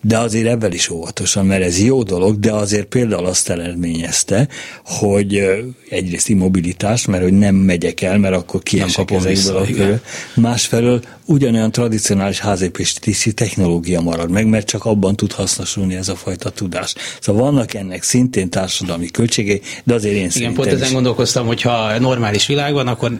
De 0.00 0.18
azért 0.18 0.46
ebben 0.46 0.72
is 0.72 0.90
óvatosan, 0.90 1.46
mert 1.46 1.62
ez 1.62 1.82
jó 1.82 2.02
dolog, 2.02 2.38
de 2.38 2.52
azért 2.52 2.86
például 2.86 3.26
azt 3.26 3.50
eredményezte, 3.50 4.48
hogy 4.84 5.42
egyrészt 5.90 6.28
immobilitás, 6.28 7.06
mert 7.06 7.22
hogy 7.22 7.32
nem 7.32 7.54
megyek 7.54 8.00
el, 8.00 8.18
mert 8.18 8.34
akkor 8.34 8.62
kiesek 8.62 9.10
ezekből 9.10 9.56
a 9.56 9.64
körül. 9.64 10.00
Másfelől 10.34 11.02
ugyanolyan 11.24 11.72
tradicionális 11.72 12.38
házépítési 12.38 13.32
technológia 13.32 14.00
marad 14.00 14.30
meg, 14.30 14.46
mert 14.46 14.66
csak 14.66 14.84
abban 14.84 15.16
tud 15.16 15.32
hasznosulni 15.32 15.94
ez 15.94 16.08
a 16.08 16.16
fajta 16.16 16.50
tudás. 16.50 16.94
Szóval 17.20 17.42
vannak 17.42 17.74
ennek 17.74 18.02
szintén 18.02 18.50
társadalmi 18.50 19.10
költségei, 19.10 19.60
de 19.84 19.94
azért 19.94 20.14
én 20.14 20.30
Igen, 20.34 20.54
pont 20.54 20.77
ezen 20.80 20.92
gondolkoztam, 20.92 21.46
hogy 21.46 21.62
ha 21.62 21.98
normális 21.98 22.46
világ 22.46 22.72
van, 22.72 22.88
akkor 22.88 23.12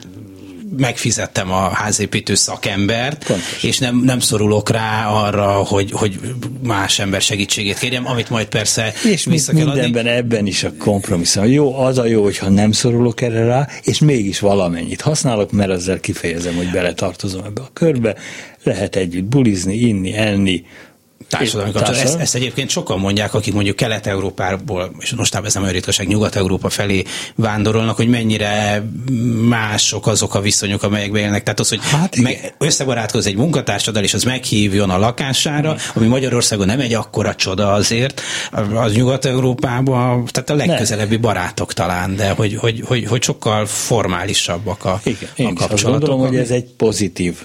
megfizettem 0.76 1.52
a 1.52 1.68
házépítő 1.68 2.34
szakembert, 2.34 3.24
Pontos. 3.26 3.62
és 3.62 3.78
nem, 3.78 4.02
nem 4.04 4.20
szorulok 4.20 4.70
rá 4.70 5.08
arra, 5.08 5.50
hogy, 5.52 5.90
hogy 5.92 6.20
más 6.62 6.98
ember 6.98 7.20
segítségét 7.20 7.78
kérjem, 7.78 8.06
amit 8.06 8.30
majd 8.30 8.46
persze 8.46 8.92
és 9.04 9.24
vissza 9.24 9.52
kell 9.52 9.64
mindenben 9.64 10.06
adni. 10.06 10.16
ebben 10.16 10.46
is 10.46 10.64
a 10.64 10.72
kompromisszum. 10.78 11.44
Jó, 11.44 11.78
az 11.78 11.98
a 11.98 12.06
jó, 12.06 12.22
hogyha 12.22 12.48
nem 12.48 12.72
szorulok 12.72 13.20
erre 13.20 13.44
rá, 13.44 13.68
és 13.82 13.98
mégis 13.98 14.38
valamennyit 14.38 15.00
használok, 15.00 15.52
mert 15.52 15.70
ezzel 15.70 16.00
kifejezem, 16.00 16.54
hogy 16.54 16.70
beletartozom 16.70 17.44
ebbe 17.44 17.60
a 17.60 17.70
körbe, 17.72 18.14
lehet 18.62 18.96
együtt 18.96 19.24
bulizni, 19.24 19.74
inni, 19.74 20.16
enni, 20.16 20.64
társadalmi 21.28 21.72
kapcsolat. 21.72 22.00
Ezt, 22.00 22.18
ezt 22.18 22.34
egyébként 22.34 22.70
sokan 22.70 22.98
mondják, 22.98 23.34
akik 23.34 23.54
mondjuk 23.54 23.76
Kelet-Európából, 23.76 24.90
és 24.98 25.12
most 25.14 25.34
ez 25.34 25.54
nem 25.54 25.62
olyan 25.62 25.74
ritkaság, 25.74 26.06
Nyugat-Európa 26.06 26.68
felé 26.68 27.04
vándorolnak, 27.34 27.96
hogy 27.96 28.08
mennyire 28.08 28.82
mások 29.48 30.06
azok 30.06 30.34
a 30.34 30.40
viszonyok, 30.40 30.82
amelyekben 30.82 31.22
élnek. 31.22 31.42
Tehát 31.42 31.60
az, 31.60 31.68
hogy 31.68 31.80
hát 31.82 32.16
meg, 32.16 32.54
összebarátkoz 32.58 33.26
egy 33.26 33.36
munkatársaddal, 33.36 34.02
és 34.02 34.14
az 34.14 34.22
meghívjon 34.22 34.90
a 34.90 34.98
lakására, 34.98 35.76
ami 35.94 36.06
Magyarországon 36.06 36.66
nem 36.66 36.80
egy 36.80 36.94
akkora 36.94 37.34
csoda 37.34 37.72
azért, 37.72 38.20
az 38.74 38.92
Nyugat-Európában, 38.94 40.24
tehát 40.24 40.50
a 40.50 40.54
legközelebbi 40.54 41.12
nem. 41.12 41.20
barátok 41.20 41.72
talán, 41.72 42.16
de 42.16 42.30
hogy, 42.30 42.56
hogy, 42.56 42.82
hogy, 42.86 43.04
hogy 43.04 43.22
sokkal 43.22 43.66
formálisabbak 43.66 44.84
a, 44.84 45.00
Igen, 45.04 45.28
a 45.36 45.42
kapcsolatok. 45.42 45.72
Azt 45.72 45.84
gondolom, 45.84 46.18
hogy 46.18 46.36
ez 46.36 46.50
egy 46.50 46.64
pozitív 46.76 47.36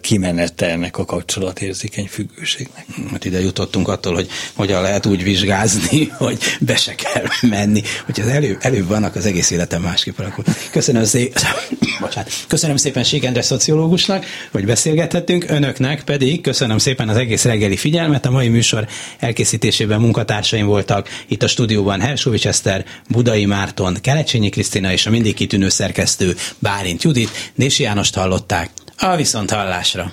kimenete 0.00 0.70
ennek 0.70 0.98
a 0.98 1.04
kapcsolatérzékeny 1.04 2.06
függőségnek. 2.06 2.86
Hát 3.10 3.24
ide 3.24 3.40
jutottunk 3.40 3.88
attól, 3.88 4.14
hogy 4.14 4.28
hogyan 4.54 4.82
lehet 4.82 5.06
úgy 5.06 5.22
vizsgázni, 5.22 6.04
hogy 6.18 6.38
be 6.60 6.76
se 6.76 6.94
kell 6.94 7.24
menni, 7.50 7.82
hogy 8.04 8.20
az 8.20 8.26
elő, 8.26 8.56
előbb 8.60 8.86
vannak 8.86 9.16
az 9.16 9.26
egész 9.26 9.50
életem 9.50 9.82
másképp 9.82 10.18
alakul. 10.18 10.44
Köszönöm 10.70 11.04
szépen, 11.04 11.42
bocsánat, 12.00 12.30
köszönöm 12.48 12.76
szépen 12.76 13.04
Endre 13.22 13.42
szociológusnak, 13.42 14.24
hogy 14.52 14.64
beszélgethettünk, 14.64 15.44
önöknek 15.48 16.04
pedig 16.04 16.40
köszönöm 16.40 16.78
szépen 16.78 17.08
az 17.08 17.16
egész 17.16 17.44
reggeli 17.44 17.76
figyelmet. 17.76 18.26
A 18.26 18.30
mai 18.30 18.48
műsor 18.48 18.86
elkészítésében 19.18 20.00
munkatársaim 20.00 20.66
voltak 20.66 21.08
itt 21.28 21.42
a 21.42 21.48
stúdióban 21.48 22.00
Hersovics 22.00 22.46
Eszter, 22.46 22.84
Budai 23.08 23.44
Márton, 23.44 23.96
Kelecsényi 24.00 24.48
Krisztina 24.48 24.92
és 24.92 25.06
a 25.06 25.10
mindig 25.10 25.34
kitűnő 25.34 25.68
szerkesztő 25.68 26.36
Bálint 26.58 27.02
Judit, 27.02 27.52
Nési 27.54 27.82
Jánost 27.82 28.14
hallották. 28.14 28.70
A 29.04 29.16
viszonthallásra! 29.16 30.12